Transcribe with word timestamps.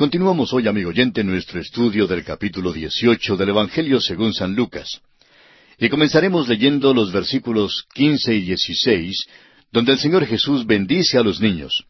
Continuamos 0.00 0.54
hoy, 0.54 0.66
amigo 0.66 0.88
oyente, 0.88 1.22
nuestro 1.22 1.60
estudio 1.60 2.06
del 2.06 2.24
capítulo 2.24 2.72
18 2.72 3.36
del 3.36 3.50
Evangelio 3.50 4.00
según 4.00 4.32
San 4.32 4.54
Lucas. 4.54 5.02
Y 5.78 5.90
comenzaremos 5.90 6.48
leyendo 6.48 6.94
los 6.94 7.12
versículos 7.12 7.84
15 7.92 8.34
y 8.34 8.40
16, 8.46 9.26
donde 9.70 9.92
el 9.92 9.98
Señor 9.98 10.24
Jesús 10.24 10.64
bendice 10.64 11.18
a 11.18 11.22
los 11.22 11.42
niños. 11.42 11.84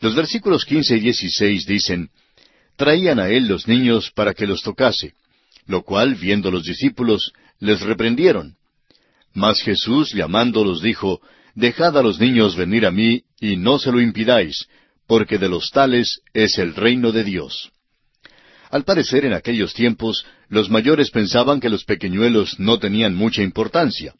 Los 0.00 0.14
versículos 0.14 0.64
15 0.64 0.96
y 0.96 1.00
16 1.00 1.66
dicen, 1.66 2.08
Traían 2.76 3.20
a 3.20 3.28
él 3.28 3.46
los 3.46 3.68
niños 3.68 4.10
para 4.10 4.32
que 4.32 4.46
los 4.46 4.62
tocase, 4.62 5.12
lo 5.66 5.82
cual, 5.82 6.14
viendo 6.14 6.50
los 6.50 6.64
discípulos, 6.64 7.34
les 7.60 7.82
reprendieron. 7.82 8.56
Mas 9.34 9.60
Jesús, 9.60 10.14
llamándolos, 10.14 10.80
dijo, 10.80 11.20
Dejad 11.54 11.98
a 11.98 12.02
los 12.02 12.18
niños 12.18 12.56
venir 12.56 12.86
a 12.86 12.90
mí, 12.90 13.24
y 13.38 13.58
no 13.58 13.78
se 13.78 13.92
lo 13.92 14.00
impidáis, 14.00 14.66
porque 15.06 15.38
de 15.38 15.48
los 15.48 15.70
tales 15.70 16.20
es 16.32 16.58
el 16.58 16.74
reino 16.74 17.12
de 17.12 17.24
Dios. 17.24 17.70
Al 18.70 18.84
parecer, 18.84 19.24
en 19.24 19.34
aquellos 19.34 19.74
tiempos, 19.74 20.26
los 20.48 20.68
mayores 20.68 21.10
pensaban 21.10 21.60
que 21.60 21.68
los 21.68 21.84
pequeñuelos 21.84 22.58
no 22.58 22.78
tenían 22.78 23.14
mucha 23.14 23.42
importancia. 23.42 24.14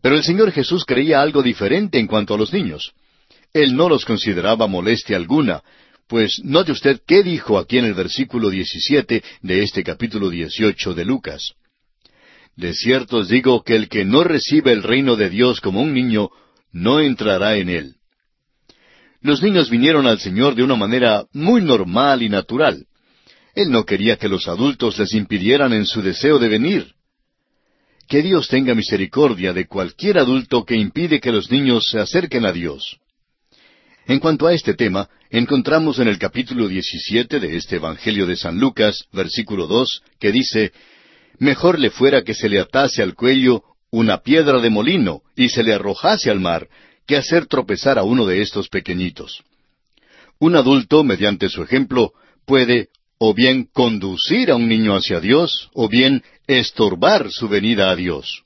Pero 0.00 0.16
el 0.16 0.22
Señor 0.22 0.52
Jesús 0.52 0.84
creía 0.84 1.20
algo 1.20 1.42
diferente 1.42 1.98
en 1.98 2.06
cuanto 2.06 2.34
a 2.34 2.38
los 2.38 2.52
niños. 2.52 2.92
Él 3.52 3.74
no 3.74 3.88
los 3.88 4.04
consideraba 4.04 4.66
molestia 4.66 5.16
alguna, 5.16 5.62
pues 6.06 6.40
note 6.44 6.72
usted 6.72 7.00
qué 7.06 7.22
dijo 7.22 7.58
aquí 7.58 7.78
en 7.78 7.86
el 7.86 7.94
versículo 7.94 8.50
17 8.50 9.22
de 9.42 9.62
este 9.62 9.82
capítulo 9.82 10.30
18 10.30 10.94
de 10.94 11.04
Lucas. 11.04 11.54
De 12.56 12.74
cierto 12.74 13.18
os 13.18 13.28
digo 13.28 13.62
que 13.62 13.76
el 13.76 13.88
que 13.88 14.04
no 14.04 14.24
recibe 14.24 14.72
el 14.72 14.82
reino 14.82 15.16
de 15.16 15.30
Dios 15.30 15.60
como 15.60 15.80
un 15.80 15.94
niño, 15.94 16.30
no 16.70 17.00
entrará 17.00 17.56
en 17.56 17.68
él. 17.68 17.96
Los 19.22 19.40
niños 19.42 19.70
vinieron 19.70 20.06
al 20.06 20.18
Señor 20.18 20.56
de 20.56 20.64
una 20.64 20.74
manera 20.74 21.24
muy 21.32 21.62
normal 21.62 22.22
y 22.22 22.28
natural. 22.28 22.86
Él 23.54 23.70
no 23.70 23.84
quería 23.84 24.16
que 24.16 24.28
los 24.28 24.48
adultos 24.48 24.98
les 24.98 25.14
impidieran 25.14 25.72
en 25.72 25.86
su 25.86 26.02
deseo 26.02 26.38
de 26.38 26.48
venir. 26.48 26.94
Que 28.08 28.22
Dios 28.22 28.48
tenga 28.48 28.74
misericordia 28.74 29.52
de 29.52 29.66
cualquier 29.66 30.18
adulto 30.18 30.64
que 30.64 30.74
impide 30.74 31.20
que 31.20 31.30
los 31.30 31.50
niños 31.50 31.86
se 31.88 32.00
acerquen 32.00 32.44
a 32.44 32.52
Dios. 32.52 32.98
En 34.06 34.18
cuanto 34.18 34.48
a 34.48 34.52
este 34.52 34.74
tema, 34.74 35.08
encontramos 35.30 36.00
en 36.00 36.08
el 36.08 36.18
capítulo 36.18 36.66
17 36.66 37.38
de 37.38 37.56
este 37.56 37.76
Evangelio 37.76 38.26
de 38.26 38.36
San 38.36 38.58
Lucas, 38.58 39.04
versículo 39.12 39.68
2, 39.68 40.02
que 40.18 40.32
dice, 40.32 40.72
Mejor 41.38 41.78
le 41.78 41.90
fuera 41.90 42.22
que 42.22 42.34
se 42.34 42.48
le 42.48 42.58
atase 42.58 43.02
al 43.02 43.14
cuello 43.14 43.62
una 43.90 44.18
piedra 44.18 44.60
de 44.60 44.70
molino 44.70 45.22
y 45.36 45.50
se 45.50 45.62
le 45.62 45.74
arrojase 45.74 46.30
al 46.30 46.40
mar, 46.40 46.66
que 47.06 47.16
hacer 47.16 47.46
tropezar 47.46 47.98
a 47.98 48.02
uno 48.02 48.26
de 48.26 48.42
estos 48.42 48.68
pequeñitos. 48.68 49.42
Un 50.38 50.56
adulto, 50.56 51.04
mediante 51.04 51.48
su 51.48 51.62
ejemplo, 51.62 52.12
puede 52.44 52.88
o 53.18 53.34
bien 53.34 53.68
conducir 53.72 54.50
a 54.50 54.56
un 54.56 54.68
niño 54.68 54.96
hacia 54.96 55.20
Dios, 55.20 55.70
o 55.74 55.88
bien 55.88 56.24
estorbar 56.48 57.30
su 57.30 57.48
venida 57.48 57.90
a 57.90 57.94
Dios. 57.94 58.42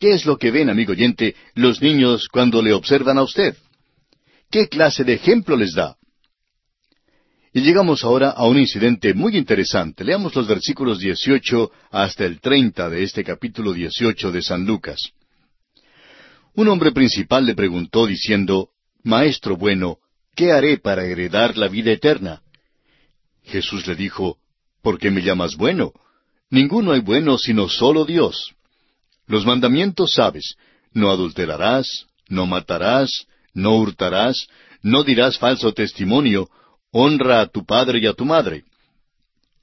¿Qué 0.00 0.12
es 0.12 0.26
lo 0.26 0.36
que 0.36 0.50
ven, 0.50 0.68
amigo 0.68 0.92
oyente, 0.92 1.36
los 1.54 1.80
niños 1.80 2.28
cuando 2.28 2.60
le 2.60 2.72
observan 2.72 3.18
a 3.18 3.22
usted? 3.22 3.56
¿Qué 4.50 4.68
clase 4.68 5.04
de 5.04 5.14
ejemplo 5.14 5.56
les 5.56 5.74
da? 5.74 5.96
Y 7.52 7.60
llegamos 7.60 8.02
ahora 8.02 8.30
a 8.30 8.46
un 8.46 8.58
incidente 8.58 9.14
muy 9.14 9.36
interesante. 9.36 10.02
Leamos 10.02 10.34
los 10.34 10.48
versículos 10.48 10.98
18 10.98 11.70
hasta 11.92 12.24
el 12.24 12.40
30 12.40 12.90
de 12.90 13.04
este 13.04 13.22
capítulo 13.22 13.72
18 13.72 14.32
de 14.32 14.42
San 14.42 14.66
Lucas. 14.66 15.12
Un 16.54 16.68
hombre 16.68 16.92
principal 16.92 17.46
le 17.46 17.54
preguntó 17.54 18.06
diciendo, 18.06 18.68
Maestro 19.02 19.56
bueno, 19.56 19.98
¿qué 20.36 20.52
haré 20.52 20.78
para 20.78 21.04
heredar 21.04 21.56
la 21.56 21.68
vida 21.68 21.90
eterna? 21.90 22.42
Jesús 23.42 23.86
le 23.86 23.96
dijo, 23.96 24.38
¿por 24.80 24.98
qué 24.98 25.10
me 25.10 25.22
llamas 25.22 25.56
bueno? 25.56 25.92
Ninguno 26.50 26.92
hay 26.92 27.00
bueno 27.00 27.38
sino 27.38 27.68
solo 27.68 28.04
Dios. 28.04 28.54
Los 29.26 29.44
mandamientos 29.44 30.12
sabes, 30.14 30.54
no 30.92 31.10
adulterarás, 31.10 32.06
no 32.28 32.46
matarás, 32.46 33.26
no 33.52 33.76
hurtarás, 33.76 34.46
no 34.82 35.02
dirás 35.02 35.38
falso 35.38 35.72
testimonio, 35.72 36.48
honra 36.92 37.40
a 37.40 37.46
tu 37.46 37.64
padre 37.64 37.98
y 38.00 38.06
a 38.06 38.12
tu 38.12 38.24
madre. 38.24 38.64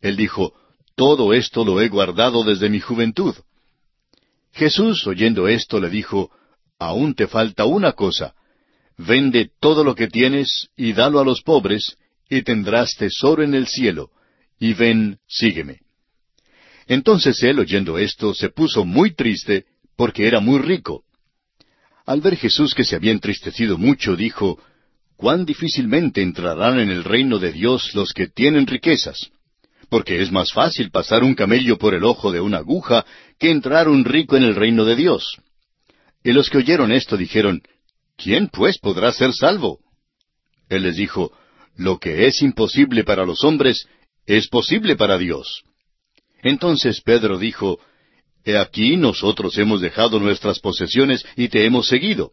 Él 0.02 0.18
dijo, 0.18 0.54
Todo 0.96 1.32
esto 1.32 1.64
lo 1.64 1.80
he 1.80 1.88
guardado 1.88 2.44
desde 2.44 2.70
mi 2.70 2.82
juventud. 2.82 3.36
Jesús, 4.52 5.08
oyendo 5.08 5.48
esto, 5.48 5.80
le 5.80 5.90
dijo, 5.90 6.32
Aún 6.82 7.14
te 7.14 7.28
falta 7.28 7.66
una 7.66 7.92
cosa. 7.92 8.34
Vende 8.98 9.52
todo 9.60 9.84
lo 9.84 9.94
que 9.94 10.08
tienes 10.08 10.68
y 10.76 10.94
dalo 10.94 11.20
a 11.20 11.24
los 11.24 11.44
pobres, 11.44 11.96
y 12.28 12.42
tendrás 12.42 12.96
tesoro 12.96 13.44
en 13.44 13.54
el 13.54 13.68
cielo. 13.68 14.10
Y 14.60 14.74
ven, 14.74 15.20
sígueme. 15.28 15.82
Entonces 16.88 17.44
él, 17.44 17.60
oyendo 17.60 18.00
esto, 18.00 18.34
se 18.34 18.50
puso 18.50 18.84
muy 18.84 19.14
triste, 19.14 19.66
porque 19.96 20.26
era 20.26 20.40
muy 20.40 20.58
rico. 20.58 21.04
Al 22.08 22.20
ver 22.20 22.36
Jesús 22.36 22.74
que 22.74 22.84
se 22.84 22.96
había 22.96 23.12
entristecido 23.12 23.78
mucho, 23.78 24.16
dijo, 24.16 24.60
cuán 25.16 25.46
difícilmente 25.46 26.24
entrarán 26.24 26.80
en 26.80 26.90
el 26.90 27.04
reino 27.04 27.38
de 27.38 27.52
Dios 27.52 27.94
los 27.94 28.12
que 28.12 28.26
tienen 28.26 28.66
riquezas. 28.66 29.30
Porque 29.88 30.20
es 30.20 30.32
más 30.32 30.52
fácil 30.52 30.90
pasar 30.90 31.24
un 31.24 31.36
camello 31.36 31.78
por 31.78 31.94
el 31.94 32.04
ojo 32.06 32.32
de 32.32 32.42
una 32.42 32.58
aguja 32.58 33.06
que 33.38 33.52
entrar 33.52 33.88
un 33.88 34.04
rico 34.04 34.36
en 34.36 34.42
el 34.42 34.56
reino 34.56 34.84
de 34.84 34.96
Dios. 34.96 35.38
Y 36.24 36.34
los 36.34 36.50
que 36.50 36.60
oyeron 36.60 36.92
esto 36.92 37.18
dijeron, 37.18 37.62
¿quién 38.18 38.48
pues 38.48 38.78
podrá 38.78 39.12
ser 39.12 39.34
salvo? 39.34 39.80
Él 40.70 40.84
les 40.84 40.96
dijo, 40.96 41.32
lo 41.76 42.00
que 42.00 42.28
es 42.28 42.42
imposible 42.42 43.04
para 43.04 43.26
los 43.26 43.44
hombres, 43.44 43.88
es 44.26 44.48
posible 44.48 44.96
para 44.96 45.18
Dios. 45.18 45.64
Entonces 46.44 47.02
Pedro 47.02 47.38
dijo, 47.38 47.80
He 48.44 48.58
aquí 48.58 48.98
nosotros 48.98 49.58
hemos 49.58 49.82
dejado 49.82 50.20
nuestras 50.20 50.60
posesiones 50.60 51.26
y 51.36 51.50
te 51.50 51.66
hemos 51.66 51.88
seguido. 51.88 52.32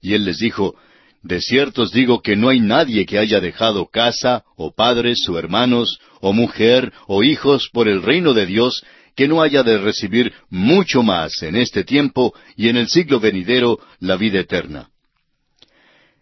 Y 0.00 0.14
él 0.14 0.24
les 0.24 0.38
dijo, 0.38 0.74
de 1.22 1.40
cierto 1.40 1.82
os 1.82 1.92
digo 1.92 2.22
que 2.22 2.36
no 2.36 2.48
hay 2.48 2.60
nadie 2.60 3.06
que 3.06 3.18
haya 3.18 3.40
dejado 3.40 3.86
casa, 3.86 4.44
o 4.56 4.72
padres, 4.72 5.28
o 5.28 5.38
hermanos, 5.38 5.98
o 6.20 6.32
mujer, 6.32 6.92
o 7.06 7.22
hijos 7.22 7.68
por 7.72 7.88
el 7.88 8.02
reino 8.02 8.34
de 8.34 8.46
Dios, 8.46 8.84
que 9.18 9.26
no 9.26 9.42
haya 9.42 9.64
de 9.64 9.78
recibir 9.78 10.32
mucho 10.48 11.02
más 11.02 11.42
en 11.42 11.56
este 11.56 11.82
tiempo 11.82 12.32
y 12.56 12.68
en 12.68 12.76
el 12.76 12.86
siglo 12.86 13.18
venidero 13.18 13.80
la 13.98 14.16
vida 14.16 14.38
eterna. 14.38 14.90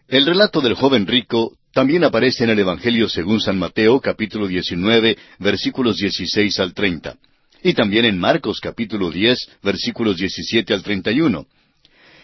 El 0.09 0.25
relato 0.25 0.63
del 0.63 0.73
joven 0.73 1.07
rico 1.07 1.59
también 1.75 2.05
aparece 2.05 2.45
en 2.45 2.51
el 2.51 2.59
Evangelio 2.59 3.07
según 3.11 3.39
San 3.39 3.59
Mateo, 3.59 4.01
capítulo 4.01 4.47
19, 4.47 5.19
versículos 5.41 5.99
16 5.99 6.59
al 6.59 6.73
30, 6.73 7.19
y 7.63 7.75
también 7.75 8.07
en 8.07 8.19
Marcos, 8.19 8.61
capítulo 8.61 9.11
10, 9.11 9.47
versículos 9.63 10.17
17 10.17 10.73
al 10.73 10.83
31. 10.83 11.47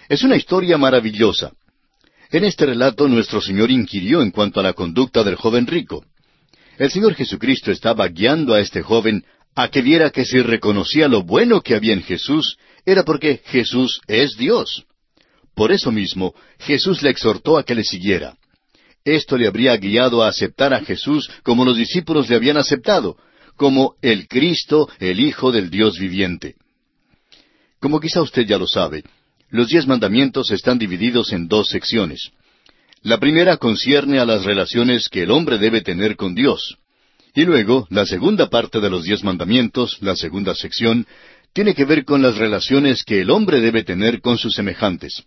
Es 0.09 0.23
una 0.23 0.37
historia 0.37 0.79
maravillosa. 0.79 1.53
En 2.31 2.45
este 2.45 2.65
relato 2.65 3.09
nuestro 3.09 3.43
Señor 3.43 3.71
inquirió 3.71 4.23
en 4.23 4.31
cuanto 4.31 4.59
a 4.59 4.63
la 4.63 4.73
conducta 4.73 5.23
del 5.23 5.35
joven 5.35 5.67
rico. 5.67 6.03
El 6.79 6.91
Señor 6.91 7.15
Jesucristo 7.15 7.71
estaba 7.71 8.09
guiando 8.09 8.55
a 8.55 8.61
este 8.61 8.81
joven 8.81 9.23
a 9.55 9.69
que 9.69 9.83
viera 9.83 10.11
que 10.11 10.25
si 10.25 10.41
reconocía 10.41 11.09
lo 11.09 11.23
bueno 11.23 11.61
que 11.61 11.75
había 11.75 11.93
en 11.93 12.03
Jesús, 12.03 12.57
era 12.85 13.05
porque 13.05 13.41
Jesús 13.45 14.01
es 14.07 14.37
Dios. 14.37 14.85
Por 15.55 15.73
eso 15.73 15.93
mismo, 15.93 16.35
Jesús 16.59 17.03
le 17.03 17.11
exhortó 17.11 17.59
a 17.59 17.65
que 17.65 17.75
le 17.75 17.85
siguiera. 17.85 18.37
Esto 19.05 19.37
le 19.37 19.47
habría 19.47 19.77
guiado 19.77 20.23
a 20.23 20.29
aceptar 20.29 20.73
a 20.73 20.81
Jesús 20.81 21.29
como 21.43 21.65
los 21.65 21.77
discípulos 21.77 22.31
le 22.31 22.37
habían 22.37 22.57
aceptado, 22.57 23.17
como 23.57 23.97
el 24.01 24.29
Cristo, 24.29 24.89
el 24.99 25.21
Hijo 25.21 25.53
del 25.53 25.71
Dios 25.71 25.99
viviente. 25.99 26.55
Como 27.81 28.01
quizá 28.01 28.23
usted 28.23 28.47
ya 28.47 28.59
lo 28.59 28.67
sabe, 28.67 29.03
los 29.51 29.69
diez 29.69 29.87
mandamientos 29.87 30.51
están 30.51 30.79
divididos 30.79 31.33
en 31.33 31.49
dos 31.49 31.69
secciones. 31.69 32.31
La 33.03 33.19
primera 33.19 33.57
concierne 33.57 34.19
a 34.21 34.25
las 34.25 34.45
relaciones 34.45 35.09
que 35.09 35.25
el 35.25 35.31
hombre 35.31 35.59
debe 35.59 35.83
tener 35.83 36.17
con 36.17 36.35
Dios. 36.35 36.79
Y 37.35 37.45
luego, 37.45 37.87
la 37.91 38.05
segunda 38.05 38.51
parte 38.51 38.81
de 38.81 38.91
los 38.91 39.05
diez 39.05 39.25
mandamientos, 39.25 39.99
la 40.01 40.17
segunda 40.17 40.55
sección, 40.55 41.07
tiene 41.55 41.75
que 41.75 41.85
ver 41.85 42.05
con 42.05 42.23
las 42.23 42.37
relaciones 42.37 43.05
que 43.05 43.21
el 43.21 43.31
hombre 43.31 43.61
debe 43.61 43.85
tener 43.85 44.21
con 44.21 44.39
sus 44.39 44.55
semejantes. 44.55 45.25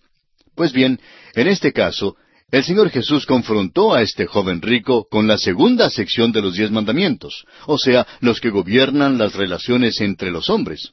Pues 0.55 0.71
bien, 0.71 0.99
en 1.33 1.47
este 1.47 1.73
caso, 1.73 2.15
el 2.51 2.63
Señor 2.63 2.89
Jesús 2.89 3.25
confrontó 3.25 3.93
a 3.93 4.01
este 4.01 4.27
joven 4.27 4.61
rico 4.61 5.07
con 5.09 5.27
la 5.27 5.37
segunda 5.37 5.89
sección 5.89 6.31
de 6.31 6.41
los 6.41 6.55
diez 6.55 6.71
mandamientos, 6.71 7.45
o 7.65 7.77
sea, 7.77 8.05
los 8.21 8.39
que 8.39 8.49
gobiernan 8.49 9.17
las 9.17 9.33
relaciones 9.33 9.99
entre 9.99 10.31
los 10.31 10.49
hombres. 10.49 10.91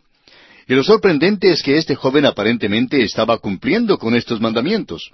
Y 0.67 0.75
lo 0.75 0.83
sorprendente 0.83 1.51
es 1.51 1.63
que 1.63 1.77
este 1.77 1.95
joven 1.95 2.25
aparentemente 2.25 3.03
estaba 3.03 3.39
cumpliendo 3.39 3.99
con 3.99 4.15
estos 4.15 4.41
mandamientos. 4.41 5.11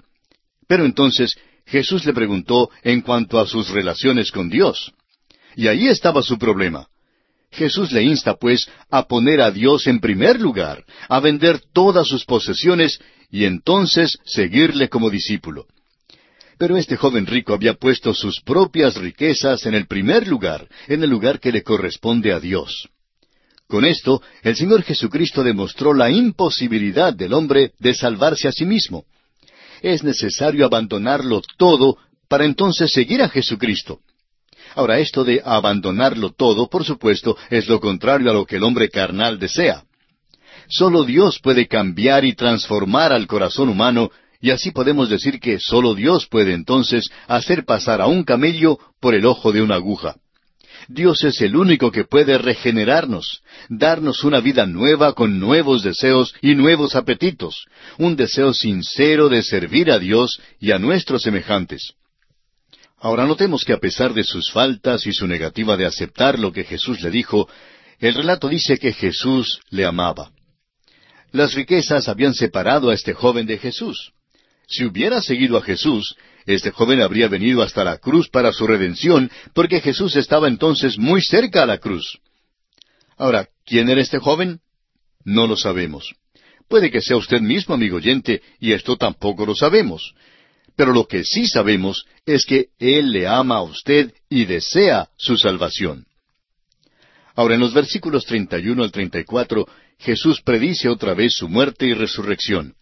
Pero 0.67 0.85
entonces 0.85 1.35
Jesús 1.65 2.05
le 2.05 2.13
preguntó 2.13 2.69
en 2.83 3.01
cuanto 3.01 3.39
a 3.39 3.47
sus 3.47 3.69
relaciones 3.69 4.31
con 4.31 4.49
Dios. 4.49 4.93
Y 5.59 5.67
ahí 5.67 5.89
estaba 5.89 6.23
su 6.23 6.37
problema. 6.37 6.87
Jesús 7.51 7.91
le 7.91 8.01
insta, 8.01 8.37
pues, 8.37 8.65
a 8.89 9.09
poner 9.09 9.41
a 9.41 9.51
Dios 9.51 9.87
en 9.87 9.99
primer 9.99 10.39
lugar, 10.39 10.85
a 11.09 11.19
vender 11.19 11.59
todas 11.73 12.07
sus 12.07 12.23
posesiones 12.23 12.97
y 13.29 13.43
entonces 13.43 14.19
seguirle 14.23 14.87
como 14.87 15.09
discípulo. 15.09 15.65
Pero 16.57 16.77
este 16.77 16.95
joven 16.95 17.25
rico 17.27 17.53
había 17.53 17.73
puesto 17.73 18.13
sus 18.13 18.39
propias 18.39 18.95
riquezas 18.95 19.65
en 19.65 19.73
el 19.73 19.85
primer 19.85 20.29
lugar, 20.29 20.65
en 20.87 21.03
el 21.03 21.09
lugar 21.09 21.41
que 21.41 21.51
le 21.51 21.61
corresponde 21.61 22.31
a 22.31 22.39
Dios. 22.39 22.87
Con 23.67 23.83
esto, 23.83 24.21
el 24.43 24.55
Señor 24.55 24.83
Jesucristo 24.83 25.43
demostró 25.43 25.93
la 25.93 26.09
imposibilidad 26.09 27.13
del 27.13 27.33
hombre 27.33 27.73
de 27.79 27.93
salvarse 27.93 28.47
a 28.47 28.53
sí 28.53 28.63
mismo. 28.63 29.03
Es 29.81 30.05
necesario 30.05 30.65
abandonarlo 30.65 31.41
todo 31.57 31.97
para 32.29 32.45
entonces 32.45 32.93
seguir 32.93 33.21
a 33.21 33.27
Jesucristo. 33.27 33.99
Ahora, 34.75 34.99
esto 34.99 35.23
de 35.23 35.41
abandonarlo 35.43 36.31
todo, 36.31 36.69
por 36.69 36.83
supuesto, 36.83 37.37
es 37.49 37.67
lo 37.67 37.79
contrario 37.79 38.29
a 38.29 38.33
lo 38.33 38.45
que 38.45 38.57
el 38.57 38.63
hombre 38.63 38.89
carnal 38.89 39.39
desea. 39.39 39.83
Solo 40.67 41.03
Dios 41.03 41.39
puede 41.39 41.67
cambiar 41.67 42.25
y 42.25 42.33
transformar 42.35 43.11
al 43.11 43.25
corazón 43.27 43.69
humano, 43.69 44.11
y 44.39 44.51
así 44.51 44.71
podemos 44.71 45.09
decir 45.09 45.39
que 45.39 45.59
solo 45.59 45.95
Dios 45.95 46.27
puede 46.27 46.53
entonces 46.53 47.09
hacer 47.27 47.65
pasar 47.65 48.01
a 48.01 48.07
un 48.07 48.23
camello 48.23 48.77
por 48.99 49.15
el 49.15 49.25
ojo 49.25 49.51
de 49.51 49.61
una 49.61 49.75
aguja. 49.75 50.15
Dios 50.87 51.23
es 51.23 51.41
el 51.41 51.55
único 51.55 51.91
que 51.91 52.05
puede 52.05 52.37
regenerarnos, 52.37 53.41
darnos 53.67 54.23
una 54.23 54.39
vida 54.39 54.65
nueva 54.65 55.13
con 55.13 55.39
nuevos 55.39 55.83
deseos 55.83 56.33
y 56.41 56.55
nuevos 56.55 56.95
apetitos, 56.95 57.65
un 57.97 58.15
deseo 58.15 58.53
sincero 58.53 59.27
de 59.27 59.43
servir 59.43 59.91
a 59.91 59.99
Dios 59.99 60.39
y 60.59 60.71
a 60.71 60.79
nuestros 60.79 61.23
semejantes. 61.23 61.93
Ahora 63.01 63.25
notemos 63.25 63.63
que 63.63 63.73
a 63.73 63.79
pesar 63.79 64.13
de 64.13 64.23
sus 64.23 64.51
faltas 64.51 65.07
y 65.07 65.13
su 65.13 65.25
negativa 65.25 65.77
de 65.77 65.85
aceptar 65.85 66.37
lo 66.37 66.51
que 66.51 66.65
Jesús 66.65 67.01
le 67.01 67.09
dijo, 67.09 67.49
el 67.99 68.13
relato 68.13 68.49
dice 68.49 68.77
que 68.77 68.93
Jesús 68.93 69.61
le 69.69 69.85
amaba. 69.85 70.31
Las 71.31 71.53
riquezas 71.53 72.09
habían 72.09 72.33
separado 72.33 72.89
a 72.89 72.93
este 72.93 73.13
joven 73.13 73.45
de 73.45 73.57
Jesús. 73.57 74.11
Si 74.67 74.85
hubiera 74.85 75.21
seguido 75.21 75.57
a 75.57 75.61
Jesús, 75.61 76.15
este 76.45 76.71
joven 76.71 77.01
habría 77.01 77.27
venido 77.27 77.61
hasta 77.61 77.83
la 77.83 77.97
cruz 77.97 78.29
para 78.29 78.51
su 78.51 78.67
redención, 78.67 79.31
porque 79.53 79.81
Jesús 79.81 80.15
estaba 80.15 80.47
entonces 80.47 80.97
muy 80.97 81.21
cerca 81.21 81.63
a 81.63 81.65
la 81.65 81.77
cruz. 81.77 82.19
Ahora, 83.17 83.47
¿quién 83.65 83.89
era 83.89 84.01
este 84.01 84.19
joven? 84.19 84.59
No 85.23 85.47
lo 85.47 85.55
sabemos. 85.55 86.13
Puede 86.67 86.91
que 86.91 87.01
sea 87.01 87.17
usted 87.17 87.41
mismo, 87.41 87.75
amigo 87.75 87.97
oyente, 87.97 88.41
y 88.59 88.73
esto 88.73 88.95
tampoco 88.97 89.45
lo 89.45 89.55
sabemos. 89.55 90.13
Pero 90.79 90.93
lo 90.93 91.07
que 91.07 91.25
sí 91.25 91.45
sabemos 91.45 92.05
es 92.25 92.45
que 92.45 92.67
Él 92.79 93.11
le 93.11 93.27
ama 93.27 93.57
a 93.57 93.63
usted 93.63 94.13
y 94.29 94.45
desea 94.45 95.09
su 95.17 95.35
salvación. 95.35 96.05
Ahora, 97.35 97.55
en 97.55 97.59
los 97.59 97.73
versículos 97.73 98.23
31 98.25 98.81
al 98.83 98.89
34, 98.89 99.67
Jesús 99.99 100.39
predice 100.39 100.87
otra 100.87 101.13
vez 101.13 101.33
su 101.33 101.49
muerte 101.49 101.85
y 101.85 101.93
resurrección. 101.93 102.75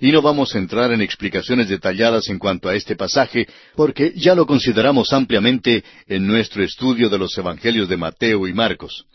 Y 0.00 0.10
no 0.10 0.20
vamos 0.20 0.52
a 0.52 0.58
entrar 0.58 0.90
en 0.90 1.00
explicaciones 1.00 1.68
detalladas 1.68 2.28
en 2.28 2.40
cuanto 2.40 2.68
a 2.68 2.74
este 2.74 2.96
pasaje, 2.96 3.46
porque 3.76 4.12
ya 4.16 4.34
lo 4.34 4.46
consideramos 4.46 5.12
ampliamente 5.12 5.84
en 6.08 6.26
nuestro 6.26 6.64
estudio 6.64 7.08
de 7.08 7.18
los 7.18 7.38
Evangelios 7.38 7.88
de 7.88 7.96
Mateo 7.96 8.48
y 8.48 8.52
Marcos. 8.52 9.06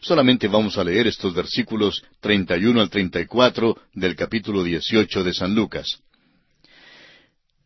Solamente 0.00 0.46
vamos 0.46 0.78
a 0.78 0.84
leer 0.84 1.08
estos 1.08 1.34
versículos 1.34 2.04
31 2.20 2.82
al 2.82 2.88
34 2.88 3.76
del 3.94 4.14
capítulo 4.14 4.62
18 4.62 5.24
de 5.24 5.34
San 5.34 5.56
Lucas. 5.56 6.00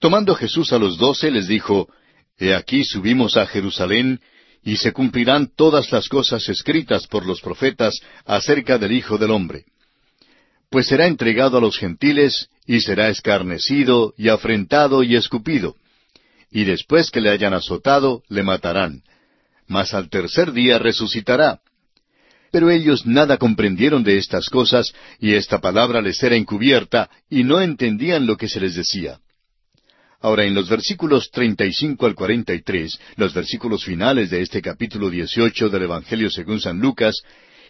Tomando 0.04 0.34
Jesús 0.34 0.70
a 0.74 0.78
los 0.78 0.98
doce, 0.98 1.30
les 1.30 1.48
dijo, 1.48 1.88
He 2.36 2.54
aquí 2.54 2.84
subimos 2.84 3.38
a 3.38 3.46
Jerusalén, 3.46 4.20
y 4.62 4.76
se 4.76 4.92
cumplirán 4.92 5.50
todas 5.56 5.90
las 5.92 6.10
cosas 6.10 6.46
escritas 6.50 7.06
por 7.06 7.24
los 7.24 7.40
profetas 7.40 8.00
acerca 8.26 8.76
del 8.76 8.92
Hijo 8.92 9.16
del 9.16 9.30
Hombre. 9.30 9.64
Pues 10.68 10.88
será 10.88 11.06
entregado 11.06 11.56
a 11.56 11.60
los 11.62 11.78
gentiles, 11.78 12.50
y 12.66 12.82
será 12.82 13.08
escarnecido, 13.08 14.12
y 14.18 14.28
afrentado, 14.28 15.02
y 15.02 15.16
escupido. 15.16 15.74
Y 16.50 16.64
después 16.64 17.10
que 17.10 17.22
le 17.22 17.30
hayan 17.30 17.54
azotado, 17.54 18.24
le 18.28 18.42
matarán. 18.42 19.04
Mas 19.66 19.94
al 19.94 20.10
tercer 20.10 20.52
día 20.52 20.78
resucitará. 20.78 21.60
Pero 22.52 22.70
ellos 22.70 23.06
nada 23.06 23.38
comprendieron 23.38 24.04
de 24.04 24.18
estas 24.18 24.50
cosas, 24.50 24.92
y 25.18 25.32
esta 25.32 25.62
palabra 25.62 26.02
les 26.02 26.22
era 26.22 26.36
encubierta, 26.36 27.08
y 27.30 27.42
no 27.42 27.62
entendían 27.62 28.26
lo 28.26 28.36
que 28.36 28.50
se 28.50 28.60
les 28.60 28.74
decía. 28.74 29.18
Ahora, 30.24 30.46
en 30.46 30.54
los 30.54 30.70
versículos 30.70 31.30
35 31.30 32.06
al 32.06 32.14
43, 32.14 32.98
los 33.16 33.34
versículos 33.34 33.84
finales 33.84 34.30
de 34.30 34.40
este 34.40 34.62
capítulo 34.62 35.10
18 35.10 35.68
del 35.68 35.82
Evangelio 35.82 36.30
según 36.30 36.62
San 36.62 36.78
Lucas, 36.78 37.20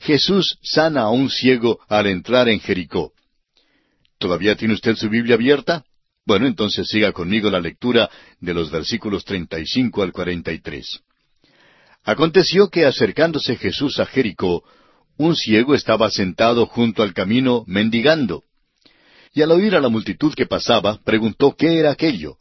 Jesús 0.02 0.56
sana 0.62 1.00
a 1.00 1.10
un 1.10 1.30
ciego 1.30 1.80
al 1.88 2.06
entrar 2.06 2.48
en 2.48 2.60
Jericó. 2.60 3.10
¿Todavía 4.18 4.54
tiene 4.54 4.74
usted 4.74 4.94
su 4.94 5.08
Biblia 5.08 5.34
abierta? 5.34 5.84
Bueno, 6.24 6.46
entonces 6.46 6.86
siga 6.86 7.10
conmigo 7.10 7.50
la 7.50 7.58
lectura 7.58 8.08
de 8.38 8.54
los 8.54 8.70
versículos 8.70 9.24
35 9.24 10.04
al 10.04 10.12
43. 10.12 11.00
Aconteció 12.04 12.68
que 12.68 12.86
acercándose 12.86 13.56
Jesús 13.56 13.98
a 13.98 14.06
Jericó, 14.06 14.62
un 15.16 15.34
ciego 15.34 15.74
estaba 15.74 16.08
sentado 16.08 16.66
junto 16.66 17.02
al 17.02 17.14
camino 17.14 17.64
mendigando. 17.66 18.44
Y 19.32 19.42
al 19.42 19.50
oír 19.50 19.74
a 19.74 19.80
la 19.80 19.88
multitud 19.88 20.32
que 20.34 20.46
pasaba, 20.46 21.00
preguntó 21.02 21.56
qué 21.56 21.80
era 21.80 21.90
aquello 21.90 22.38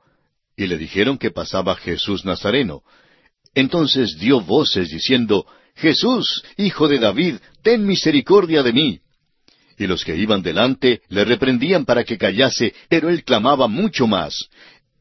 y 0.56 0.68
le 0.68 0.78
dijeron 0.78 1.18
que 1.18 1.32
pasaba 1.32 1.76
Jesús 1.76 2.26
Nazareno. 2.26 2.82
Entonces 3.56 4.18
dio 4.20 4.42
voces 4.42 4.90
diciendo, 4.90 5.46
Jesús, 5.76 6.44
hijo 6.58 6.88
de 6.88 7.00
David, 7.00 7.36
ten 7.62 7.86
misericordia 7.86 8.64
de 8.64 8.74
mí. 8.74 9.00
Y 9.78 9.88
los 9.88 10.04
que 10.04 10.16
iban 10.16 10.44
delante 10.44 11.02
le 11.10 11.26
reprendían 11.26 11.86
para 11.86 12.04
que 12.04 12.18
callase, 12.18 12.74
pero 12.90 13.10
él 13.10 13.24
clamaba 13.24 13.68
mucho 13.68 14.08
más, 14.08 14.50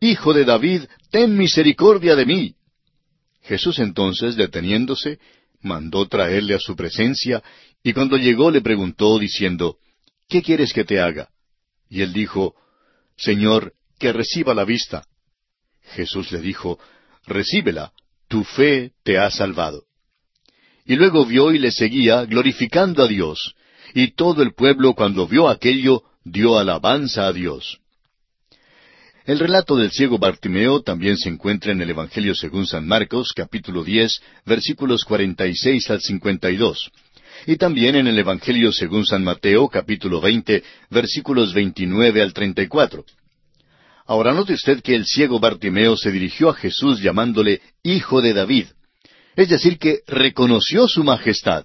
Hijo 0.03 0.35
de 0.35 0.45
David, 0.45 0.83
ten 1.13 1.37
misericordia 1.37 2.17
de 2.17 2.27
mí. 2.27 2.57
Jesús 3.43 3.79
entonces, 3.79 4.35
deteniéndose, 4.35 5.21
mandó 5.61 6.09
traerle 6.09 6.55
a 6.55 6.59
su 6.59 6.75
presencia, 6.75 7.41
y 7.85 7.93
cuando 7.93 8.17
llegó 8.17 8.51
le 8.51 8.63
preguntó, 8.63 9.17
diciendo, 9.21 9.77
¿Qué 10.29 10.43
quieres 10.43 10.73
que 10.73 10.85
te 10.85 10.99
haga? 10.99 11.29
Y 11.89 12.03
él 12.03 12.13
dijo, 12.13 12.57
Señor, 13.17 13.75
que 14.01 14.13
reciba 14.13 14.55
la 14.55 14.65
vista. 14.65 15.05
Jesús 15.95 16.33
le 16.33 16.41
dijo, 16.41 16.79
Recíbela, 17.27 17.93
tu 18.29 18.45
fe 18.45 18.93
te 19.05 19.19
ha 19.19 19.31
salvado. 19.31 19.85
Y 20.85 20.97
luego 20.97 21.25
vio 21.27 21.53
y 21.53 21.59
le 21.59 21.71
seguía, 21.71 22.25
glorificando 22.25 23.05
a 23.05 23.09
Dios, 23.09 23.55
y 23.95 24.13
todo 24.15 24.43
el 24.43 24.55
pueblo 24.55 24.95
cuando 24.95 25.27
vio 25.27 25.49
aquello, 25.49 26.03
dio 26.25 26.59
alabanza 26.59 27.27
a 27.27 27.33
Dios. 27.33 27.79
El 29.25 29.39
relato 29.39 29.77
del 29.77 29.93
ciego 29.93 30.19
Bartimeo 30.19 30.83
también 30.83 31.17
se 31.17 31.29
encuentra 31.29 31.71
en 31.71 31.81
el 31.81 31.91
Evangelio 31.91 32.35
según 32.35 32.67
San 32.67 32.87
Marcos, 32.87 33.33
capítulo 33.33 33.85
diez, 33.85 34.21
versículos 34.45 35.05
cuarenta 35.05 35.47
y 35.47 35.55
seis 35.55 35.89
al 35.91 36.01
cincuenta 36.01 36.51
y 36.51 36.57
dos, 36.57 36.91
y 37.47 37.57
también 37.57 37.95
en 37.95 38.09
el 38.09 38.19
Evangelio 38.19 38.73
según 38.73 39.07
San 39.07 39.23
Mateo, 39.23 39.69
capítulo 39.69 40.21
veinte, 40.21 40.65
versículos 40.91 41.55
veintinueve 41.55 42.21
al 42.21 42.33
treinta 42.33 42.63
y 42.63 42.67
cuatro. 42.67 43.05
Ahora 44.07 44.33
note 44.33 44.55
usted 44.55 44.83
que 44.83 44.95
el 44.95 45.07
ciego 45.07 45.39
Bartimeo 45.39 45.97
se 45.97 46.11
dirigió 46.11 46.51
a 46.51 46.55
Jesús 46.55 47.01
llamándole 47.01 47.61
Hijo 47.83 48.21
de 48.21 48.33
David, 48.33 48.67
es 49.37 49.49
decir, 49.49 49.79
que 49.79 50.01
reconoció 50.07 50.89
su 50.89 51.05
majestad. 51.05 51.65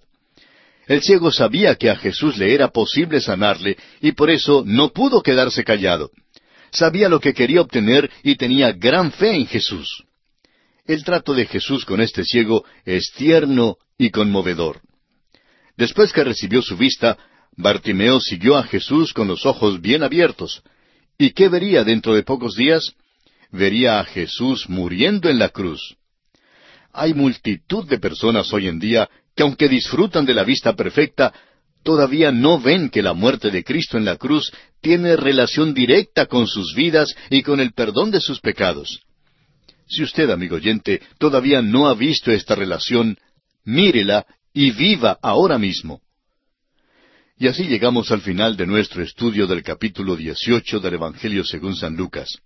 El 0.87 1.01
ciego 1.01 1.31
sabía 1.31 1.75
que 1.75 1.89
a 1.89 1.97
Jesús 1.97 2.37
le 2.37 2.53
era 2.53 2.69
posible 2.69 3.19
sanarle 3.19 3.77
y 4.01 4.13
por 4.13 4.29
eso 4.29 4.63
no 4.65 4.89
pudo 4.89 5.21
quedarse 5.21 5.63
callado. 5.63 6.11
Sabía 6.71 7.09
lo 7.09 7.19
que 7.19 7.33
quería 7.33 7.61
obtener 7.61 8.09
y 8.23 8.35
tenía 8.35 8.71
gran 8.71 9.11
fe 9.11 9.35
en 9.35 9.47
Jesús. 9.47 10.03
El 10.85 11.03
trato 11.03 11.33
de 11.33 11.45
Jesús 11.45 11.83
con 11.83 11.99
este 11.99 12.23
ciego 12.23 12.63
es 12.85 13.11
tierno 13.17 13.77
y 13.97 14.11
conmovedor. 14.11 14.79
Después 15.75 16.13
que 16.13 16.23
recibió 16.23 16.61
su 16.61 16.77
vista, 16.77 17.17
Bartimeo 17.57 18.21
siguió 18.21 18.55
a 18.55 18.63
Jesús 18.63 19.11
con 19.11 19.27
los 19.27 19.45
ojos 19.45 19.81
bien 19.81 20.03
abiertos, 20.03 20.63
¿Y 21.17 21.31
qué 21.31 21.49
vería 21.49 21.83
dentro 21.83 22.13
de 22.13 22.23
pocos 22.23 22.55
días? 22.55 22.93
Vería 23.51 23.99
a 23.99 24.03
Jesús 24.03 24.69
muriendo 24.69 25.29
en 25.29 25.39
la 25.39 25.49
cruz. 25.49 25.95
Hay 26.93 27.13
multitud 27.13 27.87
de 27.87 27.99
personas 27.99 28.51
hoy 28.53 28.67
en 28.67 28.79
día 28.79 29.09
que 29.35 29.43
aunque 29.43 29.67
disfrutan 29.67 30.25
de 30.25 30.33
la 30.33 30.43
vista 30.43 30.73
perfecta, 30.73 31.33
todavía 31.83 32.31
no 32.31 32.59
ven 32.59 32.89
que 32.89 33.01
la 33.01 33.13
muerte 33.13 33.49
de 33.49 33.63
Cristo 33.63 33.97
en 33.97 34.05
la 34.05 34.17
cruz 34.17 34.51
tiene 34.81 35.15
relación 35.15 35.73
directa 35.73 36.25
con 36.25 36.47
sus 36.47 36.75
vidas 36.75 37.15
y 37.29 37.41
con 37.43 37.59
el 37.59 37.73
perdón 37.73 38.11
de 38.11 38.19
sus 38.19 38.39
pecados. 38.39 39.01
Si 39.87 40.03
usted, 40.03 40.29
amigo 40.29 40.57
oyente, 40.57 41.01
todavía 41.17 41.61
no 41.61 41.87
ha 41.87 41.93
visto 41.93 42.31
esta 42.31 42.55
relación, 42.55 43.17
mírela 43.63 44.25
y 44.53 44.71
viva 44.71 45.17
ahora 45.21 45.57
mismo. 45.57 46.01
Y 47.39 47.47
así 47.47 47.65
llegamos 47.65 48.11
al 48.11 48.21
final 48.21 48.57
de 48.57 48.65
nuestro 48.65 49.03
estudio 49.03 49.45
del 49.45 49.61
capítulo 49.61 50.15
18 50.15 50.79
del 50.79 50.95
Evangelio 50.95 51.43
según 51.43 51.75
San 51.75 51.95
Lucas. 51.95 52.39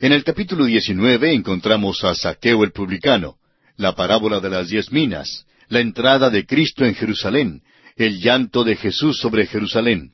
En 0.00 0.12
el 0.12 0.24
capítulo 0.24 0.64
19 0.64 1.34
encontramos 1.34 2.02
a 2.02 2.14
Saqueo 2.14 2.64
el 2.64 2.72
publicano, 2.72 3.36
la 3.76 3.94
parábola 3.94 4.40
de 4.40 4.48
las 4.48 4.70
diez 4.70 4.90
minas, 4.90 5.44
la 5.68 5.80
entrada 5.80 6.30
de 6.30 6.46
Cristo 6.46 6.86
en 6.86 6.94
Jerusalén, 6.94 7.60
el 7.96 8.20
llanto 8.20 8.64
de 8.64 8.76
Jesús 8.76 9.18
sobre 9.18 9.46
Jerusalén. 9.46 10.12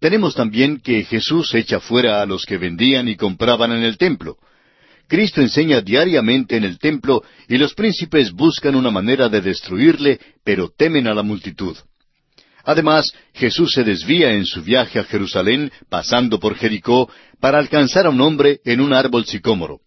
Tenemos 0.00 0.34
también 0.34 0.80
que 0.80 1.04
Jesús 1.04 1.54
echa 1.54 1.80
fuera 1.80 2.22
a 2.22 2.26
los 2.26 2.46
que 2.46 2.56
vendían 2.56 3.08
y 3.08 3.16
compraban 3.16 3.72
en 3.72 3.82
el 3.82 3.98
templo. 3.98 4.38
Cristo 5.06 5.42
enseña 5.42 5.82
diariamente 5.82 6.56
en 6.56 6.64
el 6.64 6.78
templo 6.78 7.22
y 7.46 7.58
los 7.58 7.74
príncipes 7.74 8.32
buscan 8.32 8.74
una 8.74 8.90
manera 8.90 9.28
de 9.28 9.42
destruirle, 9.42 10.18
pero 10.42 10.70
temen 10.74 11.06
a 11.08 11.14
la 11.14 11.22
multitud. 11.22 11.76
Además, 12.66 13.12
Jesús 13.32 13.70
se 13.72 13.84
desvía 13.84 14.32
en 14.32 14.44
su 14.44 14.60
viaje 14.60 14.98
a 14.98 15.04
Jerusalén, 15.04 15.70
pasando 15.88 16.40
por 16.40 16.56
Jericó, 16.56 17.08
para 17.40 17.58
alcanzar 17.58 18.06
a 18.06 18.10
un 18.10 18.20
hombre 18.20 18.60
en 18.64 18.80
un 18.80 18.92
árbol 18.92 19.24
sicómoro. 19.24 19.78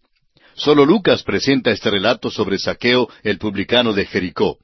Solo 0.56 0.86
Lucas 0.86 1.22
presenta 1.24 1.72
este 1.72 1.92
relato 1.92 2.32
sobre 2.32 2.58
Saqueo, 2.58 3.10
el 3.24 3.38
publicano 3.38 3.92
de 3.92 4.06
Jericó. 4.06 4.60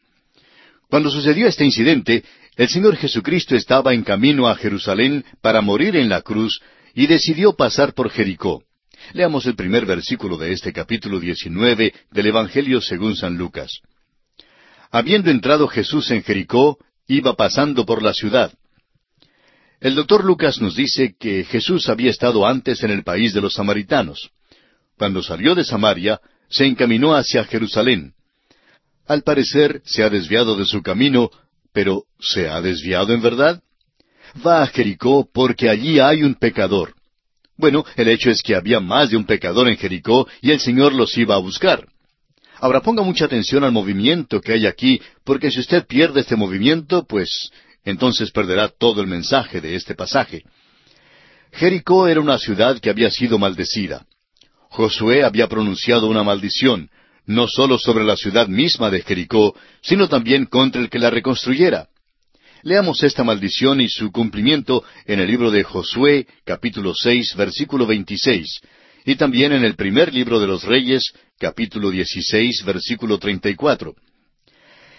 Cuando 0.90 1.10
sucedió 1.10 1.46
este 1.46 1.66
incidente, 1.66 2.24
el 2.56 2.70
Señor 2.70 2.96
Jesucristo 2.96 3.54
estaba 3.54 3.94
en 3.94 4.04
camino 4.04 4.48
a 4.48 4.56
Jerusalén 4.56 5.26
para 5.42 5.60
morir 5.60 5.98
en 5.98 6.08
la 6.08 6.22
cruz 6.22 6.62
y 6.94 7.08
decidió 7.08 7.54
pasar 7.58 7.94
por 7.94 8.10
Jericó. 8.10 8.64
Leamos 9.12 9.46
el 9.46 9.56
primer 9.56 9.86
versículo 9.86 10.38
de 10.38 10.54
este 10.54 10.72
capítulo 10.72 11.20
19 11.20 11.94
del 12.12 12.26
Evangelio 12.28 12.80
según 12.80 13.18
San 13.18 13.38
Lucas. 13.38 13.82
Habiendo 14.90 15.32
entrado 15.32 15.68
Jesús 15.68 16.10
en 16.12 16.24
Jericó, 16.24 16.78
iba 17.08 17.36
pasando 17.36 17.86
por 17.86 18.02
la 18.02 18.14
ciudad. 18.14 18.54
El 19.80 19.96
doctor 19.96 20.24
Lucas 20.24 20.62
nos 20.62 20.76
dice 20.76 21.16
que 21.20 21.44
Jesús 21.44 21.90
había 21.90 22.10
estado 22.10 22.48
antes 22.48 22.84
en 22.84 22.92
el 22.92 23.04
país 23.04 23.34
de 23.34 23.42
los 23.42 23.54
samaritanos. 23.54 24.32
Cuando 24.98 25.22
salió 25.22 25.54
de 25.54 25.64
Samaria, 25.64 26.20
se 26.50 26.66
encaminó 26.66 27.14
hacia 27.14 27.44
Jerusalén. 27.44 28.14
Al 29.08 29.22
parecer 29.22 29.82
se 29.86 30.04
ha 30.04 30.10
desviado 30.10 30.56
de 30.56 30.66
su 30.66 30.82
camino, 30.82 31.30
pero 31.74 32.06
¿se 32.20 32.48
ha 32.50 32.62
desviado 32.62 33.14
en 33.14 33.22
verdad? 33.22 33.62
Va 34.46 34.64
a 34.64 34.68
Jericó 34.68 35.30
porque 35.32 35.70
allí 35.70 36.00
hay 36.00 36.24
un 36.24 36.36
pecador. 36.36 36.96
Bueno, 37.58 37.86
el 37.96 38.08
hecho 38.08 38.32
es 38.32 38.42
que 38.42 38.56
había 38.56 38.80
más 38.80 39.12
de 39.12 39.18
un 39.18 39.26
pecador 39.26 39.70
en 39.70 39.78
Jericó 39.78 40.28
y 40.42 40.52
el 40.52 40.60
Señor 40.60 40.94
los 40.94 41.18
iba 41.18 41.36
a 41.36 41.40
buscar. 41.40 41.88
Ahora 42.60 42.82
ponga 42.82 43.04
mucha 43.04 43.26
atención 43.26 43.64
al 43.64 43.72
movimiento 43.72 44.42
que 44.42 44.54
hay 44.54 44.66
aquí, 44.66 45.02
porque 45.24 45.52
si 45.52 45.60
usted 45.60 45.86
pierde 45.86 46.22
este 46.22 46.36
movimiento, 46.36 47.06
pues 47.06 47.52
entonces 47.84 48.32
perderá 48.32 48.70
todo 48.70 49.02
el 49.02 49.08
mensaje 49.08 49.62
de 49.62 49.76
este 49.76 49.96
pasaje. 49.96 50.44
Jericó 51.52 52.08
era 52.08 52.20
una 52.20 52.38
ciudad 52.38 52.80
que 52.80 52.90
había 52.90 53.12
sido 53.12 53.38
maldecida. 53.38 54.06
Josué 54.70 55.24
había 55.24 55.48
pronunciado 55.48 56.08
una 56.08 56.24
maldición, 56.24 56.90
no 57.26 57.48
sólo 57.48 57.78
sobre 57.78 58.04
la 58.04 58.18
ciudad 58.18 58.48
misma 58.48 58.90
de 58.90 59.02
Jericó, 59.02 59.56
sino 59.82 60.10
también 60.10 60.46
contra 60.46 60.82
el 60.82 60.90
que 60.90 61.00
la 61.00 61.10
reconstruyera. 61.10 61.88
Leamos 62.64 63.04
esta 63.04 63.24
maldición 63.24 63.80
y 63.80 63.90
su 63.90 64.12
cumplimiento 64.12 64.84
en 65.06 65.20
el 65.20 65.28
libro 65.28 65.52
de 65.52 65.64
Josué, 65.64 66.28
capítulo 66.44 66.94
seis, 66.96 67.36
versículo 67.36 67.86
veintiséis, 67.86 68.60
y 69.06 69.16
también 69.16 69.54
en 69.54 69.64
el 69.64 69.76
primer 69.76 70.14
libro 70.14 70.40
de 70.40 70.48
los 70.48 70.64
Reyes, 70.64 71.14
capítulo 71.40 71.92
dieciséis, 71.92 72.64
versículo 72.66 73.18
treinta 73.20 73.50
y 73.50 73.56
cuatro. 73.56 73.96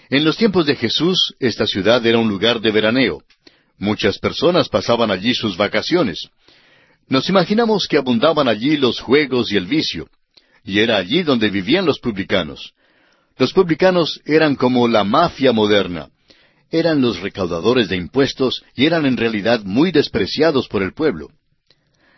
En 0.09 0.25
los 0.25 0.37
tiempos 0.37 0.67
de 0.67 0.77
Jesús, 0.77 1.35
esta 1.41 1.67
ciudad 1.67 2.05
era 2.07 2.19
un 2.19 2.29
lugar 2.29 2.61
de 2.61 2.71
veraneo. 2.71 3.23
Muchas 3.79 4.19
personas 4.19 4.69
pasaban 4.69 5.11
allí 5.11 5.35
sus 5.35 5.57
vacaciones. 5.57 6.29
Nos 7.09 7.29
imaginamos 7.29 7.87
que 7.89 7.99
abundaban 7.99 8.49
allí 8.49 8.77
los 8.77 9.01
juegos 9.01 9.51
y 9.51 9.57
el 9.57 9.67
vicio, 9.67 10.09
y 10.65 10.79
era 10.79 10.97
allí 10.97 11.23
donde 11.23 11.51
vivían 11.51 11.85
los 11.85 11.99
publicanos. 11.99 12.73
Los 13.37 13.53
publicanos 13.53 14.21
eran 14.25 14.55
como 14.55 14.89
la 14.89 15.05
mafia 15.05 15.53
moderna 15.53 16.09
eran 16.71 17.01
los 17.01 17.21
recaudadores 17.21 17.89
de 17.89 17.97
impuestos 17.97 18.65
y 18.75 18.87
eran 18.87 19.07
en 19.07 19.17
realidad 19.17 19.63
muy 19.65 19.93
despreciados 19.93 20.69
por 20.69 20.83
el 20.83 20.93
pueblo. 20.93 21.29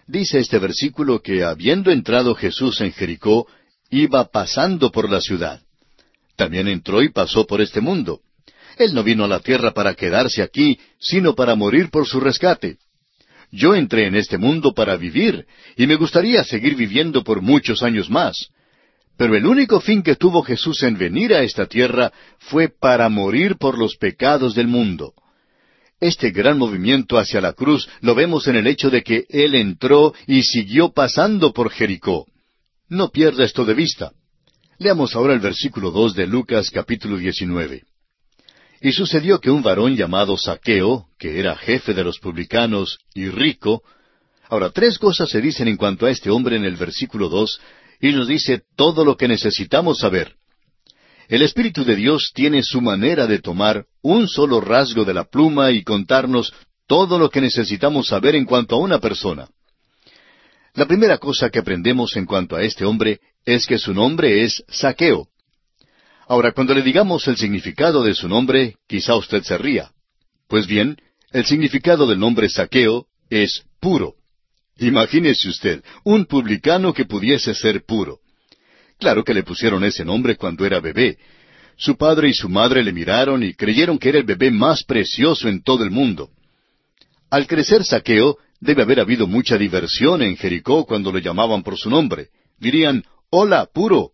Dice 0.09 0.39
este 0.39 0.59
versículo 0.59 1.21
que 1.21 1.45
habiendo 1.45 1.91
entrado 1.91 2.35
Jesús 2.35 2.81
en 2.81 2.93
Jericó, 2.93 3.47
iba 3.91 4.25
pasando 4.25 4.91
por 4.91 5.11
la 5.11 5.21
ciudad. 5.21 5.61
También 6.35 6.67
entró 6.67 7.03
y 7.03 7.11
pasó 7.11 7.47
por 7.47 7.61
este 7.61 7.83
mundo. 7.83 8.23
Él 8.79 8.95
no 8.95 9.05
vino 9.05 9.25
a 9.25 9.29
la 9.29 9.41
tierra 9.41 9.75
para 9.75 9.95
quedarse 9.95 10.41
aquí, 10.41 10.81
sino 10.99 11.35
para 11.35 11.55
morir 11.57 11.91
por 11.91 12.07
su 12.07 12.21
rescate. 12.21 12.79
Yo 13.51 13.75
entré 13.75 14.07
en 14.07 14.15
este 14.15 14.39
mundo 14.39 14.73
para 14.73 14.97
vivir, 14.97 15.45
y 15.77 15.87
me 15.87 15.97
gustaría 15.97 16.43
seguir 16.43 16.75
viviendo 16.75 17.23
por 17.23 17.43
muchos 17.43 17.83
años 17.83 18.09
más. 18.09 18.49
Pero 19.19 19.37
el 19.37 19.45
único 19.45 19.79
fin 19.79 20.03
que 20.03 20.17
tuvo 20.17 20.43
Jesús 20.43 20.83
en 20.85 20.97
venir 20.97 21.35
a 21.35 21.43
esta 21.43 21.67
tierra 21.67 22.13
fue 22.39 22.69
para 22.69 23.11
morir 23.11 23.57
por 23.57 23.77
los 23.77 23.97
pecados 23.97 24.55
del 24.55 24.69
mundo. 24.69 25.13
Este 26.01 26.31
gran 26.31 26.59
movimiento 26.59 27.19
hacia 27.19 27.41
la 27.41 27.53
cruz 27.53 27.89
lo 28.01 28.15
vemos 28.15 28.47
en 28.47 28.57
el 28.57 28.69
hecho 28.69 28.89
de 28.89 29.03
que 29.03 29.25
Él 29.29 29.57
entró 29.57 30.15
y 30.27 30.43
siguió 30.43 30.93
pasando 30.93 31.53
por 31.53 31.71
Jericó. 31.71 32.27
No 32.89 33.11
pierda 33.11 33.45
esto 33.45 33.65
de 33.65 33.75
vista. 33.75 34.13
Leamos 34.79 35.17
ahora 35.17 35.35
el 35.35 35.41
versículo 35.41 35.91
dos 35.91 36.15
de 36.15 36.29
Lucas 36.29 36.71
capítulo 36.71 37.17
19. 37.17 37.83
Y 38.81 38.93
sucedió 38.93 39.41
que 39.41 39.51
un 39.51 39.61
varón 39.61 39.97
llamado 39.97 40.37
Saqueo, 40.37 41.09
que 41.19 41.41
era 41.41 41.57
jefe 41.57 41.95
de 41.95 42.05
los 42.05 42.21
publicanos 42.21 42.99
y 43.13 43.29
rico, 43.29 43.83
ahora 44.49 44.71
tres 44.71 44.99
cosas 44.99 45.29
se 45.29 45.41
dicen 45.41 45.67
en 45.67 45.77
cuanto 45.77 46.07
a 46.07 46.11
este 46.11 46.31
hombre 46.31 46.55
en 46.55 46.65
el 46.65 46.77
versículo 46.77 47.29
dos 47.29 47.61
y 48.01 48.13
nos 48.13 48.29
dice 48.29 48.63
todo 48.77 49.05
lo 49.05 49.17
que 49.17 49.27
necesitamos 49.27 49.99
saber. 49.99 50.37
El 51.29 51.43
Espíritu 51.43 51.85
de 51.85 51.95
Dios 51.95 52.33
tiene 52.35 52.63
su 52.63 52.81
manera 52.81 53.27
de 53.27 53.41
tomar 53.41 53.85
un 54.01 54.29
solo 54.29 54.63
rasgo 54.63 55.05
de 55.05 55.13
la 55.13 55.25
pluma 55.25 55.71
y 55.71 55.85
contarnos 55.85 56.55
todo 56.87 57.19
lo 57.19 57.29
que 57.29 57.43
necesitamos 57.43 58.09
saber 58.09 58.35
en 58.35 58.47
cuanto 58.47 58.77
a 58.77 58.79
una 58.79 58.99
persona. 58.99 59.47
La 60.75 60.87
primera 60.87 61.19
cosa 61.19 61.51
que 61.51 61.59
aprendemos 61.59 62.17
en 62.17 62.25
cuanto 62.25 62.57
a 62.57 62.63
este 62.63 62.87
hombre 62.87 63.21
es 63.45 63.67
que 63.67 63.79
su 63.79 63.93
nombre 63.93 64.43
es 64.43 64.65
Saqueo. 64.69 65.29
Ahora, 66.27 66.53
cuando 66.53 66.75
le 66.75 66.81
digamos 66.81 67.29
el 67.29 67.37
significado 67.37 68.03
de 68.03 68.15
su 68.15 68.27
nombre, 68.27 68.77
quizá 68.87 69.15
usted 69.15 69.43
se 69.43 69.59
ría. 69.59 69.91
Pues 70.47 70.67
bien, 70.67 70.97
el 71.31 71.45
significado 71.45 72.07
del 72.07 72.19
nombre 72.19 72.49
Saqueo 72.49 73.07
es 73.29 73.65
puro. 73.81 74.15
Imagínese 74.79 75.51
usted, 75.51 75.85
un 76.05 76.25
publicano 76.25 76.95
que 76.95 77.05
pudiese 77.05 77.55
ser 77.55 77.85
puro. 77.85 78.21
Claro 78.99 79.25
que 79.25 79.35
le 79.35 79.45
pusieron 79.45 79.85
ese 79.85 80.05
nombre 80.05 80.37
cuando 80.37 80.67
era 80.67 80.81
bebé. 80.81 81.19
Su 81.77 81.97
padre 81.97 82.29
y 82.29 82.35
su 82.35 82.49
madre 82.49 82.83
le 82.83 82.93
miraron 82.93 83.43
y 83.45 83.55
creyeron 83.55 83.99
que 83.99 84.09
era 84.09 84.19
el 84.19 84.25
bebé 84.25 84.51
más 84.51 84.83
precioso 84.83 85.49
en 85.49 85.63
todo 85.63 85.85
el 85.85 85.91
mundo. 85.91 86.31
Al 87.31 87.47
crecer 87.47 87.85
Saqueo, 87.85 88.39
debe 88.61 88.83
haber 88.83 88.99
habido 88.99 89.29
mucha 89.29 89.57
diversión 89.57 90.23
en 90.23 90.37
Jericó 90.37 90.85
cuando 90.85 91.13
lo 91.13 91.19
llamaban 91.21 91.63
por 91.63 91.79
su 91.79 91.89
nombre. 91.89 92.31
Dirían, 92.59 93.05
Hola, 93.31 93.69
puro. 93.73 94.13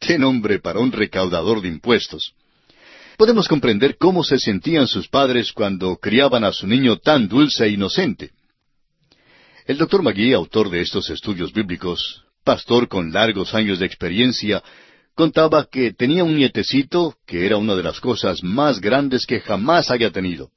¡Qué 0.00 0.18
nombre 0.18 0.58
para 0.58 0.80
un 0.80 0.90
recaudador 0.90 1.60
de 1.60 1.68
impuestos! 1.68 2.34
Podemos 3.16 3.46
comprender 3.46 3.96
cómo 3.98 4.24
se 4.24 4.38
sentían 4.38 4.88
sus 4.88 5.06
padres 5.08 5.52
cuando 5.52 5.96
criaban 5.96 6.42
a 6.42 6.52
su 6.52 6.66
niño 6.66 6.96
tan 6.96 7.28
dulce 7.28 7.66
e 7.66 7.68
inocente. 7.68 8.32
El 9.66 9.78
doctor 9.78 10.02
Magui, 10.02 10.32
autor 10.32 10.70
de 10.70 10.80
estos 10.80 11.08
estudios 11.10 11.52
bíblicos, 11.52 12.24
pastor 12.44 12.88
con 12.88 13.12
largos 13.12 13.54
años 13.54 13.78
de 13.78 13.86
experiencia, 13.86 14.62
contaba 15.14 15.66
que 15.70 15.92
tenía 15.92 16.24
un 16.24 16.36
nietecito 16.36 17.16
que 17.26 17.46
era 17.46 17.56
una 17.56 17.74
de 17.74 17.82
las 17.82 18.00
cosas 18.00 18.42
más 18.42 18.80
grandes 18.80 19.26
que 19.26 19.40
jamás 19.40 19.90
haya 19.90 20.10
tenido. 20.10 20.50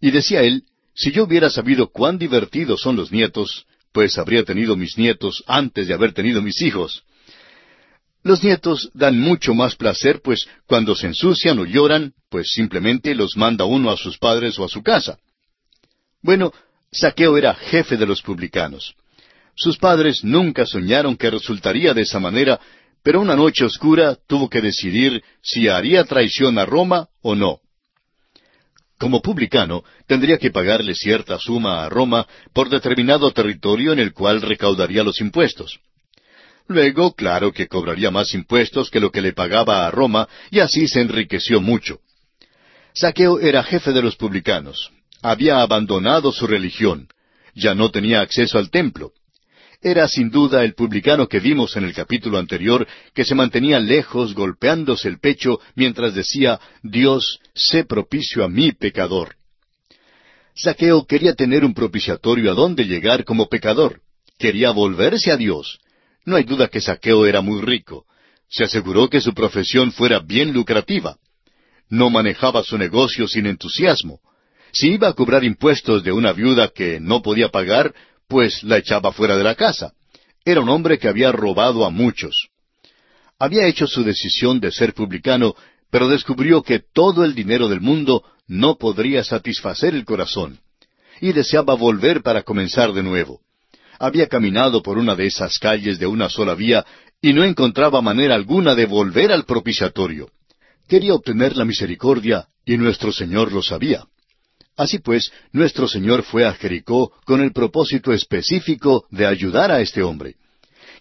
Y 0.00 0.10
decía 0.10 0.42
él, 0.42 0.64
si 0.94 1.12
yo 1.12 1.24
hubiera 1.24 1.50
sabido 1.50 1.88
cuán 1.88 2.18
divertidos 2.18 2.80
son 2.80 2.96
los 2.96 3.12
nietos, 3.12 3.66
pues 3.92 4.18
habría 4.18 4.44
tenido 4.44 4.76
mis 4.76 4.96
nietos 4.96 5.44
antes 5.46 5.88
de 5.88 5.94
haber 5.94 6.12
tenido 6.12 6.40
mis 6.42 6.60
hijos. 6.62 7.04
Los 8.22 8.44
nietos 8.44 8.90
dan 8.92 9.18
mucho 9.18 9.54
más 9.54 9.76
placer, 9.76 10.20
pues 10.22 10.46
cuando 10.66 10.94
se 10.94 11.06
ensucian 11.06 11.58
o 11.58 11.64
lloran, 11.64 12.12
pues 12.28 12.50
simplemente 12.52 13.14
los 13.14 13.36
manda 13.36 13.64
uno 13.64 13.90
a 13.90 13.96
sus 13.96 14.18
padres 14.18 14.58
o 14.58 14.64
a 14.64 14.68
su 14.68 14.82
casa. 14.82 15.18
Bueno, 16.22 16.52
Saqueo 16.92 17.38
era 17.38 17.54
jefe 17.54 17.96
de 17.96 18.06
los 18.06 18.20
publicanos. 18.20 18.94
Sus 19.56 19.78
padres 19.78 20.24
nunca 20.24 20.66
soñaron 20.66 21.16
que 21.16 21.30
resultaría 21.30 21.94
de 21.94 22.02
esa 22.02 22.18
manera, 22.18 22.60
pero 23.02 23.20
una 23.20 23.36
noche 23.36 23.64
oscura 23.64 24.16
tuvo 24.26 24.48
que 24.48 24.60
decidir 24.60 25.22
si 25.42 25.68
haría 25.68 26.04
traición 26.04 26.58
a 26.58 26.66
Roma 26.66 27.08
o 27.22 27.34
no. 27.34 27.60
Como 28.98 29.22
publicano, 29.22 29.82
tendría 30.06 30.38
que 30.38 30.50
pagarle 30.50 30.94
cierta 30.94 31.38
suma 31.38 31.84
a 31.84 31.88
Roma 31.88 32.26
por 32.52 32.68
determinado 32.68 33.30
territorio 33.32 33.92
en 33.92 33.98
el 33.98 34.12
cual 34.12 34.42
recaudaría 34.42 35.02
los 35.02 35.20
impuestos. 35.20 35.80
Luego, 36.68 37.14
claro 37.14 37.52
que 37.52 37.66
cobraría 37.66 38.10
más 38.10 38.34
impuestos 38.34 38.90
que 38.90 39.00
lo 39.00 39.10
que 39.10 39.22
le 39.22 39.32
pagaba 39.32 39.86
a 39.86 39.90
Roma, 39.90 40.28
y 40.50 40.60
así 40.60 40.86
se 40.86 41.00
enriqueció 41.00 41.60
mucho. 41.60 42.00
Saqueo 42.94 43.40
era 43.40 43.62
jefe 43.62 43.92
de 43.92 44.02
los 44.02 44.16
publicanos 44.16 44.90
había 45.22 45.60
abandonado 45.60 46.32
su 46.32 46.46
religión, 46.46 47.08
ya 47.54 47.74
no 47.74 47.90
tenía 47.90 48.20
acceso 48.20 48.58
al 48.58 48.70
templo. 48.70 49.12
Era 49.82 50.06
sin 50.08 50.30
duda 50.30 50.62
el 50.62 50.74
publicano 50.74 51.26
que 51.26 51.40
vimos 51.40 51.74
en 51.76 51.84
el 51.84 51.94
capítulo 51.94 52.36
anterior, 52.36 52.86
que 53.14 53.24
se 53.24 53.34
mantenía 53.34 53.78
lejos 53.78 54.34
golpeándose 54.34 55.08
el 55.08 55.18
pecho 55.18 55.58
mientras 55.74 56.14
decía, 56.14 56.60
Dios, 56.82 57.40
sé 57.54 57.84
propicio 57.84 58.44
a 58.44 58.48
mí 58.48 58.72
pecador. 58.72 59.36
Saqueo 60.54 61.06
quería 61.06 61.34
tener 61.34 61.64
un 61.64 61.72
propiciatorio 61.72 62.52
a 62.52 62.54
donde 62.54 62.84
llegar 62.84 63.24
como 63.24 63.48
pecador. 63.48 64.02
Quería 64.38 64.70
volverse 64.70 65.32
a 65.32 65.38
Dios. 65.38 65.78
No 66.26 66.36
hay 66.36 66.44
duda 66.44 66.68
que 66.68 66.82
Saqueo 66.82 67.24
era 67.24 67.40
muy 67.40 67.62
rico. 67.62 68.04
Se 68.50 68.64
aseguró 68.64 69.08
que 69.08 69.22
su 69.22 69.32
profesión 69.32 69.92
fuera 69.92 70.18
bien 70.18 70.52
lucrativa. 70.52 71.16
No 71.88 72.10
manejaba 72.10 72.62
su 72.62 72.76
negocio 72.76 73.26
sin 73.26 73.46
entusiasmo. 73.46 74.20
Si 74.72 74.92
iba 74.92 75.08
a 75.08 75.14
cobrar 75.14 75.42
impuestos 75.42 76.04
de 76.04 76.12
una 76.12 76.32
viuda 76.32 76.68
que 76.68 77.00
no 77.00 77.22
podía 77.22 77.48
pagar, 77.48 77.94
pues 78.30 78.62
la 78.62 78.78
echaba 78.78 79.12
fuera 79.12 79.36
de 79.36 79.42
la 79.42 79.56
casa. 79.56 79.92
Era 80.44 80.60
un 80.60 80.68
hombre 80.68 80.98
que 80.98 81.08
había 81.08 81.32
robado 81.32 81.84
a 81.84 81.90
muchos. 81.90 82.48
Había 83.38 83.66
hecho 83.66 83.88
su 83.88 84.04
decisión 84.04 84.60
de 84.60 84.70
ser 84.70 84.94
publicano, 84.94 85.56
pero 85.90 86.08
descubrió 86.08 86.62
que 86.62 86.78
todo 86.78 87.24
el 87.24 87.34
dinero 87.34 87.68
del 87.68 87.80
mundo 87.80 88.22
no 88.46 88.76
podría 88.76 89.24
satisfacer 89.24 89.94
el 89.94 90.04
corazón, 90.04 90.60
y 91.20 91.32
deseaba 91.32 91.74
volver 91.74 92.22
para 92.22 92.42
comenzar 92.42 92.92
de 92.92 93.02
nuevo. 93.02 93.40
Había 93.98 94.28
caminado 94.28 94.80
por 94.80 94.96
una 94.96 95.16
de 95.16 95.26
esas 95.26 95.58
calles 95.58 95.98
de 95.98 96.06
una 96.06 96.30
sola 96.30 96.54
vía 96.54 96.86
y 97.20 97.32
no 97.32 97.42
encontraba 97.44 98.00
manera 98.00 98.36
alguna 98.36 98.74
de 98.74 98.86
volver 98.86 99.32
al 99.32 99.44
propiciatorio. 99.44 100.30
Quería 100.88 101.14
obtener 101.14 101.56
la 101.56 101.64
misericordia 101.64 102.46
y 102.64 102.76
nuestro 102.76 103.12
Señor 103.12 103.52
lo 103.52 103.62
sabía. 103.62 104.04
Así 104.80 104.98
pues, 104.98 105.30
nuestro 105.52 105.86
Señor 105.86 106.22
fue 106.22 106.46
a 106.46 106.54
Jericó 106.54 107.12
con 107.26 107.42
el 107.42 107.52
propósito 107.52 108.14
específico 108.14 109.04
de 109.10 109.26
ayudar 109.26 109.70
a 109.70 109.82
este 109.82 110.02
hombre. 110.02 110.36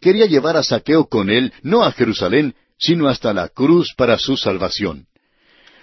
Quería 0.01 0.25
llevar 0.25 0.57
a 0.57 0.63
Saqueo 0.63 1.05
con 1.05 1.29
él 1.29 1.53
no 1.63 1.85
a 1.85 1.93
Jerusalén, 1.93 2.55
sino 2.77 3.07
hasta 3.07 3.33
la 3.33 3.47
cruz 3.47 3.93
para 3.95 4.17
su 4.17 4.35
salvación. 4.35 5.05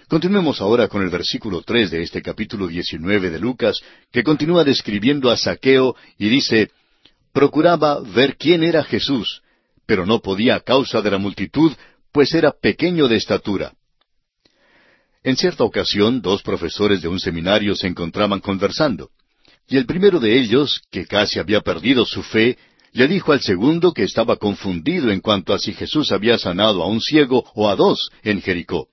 Continuemos 0.09 0.61
ahora 0.61 0.89
con 0.89 1.03
el 1.05 1.09
versículo 1.09 1.63
tres 1.63 1.91
de 1.91 2.03
este 2.03 2.21
capítulo 2.21 2.67
diecinueve 2.67 3.31
de 3.31 3.39
Lucas, 3.39 3.81
que 4.13 4.23
continúa 4.23 4.63
describiendo 4.63 5.31
a 5.31 5.39
Saqueo 5.39 5.97
y 6.19 6.29
dice 6.29 6.69
Procuraba 7.33 8.01
ver 8.03 8.37
quién 8.37 8.63
era 8.63 8.85
Jesús, 8.85 9.41
pero 9.87 10.05
no 10.05 10.21
podía 10.21 10.57
a 10.57 10.61
causa 10.61 11.01
de 11.01 11.13
la 11.13 11.17
multitud, 11.17 11.73
pues 12.13 12.35
era 12.35 12.53
pequeño 12.53 13.09
de 13.09 13.17
estatura. 13.17 13.73
En 15.27 15.37
cierta 15.37 15.65
ocasión, 15.65 16.23
dos 16.23 16.41
profesores 16.41 17.03
de 17.03 17.09
un 17.09 17.19
seminario 17.19 17.75
se 17.75 17.89
encontraban 17.89 18.39
conversando, 18.39 19.11
y 19.67 19.77
el 19.77 19.85
primero 19.85 20.21
de 20.21 20.39
ellos, 20.39 20.81
que 20.89 21.05
casi 21.05 21.41
había 21.41 21.63
perdido 21.63 22.07
su 22.07 22.23
fe, 22.23 22.57
le 22.93 23.09
dijo 23.09 23.33
al 23.33 23.41
segundo 23.41 23.93
que 23.93 24.05
estaba 24.05 24.37
confundido 24.37 25.11
en 25.11 25.19
cuanto 25.21 25.53
a 25.53 25.59
si 25.59 25.73
Jesús 25.73 26.13
había 26.13 26.39
sanado 26.39 26.81
a 26.81 26.87
un 26.87 27.01
ciego 27.01 27.45
o 27.57 27.69
a 27.69 27.75
dos 27.75 28.09
en 28.23 28.41
Jericó. 28.41 28.87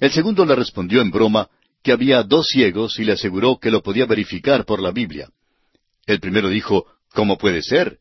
El 0.00 0.10
segundo 0.10 0.44
le 0.44 0.56
respondió 0.56 1.00
en 1.00 1.12
broma 1.12 1.48
que 1.84 1.92
había 1.92 2.24
dos 2.24 2.48
ciegos 2.48 2.98
y 2.98 3.04
le 3.04 3.12
aseguró 3.12 3.58
que 3.60 3.70
lo 3.70 3.80
podía 3.80 4.06
verificar 4.06 4.64
por 4.64 4.82
la 4.82 4.90
Biblia. 4.90 5.28
El 6.04 6.18
primero 6.18 6.48
dijo, 6.48 6.84
¿Cómo 7.12 7.38
puede 7.38 7.62
ser? 7.62 7.98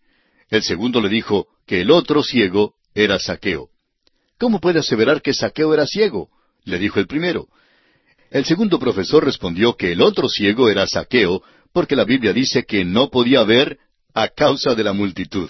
El 0.50 0.64
segundo 0.64 1.00
le 1.00 1.10
dijo 1.10 1.46
que 1.68 1.82
el 1.82 1.92
otro 1.92 2.24
ciego 2.24 2.74
era 2.96 3.20
Saqueo. 3.20 3.70
¿Cómo 4.40 4.60
puede 4.60 4.80
aseverar 4.80 5.22
que 5.22 5.36
Saqueo 5.36 5.72
era 5.76 5.86
ciego? 5.86 6.32
Le 6.66 6.80
dijo 6.80 7.00
el 7.00 7.08
primero. 7.08 7.48
El 8.30 8.46
segundo 8.46 8.80
profesor 8.80 9.24
respondió 9.24 9.76
que 9.76 9.92
el 9.92 10.02
otro 10.02 10.28
ciego 10.28 10.70
era 10.70 10.88
Saqueo, 10.88 11.44
porque 11.72 11.96
la 11.96 12.04
Biblia 12.04 12.34
dice 12.34 12.64
que 12.66 12.84
no 12.84 13.10
podía 13.10 13.44
ver 13.44 13.78
a 14.14 14.28
causa 14.28 14.76
de 14.76 14.84
la 14.84 14.94
multitud. 14.94 15.50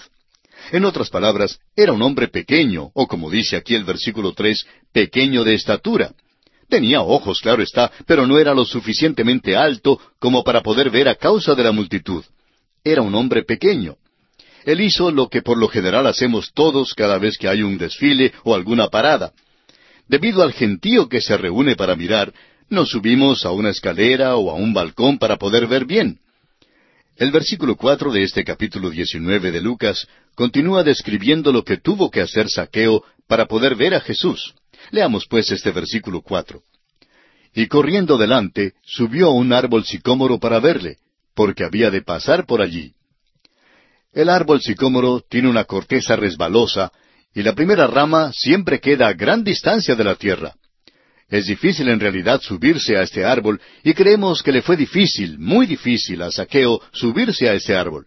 En 0.72 0.84
otras 0.84 1.10
palabras, 1.10 1.58
era 1.76 1.92
un 1.92 2.02
hombre 2.02 2.28
pequeño, 2.28 2.90
o 2.94 3.06
como 3.06 3.30
dice 3.30 3.56
aquí 3.56 3.74
el 3.74 3.84
versículo 3.84 4.32
tres, 4.32 4.66
pequeño 4.92 5.44
de 5.44 5.54
estatura. 5.54 6.12
Tenía 6.68 7.02
ojos, 7.02 7.40
claro 7.40 7.62
está, 7.62 7.92
pero 8.06 8.26
no 8.26 8.38
era 8.38 8.54
lo 8.54 8.64
suficientemente 8.64 9.56
alto 9.56 10.00
como 10.18 10.42
para 10.42 10.62
poder 10.62 10.90
ver 10.90 11.08
a 11.08 11.14
causa 11.14 11.54
de 11.54 11.62
la 11.62 11.72
multitud. 11.72 12.24
Era 12.82 13.02
un 13.02 13.14
hombre 13.14 13.44
pequeño. 13.44 13.96
Él 14.64 14.80
hizo 14.80 15.10
lo 15.10 15.28
que 15.28 15.42
por 15.42 15.58
lo 15.58 15.68
general 15.68 16.06
hacemos 16.06 16.52
todos 16.54 16.94
cada 16.94 17.18
vez 17.18 17.36
que 17.36 17.48
hay 17.48 17.62
un 17.62 17.76
desfile 17.76 18.32
o 18.44 18.54
alguna 18.54 18.88
parada. 18.88 19.32
Debido 20.08 20.42
al 20.42 20.52
gentío 20.52 21.08
que 21.08 21.20
se 21.20 21.36
reúne 21.36 21.76
para 21.76 21.96
mirar, 21.96 22.32
nos 22.68 22.90
subimos 22.90 23.44
a 23.44 23.52
una 23.52 23.70
escalera 23.70 24.36
o 24.36 24.50
a 24.50 24.54
un 24.54 24.74
balcón 24.74 25.18
para 25.18 25.36
poder 25.36 25.66
ver 25.66 25.84
bien. 25.84 26.20
El 27.16 27.30
versículo 27.30 27.76
cuatro 27.76 28.12
de 28.12 28.22
este 28.22 28.44
capítulo 28.44 28.90
diecinueve 28.90 29.52
de 29.52 29.60
Lucas 29.60 30.06
continúa 30.34 30.82
describiendo 30.82 31.52
lo 31.52 31.64
que 31.64 31.76
tuvo 31.76 32.10
que 32.10 32.20
hacer 32.20 32.48
Saqueo 32.48 33.04
para 33.28 33.46
poder 33.46 33.76
ver 33.76 33.94
a 33.94 34.00
Jesús. 34.00 34.54
Leamos 34.90 35.26
pues 35.28 35.50
este 35.52 35.70
versículo 35.70 36.22
cuatro. 36.22 36.62
Y 37.54 37.68
corriendo 37.68 38.18
delante, 38.18 38.72
subió 38.82 39.28
a 39.28 39.32
un 39.32 39.52
árbol 39.52 39.84
sicómoro 39.84 40.40
para 40.40 40.58
verle, 40.58 40.96
porque 41.34 41.64
había 41.64 41.90
de 41.90 42.02
pasar 42.02 42.46
por 42.46 42.60
allí. 42.60 42.94
El 44.12 44.28
árbol 44.28 44.60
sicómoro 44.60 45.20
tiene 45.20 45.48
una 45.48 45.64
corteza 45.64 46.16
resbalosa 46.16 46.92
y 47.34 47.42
la 47.42 47.54
primera 47.54 47.86
rama 47.86 48.30
siempre 48.32 48.80
queda 48.80 49.08
a 49.08 49.12
gran 49.12 49.42
distancia 49.42 49.96
de 49.96 50.04
la 50.04 50.14
tierra. 50.14 50.54
Es 51.28 51.46
difícil 51.46 51.88
en 51.88 51.98
realidad 51.98 52.40
subirse 52.40 52.96
a 52.96 53.02
este 53.02 53.24
árbol 53.24 53.60
y 53.82 53.92
creemos 53.92 54.42
que 54.42 54.52
le 54.52 54.62
fue 54.62 54.76
difícil, 54.76 55.38
muy 55.38 55.66
difícil 55.66 56.22
a 56.22 56.30
Saqueo 56.30 56.80
subirse 56.92 57.48
a 57.48 57.54
ese 57.54 57.74
árbol. 57.74 58.06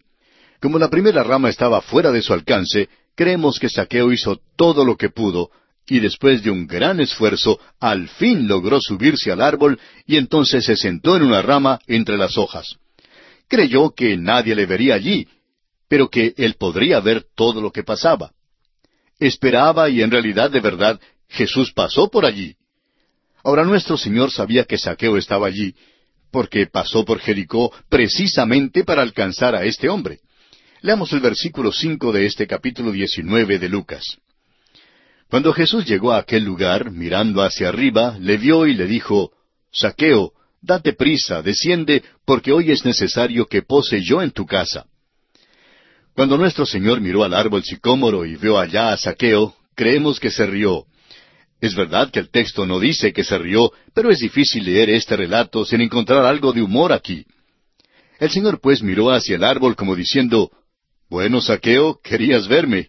Como 0.60 0.78
la 0.78 0.88
primera 0.88 1.22
rama 1.22 1.50
estaba 1.50 1.82
fuera 1.82 2.10
de 2.10 2.22
su 2.22 2.32
alcance, 2.32 2.88
creemos 3.14 3.58
que 3.58 3.68
Saqueo 3.68 4.12
hizo 4.12 4.40
todo 4.56 4.84
lo 4.84 4.96
que 4.96 5.10
pudo 5.10 5.50
y 5.86 6.00
después 6.00 6.42
de 6.42 6.50
un 6.50 6.66
gran 6.66 7.00
esfuerzo 7.00 7.60
al 7.80 8.08
fin 8.08 8.48
logró 8.48 8.80
subirse 8.80 9.30
al 9.30 9.42
árbol 9.42 9.78
y 10.06 10.16
entonces 10.16 10.64
se 10.64 10.76
sentó 10.76 11.16
en 11.16 11.22
una 11.22 11.42
rama 11.42 11.80
entre 11.86 12.16
las 12.16 12.38
hojas. 12.38 12.76
Creyó 13.46 13.90
que 13.90 14.16
nadie 14.16 14.54
le 14.54 14.66
vería 14.66 14.94
allí, 14.94 15.26
pero 15.88 16.08
que 16.08 16.34
él 16.36 16.54
podría 16.54 17.00
ver 17.00 17.26
todo 17.34 17.60
lo 17.60 17.72
que 17.72 17.82
pasaba 17.82 18.32
esperaba 19.18 19.88
y 19.88 20.02
en 20.02 20.10
realidad 20.10 20.50
de 20.50 20.60
verdad 20.60 21.00
Jesús 21.28 21.72
pasó 21.72 22.08
por 22.10 22.24
allí. 22.24 22.56
Ahora 23.42 23.64
nuestro 23.64 23.96
Señor 23.96 24.30
sabía 24.30 24.64
que 24.64 24.78
Saqueo 24.78 25.16
estaba 25.16 25.46
allí, 25.46 25.74
porque 26.30 26.66
pasó 26.66 27.04
por 27.04 27.20
Jericó 27.20 27.72
precisamente 27.88 28.84
para 28.84 29.02
alcanzar 29.02 29.54
a 29.54 29.64
este 29.64 29.88
hombre. 29.88 30.20
Leamos 30.80 31.12
el 31.12 31.20
versículo 31.20 31.72
cinco 31.72 32.12
de 32.12 32.26
este 32.26 32.46
capítulo 32.46 32.92
diecinueve 32.92 33.58
de 33.58 33.68
Lucas. 33.68 34.18
Cuando 35.28 35.52
Jesús 35.52 35.84
llegó 35.84 36.12
a 36.12 36.18
aquel 36.18 36.44
lugar, 36.44 36.90
mirando 36.90 37.42
hacia 37.42 37.68
arriba, 37.68 38.16
le 38.18 38.38
vio 38.38 38.66
y 38.66 38.74
le 38.74 38.86
dijo, 38.86 39.32
Saqueo, 39.70 40.32
date 40.62 40.94
prisa, 40.94 41.42
desciende, 41.42 42.02
porque 42.24 42.52
hoy 42.52 42.70
es 42.70 42.84
necesario 42.84 43.46
que 43.46 43.62
pose 43.62 44.02
yo 44.02 44.22
en 44.22 44.30
tu 44.30 44.46
casa. 44.46 44.86
Cuando 46.18 46.36
nuestro 46.36 46.66
Señor 46.66 47.00
miró 47.00 47.22
al 47.22 47.32
árbol 47.32 47.62
sicómoro 47.62 48.26
y 48.26 48.34
vio 48.34 48.58
allá 48.58 48.92
a 48.92 48.96
Saqueo, 48.96 49.54
creemos 49.76 50.18
que 50.18 50.32
se 50.32 50.46
rió. 50.46 50.84
Es 51.60 51.76
verdad 51.76 52.10
que 52.10 52.18
el 52.18 52.28
texto 52.28 52.66
no 52.66 52.80
dice 52.80 53.12
que 53.12 53.22
se 53.22 53.38
rió, 53.38 53.70
pero 53.94 54.10
es 54.10 54.18
difícil 54.18 54.64
leer 54.64 54.90
este 54.90 55.16
relato 55.16 55.64
sin 55.64 55.80
encontrar 55.80 56.24
algo 56.24 56.52
de 56.52 56.60
humor 56.60 56.92
aquí. 56.92 57.24
El 58.18 58.30
Señor 58.30 58.60
pues 58.60 58.82
miró 58.82 59.12
hacia 59.12 59.36
el 59.36 59.44
árbol 59.44 59.76
como 59.76 59.94
diciendo, 59.94 60.50
Bueno, 61.08 61.40
Saqueo, 61.40 62.00
querías 62.02 62.48
verme. 62.48 62.88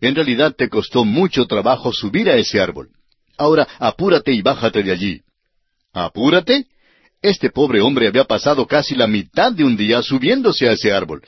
En 0.00 0.14
realidad 0.14 0.54
te 0.56 0.68
costó 0.68 1.04
mucho 1.04 1.46
trabajo 1.46 1.92
subir 1.92 2.30
a 2.30 2.36
ese 2.36 2.60
árbol. 2.60 2.90
Ahora 3.36 3.66
apúrate 3.80 4.32
y 4.32 4.40
bájate 4.40 4.84
de 4.84 4.92
allí. 4.92 5.22
¿Apúrate? 5.92 6.68
Este 7.22 7.50
pobre 7.50 7.80
hombre 7.80 8.06
había 8.06 8.22
pasado 8.22 8.68
casi 8.68 8.94
la 8.94 9.08
mitad 9.08 9.50
de 9.50 9.64
un 9.64 9.76
día 9.76 10.00
subiéndose 10.00 10.68
a 10.68 10.74
ese 10.74 10.92
árbol 10.92 11.24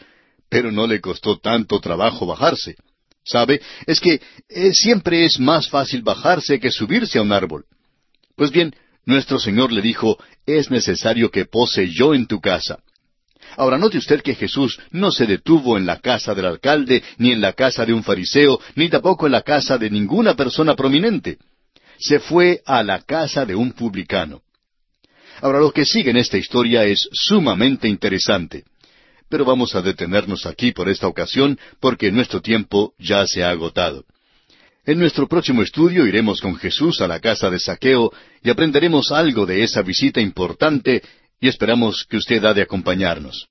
pero 0.51 0.71
no 0.73 0.87
le 0.87 1.01
costó 1.01 1.39
tanto 1.39 1.81
trabajo 1.81 2.27
bajarse. 2.27 2.75
¿Sabe? 3.25 3.61
Es 3.87 4.01
que 4.01 4.21
eh, 4.49 4.73
siempre 4.75 5.25
es 5.25 5.39
más 5.39 5.69
fácil 5.69 6.03
bajarse 6.03 6.59
que 6.59 6.71
subirse 6.71 7.19
a 7.19 7.23
un 7.23 7.33
árbol. 7.33 7.65
Pues 8.35 8.51
bien, 8.51 8.75
nuestro 9.05 9.39
Señor 9.39 9.73
le 9.73 9.81
dijo, 9.81 10.19
es 10.45 10.71
necesario 10.71 11.31
que 11.31 11.45
pose 11.45 11.89
yo 11.91 12.15
en 12.15 12.27
tu 12.27 12.41
casa. 12.41 12.81
Ahora 13.57 13.79
note 13.79 13.99
usted 13.99 14.23
que 14.23 14.35
Jesús 14.35 14.79
no 14.91 15.11
se 15.11 15.27
detuvo 15.27 15.77
en 15.77 15.87
la 15.87 16.01
casa 16.01 16.35
del 16.35 16.47
alcalde, 16.47 17.03
ni 17.19 17.33
en 17.33 17.41
la 17.41 17.53
casa 17.53 17.87
de 17.87 17.93
un 17.93 18.03
fariseo, 18.03 18.61
ni 18.75 18.89
tampoco 18.89 19.27
en 19.27 19.33
la 19.33 19.43
casa 19.43 19.79
de 19.79 19.91
ninguna 19.91 20.35
persona 20.35 20.75
prominente. 20.75 21.39
Se 21.99 22.19
fue 22.19 22.63
a 22.65 22.83
la 22.83 23.03
casa 23.03 23.45
de 23.45 23.55
un 23.55 23.73
publicano. 23.73 24.43
Ahora 25.43 25.61
lo 25.61 25.73
que 25.73 25.85
sigue 25.85 26.11
en 26.11 26.17
esta 26.17 26.39
historia 26.39 26.85
es 26.85 27.09
sumamente 27.13 27.87
interesante 27.89 28.65
pero 29.31 29.45
vamos 29.45 29.75
a 29.75 29.81
detenernos 29.81 30.45
aquí 30.45 30.73
por 30.73 30.91
esta 30.91 31.07
ocasión 31.07 31.59
porque 31.79 32.11
nuestro 32.11 32.43
tiempo 32.43 32.93
ya 32.99 33.27
se 33.27 33.43
ha 33.43 33.51
agotado. 33.51 34.05
En 34.85 34.99
nuestro 34.99 35.29
próximo 35.29 35.63
estudio 35.63 36.07
iremos 36.07 36.41
con 36.41 36.57
Jesús 36.57 37.01
a 37.01 37.07
la 37.07 37.21
casa 37.21 37.49
de 37.49 37.61
Saqueo 37.61 38.13
y 38.43 38.51
aprenderemos 38.51 39.13
algo 39.13 39.47
de 39.47 39.63
esa 39.63 39.83
visita 39.83 40.21
importante 40.21 41.03
y 41.41 41.49
esperamos 41.49 42.05
que 42.09 42.17
usted 42.17 42.45
ha 42.45 42.53
de 42.53 42.63
acompañarnos. 42.63 43.47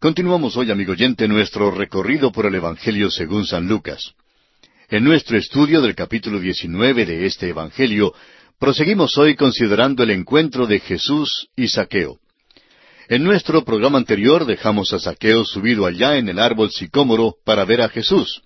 Continuamos 0.00 0.56
hoy, 0.56 0.70
amigo 0.70 0.92
oyente, 0.92 1.28
nuestro 1.28 1.70
recorrido 1.70 2.30
por 2.30 2.44
el 2.44 2.56
Evangelio 2.56 3.10
según 3.10 3.46
San 3.46 3.68
Lucas. 3.68 4.14
En 4.90 5.02
nuestro 5.02 5.38
estudio 5.38 5.80
del 5.80 5.94
capítulo 5.94 6.38
19 6.38 7.06
de 7.06 7.24
este 7.24 7.48
Evangelio 7.48 8.12
Proseguimos 8.64 9.18
hoy 9.18 9.36
considerando 9.36 10.04
el 10.04 10.10
encuentro 10.10 10.66
de 10.66 10.80
Jesús 10.80 11.48
y 11.54 11.68
Saqueo. 11.68 12.18
En 13.10 13.22
nuestro 13.22 13.62
programa 13.62 13.98
anterior 13.98 14.46
dejamos 14.46 14.90
a 14.94 14.98
Saqueo 14.98 15.44
subido 15.44 15.84
allá 15.84 16.16
en 16.16 16.30
el 16.30 16.38
árbol 16.38 16.70
sicómoro 16.70 17.34
para 17.44 17.66
ver 17.66 17.82
a 17.82 17.90
Jesús. 17.90 18.40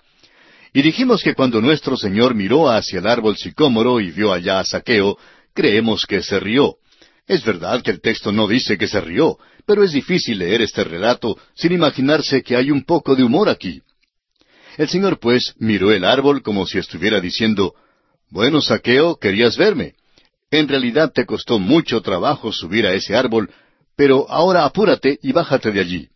Y 0.73 0.83
dijimos 0.83 1.23
que 1.23 1.35
cuando 1.35 1.61
nuestro 1.61 1.97
Señor 1.97 2.35
miró 2.35 2.69
hacia 2.69 2.99
el 2.99 3.07
árbol 3.07 3.37
sicómoro 3.37 4.01
y 4.01 4.11
vio 4.11 4.33
allá 4.33 4.59
a 4.59 4.65
Saqueo, 4.65 5.17
creemos 5.55 6.05
que 6.05 6.21
se 6.25 6.41
rió. 6.41 6.79
Es 7.29 7.45
verdad 7.45 7.81
que 7.83 7.93
el 7.93 8.01
texto 8.01 8.33
no 8.33 8.49
dice 8.49 8.77
que 8.77 8.89
se 8.89 9.01
rió, 9.01 9.39
pero 9.67 9.85
es 9.85 9.93
difícil 9.93 10.39
leer 10.39 10.63
este 10.63 10.83
relato 10.83 11.39
sin 11.55 11.71
imaginarse 11.71 12.43
que 12.43 12.57
hay 12.57 12.73
un 12.73 12.83
poco 12.83 13.15
de 13.15 13.23
humor 13.23 13.49
aquí. 13.49 13.83
El 14.79 14.89
Señor 14.89 15.21
pues 15.21 15.55
miró 15.59 15.93
el 15.93 16.05
árbol 16.05 16.43
como 16.43 16.67
si 16.67 16.77
estuviera 16.77 17.21
diciendo, 17.21 17.77
Bueno, 18.31 18.61
Saqueo, 18.61 19.15
querías 19.15 19.57
verme. 19.57 19.95
En 20.51 20.69
realidad 20.69 21.13
te 21.13 21.27
costó 21.27 21.59
mucho 21.59 22.01
trabajo 22.01 22.53
subir 22.53 22.87
a 22.87 22.95
ese 22.95 23.15
árbol, 23.15 23.51
pero 23.97 24.31
ahora 24.31 24.65
apúrate 24.65 25.19
y 25.23 25.33
bájate 25.33 25.73
de 25.73 25.81
allí. 25.81 26.09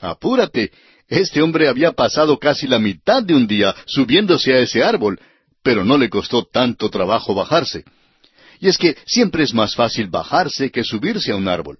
Apúrate. 0.00 0.72
Este 1.08 1.40
hombre 1.42 1.68
había 1.68 1.92
pasado 1.92 2.38
casi 2.38 2.66
la 2.66 2.78
mitad 2.78 3.22
de 3.22 3.34
un 3.34 3.46
día 3.46 3.74
subiéndose 3.86 4.52
a 4.52 4.58
ese 4.58 4.82
árbol, 4.82 5.18
pero 5.62 5.84
no 5.84 5.96
le 5.98 6.08
costó 6.08 6.44
tanto 6.44 6.90
trabajo 6.90 7.34
bajarse. 7.34 7.84
Y 8.60 8.68
es 8.68 8.76
que 8.76 8.96
siempre 9.06 9.42
es 9.42 9.54
más 9.54 9.74
fácil 9.74 10.08
bajarse 10.08 10.70
que 10.70 10.84
subirse 10.84 11.32
a 11.32 11.36
un 11.36 11.48
árbol. 11.48 11.78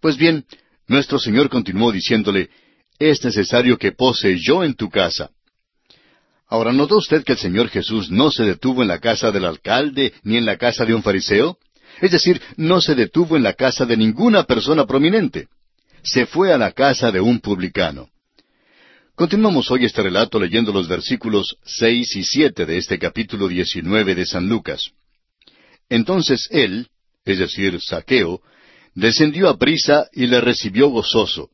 Pues 0.00 0.16
bien, 0.16 0.44
nuestro 0.86 1.18
Señor 1.18 1.48
continuó 1.48 1.90
diciéndole, 1.90 2.50
es 2.98 3.24
necesario 3.24 3.78
que 3.78 3.92
pose 3.92 4.38
yo 4.38 4.64
en 4.64 4.74
tu 4.74 4.90
casa. 4.90 5.30
Ahora, 6.48 6.72
¿notó 6.72 6.96
usted 6.96 7.24
que 7.24 7.32
el 7.32 7.38
Señor 7.38 7.68
Jesús 7.68 8.10
no 8.10 8.30
se 8.30 8.44
detuvo 8.44 8.82
en 8.82 8.88
la 8.88 9.00
casa 9.00 9.30
del 9.30 9.44
alcalde 9.44 10.14
ni 10.22 10.38
en 10.38 10.46
la 10.46 10.56
casa 10.56 10.86
de 10.86 10.94
un 10.94 11.02
fariseo? 11.02 11.58
Es 12.00 12.10
decir, 12.10 12.40
no 12.56 12.80
se 12.80 12.94
detuvo 12.94 13.36
en 13.36 13.42
la 13.42 13.52
casa 13.52 13.84
de 13.84 13.96
ninguna 13.96 14.44
persona 14.44 14.86
prominente. 14.86 15.48
Se 16.02 16.26
fue 16.26 16.52
a 16.52 16.58
la 16.58 16.72
casa 16.72 17.10
de 17.10 17.20
un 17.20 17.40
publicano. 17.40 18.08
Continuamos 19.14 19.70
hoy 19.70 19.84
este 19.84 20.02
relato 20.02 20.38
leyendo 20.38 20.72
los 20.72 20.88
versículos 20.88 21.56
seis 21.64 22.14
y 22.16 22.22
siete 22.22 22.64
de 22.64 22.78
este 22.78 22.98
capítulo 22.98 23.48
diecinueve 23.48 24.14
de 24.14 24.24
San 24.24 24.48
Lucas. 24.48 24.92
Entonces 25.90 26.48
él, 26.50 26.88
es 27.24 27.40
decir, 27.40 27.78
Saqueo, 27.80 28.40
descendió 28.94 29.48
a 29.48 29.58
prisa 29.58 30.06
y 30.12 30.28
le 30.28 30.40
recibió 30.40 30.88
gozoso. 30.88 31.50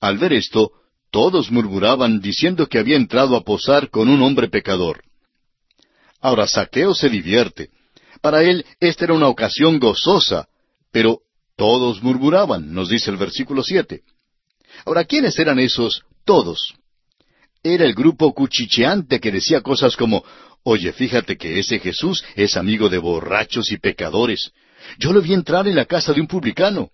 Al 0.00 0.16
ver 0.16 0.32
esto, 0.32 0.70
todos 1.16 1.50
murmuraban 1.50 2.20
diciendo 2.20 2.66
que 2.66 2.78
había 2.78 2.98
entrado 2.98 3.36
a 3.36 3.40
posar 3.42 3.88
con 3.88 4.10
un 4.10 4.20
hombre 4.20 4.48
pecador. 4.48 5.02
Ahora 6.20 6.46
Saqueo 6.46 6.92
se 6.92 7.08
divierte. 7.08 7.70
Para 8.20 8.42
él 8.42 8.66
esta 8.80 9.06
era 9.06 9.14
una 9.14 9.28
ocasión 9.28 9.78
gozosa, 9.78 10.46
pero 10.92 11.20
todos 11.56 12.02
murmuraban, 12.02 12.70
nos 12.74 12.90
dice 12.90 13.10
el 13.10 13.16
versículo 13.16 13.62
siete. 13.62 14.02
Ahora, 14.84 15.06
¿quiénes 15.06 15.38
eran 15.38 15.58
esos 15.58 16.02
todos? 16.26 16.74
Era 17.62 17.86
el 17.86 17.94
grupo 17.94 18.34
cuchicheante 18.34 19.18
que 19.18 19.32
decía 19.32 19.62
cosas 19.62 19.96
como, 19.96 20.22
Oye, 20.64 20.92
fíjate 20.92 21.38
que 21.38 21.58
ese 21.58 21.78
Jesús 21.78 22.22
es 22.34 22.58
amigo 22.58 22.90
de 22.90 22.98
borrachos 22.98 23.72
y 23.72 23.78
pecadores. 23.78 24.52
Yo 24.98 25.14
lo 25.14 25.22
vi 25.22 25.32
entrar 25.32 25.66
en 25.66 25.76
la 25.76 25.86
casa 25.86 26.12
de 26.12 26.20
un 26.20 26.26
publicano. 26.26 26.90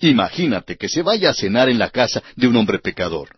Imagínate 0.00 0.78
que 0.78 0.88
se 0.88 1.02
vaya 1.02 1.28
a 1.28 1.34
cenar 1.34 1.68
en 1.68 1.78
la 1.78 1.90
casa 1.90 2.22
de 2.36 2.48
un 2.48 2.56
hombre 2.56 2.78
pecador. 2.78 3.36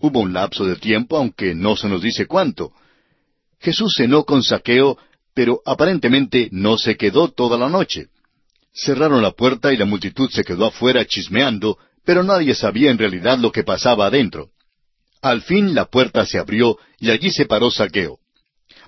Hubo 0.00 0.20
un 0.20 0.32
lapso 0.32 0.64
de 0.64 0.76
tiempo, 0.76 1.16
aunque 1.16 1.54
no 1.54 1.76
se 1.76 1.88
nos 1.88 2.02
dice 2.02 2.26
cuánto. 2.26 2.72
Jesús 3.60 3.94
cenó 3.96 4.24
con 4.24 4.42
saqueo 4.42 4.98
pero 5.34 5.60
aparentemente 5.64 6.48
no 6.52 6.76
se 6.76 6.96
quedó 6.96 7.28
toda 7.28 7.56
la 7.56 7.68
noche. 7.68 8.08
Cerraron 8.72 9.22
la 9.22 9.32
puerta 9.32 9.72
y 9.72 9.76
la 9.76 9.84
multitud 9.84 10.30
se 10.30 10.44
quedó 10.44 10.66
afuera 10.66 11.04
chismeando, 11.04 11.78
pero 12.04 12.22
nadie 12.22 12.54
sabía 12.54 12.90
en 12.90 12.98
realidad 12.98 13.38
lo 13.38 13.52
que 13.52 13.64
pasaba 13.64 14.06
adentro. 14.06 14.50
Al 15.22 15.42
fin 15.42 15.74
la 15.74 15.86
puerta 15.86 16.24
se 16.24 16.38
abrió 16.38 16.78
y 16.98 17.10
allí 17.10 17.30
se 17.30 17.46
paró 17.46 17.70
Saqueo. 17.70 18.18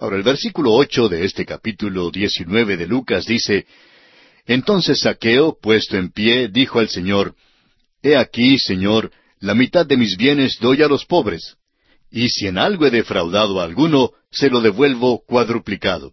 Ahora 0.00 0.16
el 0.16 0.22
versículo 0.22 0.72
ocho 0.72 1.08
de 1.08 1.24
este 1.24 1.44
capítulo 1.44 2.10
diecinueve 2.10 2.76
de 2.76 2.86
Lucas 2.86 3.26
dice 3.26 3.66
Entonces 4.46 5.00
Saqueo, 5.00 5.56
puesto 5.60 5.96
en 5.96 6.10
pie, 6.10 6.48
dijo 6.48 6.78
al 6.78 6.88
Señor 6.88 7.34
He 8.02 8.16
aquí, 8.16 8.58
Señor, 8.58 9.12
la 9.42 9.54
mitad 9.56 9.84
de 9.84 9.96
mis 9.96 10.16
bienes 10.16 10.56
doy 10.60 10.82
a 10.82 10.88
los 10.88 11.04
pobres, 11.04 11.56
y 12.12 12.28
si 12.28 12.46
en 12.46 12.58
algo 12.58 12.86
he 12.86 12.90
defraudado 12.90 13.60
a 13.60 13.64
alguno, 13.64 14.12
se 14.30 14.48
lo 14.48 14.60
devuelvo 14.60 15.24
cuadruplicado. 15.26 16.12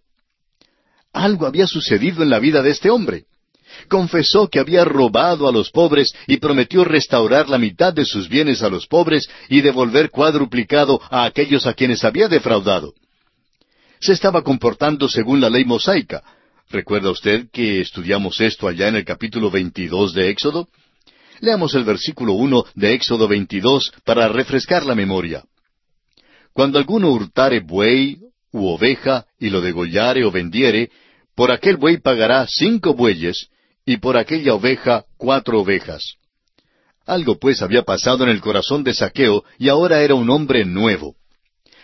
Algo 1.13 1.45
había 1.45 1.67
sucedido 1.67 2.23
en 2.23 2.31
la 2.31 2.39
vida 2.39 2.63
de 2.63 2.71
este 2.71 2.89
hombre. 2.89 3.25
Confesó 3.87 4.47
que 4.47 4.59
había 4.59 4.83
robado 4.83 5.47
a 5.47 5.51
los 5.51 5.69
pobres 5.69 6.11
y 6.25 6.37
prometió 6.37 6.83
restaurar 6.83 7.49
la 7.49 7.59
mitad 7.59 7.93
de 7.93 8.03
sus 8.03 8.27
bienes 8.29 8.63
a 8.63 8.69
los 8.69 8.87
pobres 8.87 9.29
y 9.47 9.61
devolver 9.61 10.09
cuadruplicado 10.09 10.99
a 11.11 11.25
aquellos 11.25 11.67
a 11.67 11.75
quienes 11.75 12.03
había 12.03 12.27
defraudado. 12.27 12.95
Se 13.99 14.13
estaba 14.13 14.41
comportando 14.41 15.07
según 15.07 15.39
la 15.39 15.51
ley 15.51 15.65
mosaica. 15.65 16.23
¿Recuerda 16.71 17.11
usted 17.11 17.47
que 17.51 17.79
estudiamos 17.79 18.41
esto 18.41 18.67
allá 18.67 18.87
en 18.87 18.95
el 18.95 19.05
capítulo 19.05 19.51
22 19.51 20.13
de 20.15 20.29
Éxodo? 20.29 20.67
Leamos 21.41 21.73
el 21.75 21.83
versículo 21.83 22.33
uno 22.33 22.65
de 22.75 22.93
Éxodo 22.93 23.27
22 23.27 23.93
para 24.03 24.27
refrescar 24.27 24.85
la 24.85 24.95
memoria. 24.95 25.43
Cuando 26.53 26.77
alguno 26.77 27.11
hurtare 27.11 27.61
buey 27.61 28.19
u 28.51 28.67
oveja 28.67 29.25
y 29.39 29.49
lo 29.49 29.61
degollare 29.61 30.25
o 30.25 30.31
vendiere, 30.31 30.89
por 31.35 31.51
aquel 31.51 31.77
buey 31.77 31.97
pagará 31.97 32.45
cinco 32.47 32.93
bueyes, 32.93 33.49
y 33.85 33.97
por 33.97 34.17
aquella 34.17 34.53
oveja 34.53 35.05
cuatro 35.17 35.61
ovejas. 35.61 36.15
Algo 37.05 37.39
pues 37.39 37.61
había 37.61 37.83
pasado 37.83 38.23
en 38.23 38.29
el 38.29 38.41
corazón 38.41 38.83
de 38.83 38.93
Saqueo, 38.93 39.43
y 39.57 39.69
ahora 39.69 40.01
era 40.01 40.15
un 40.15 40.29
hombre 40.29 40.65
nuevo. 40.65 41.15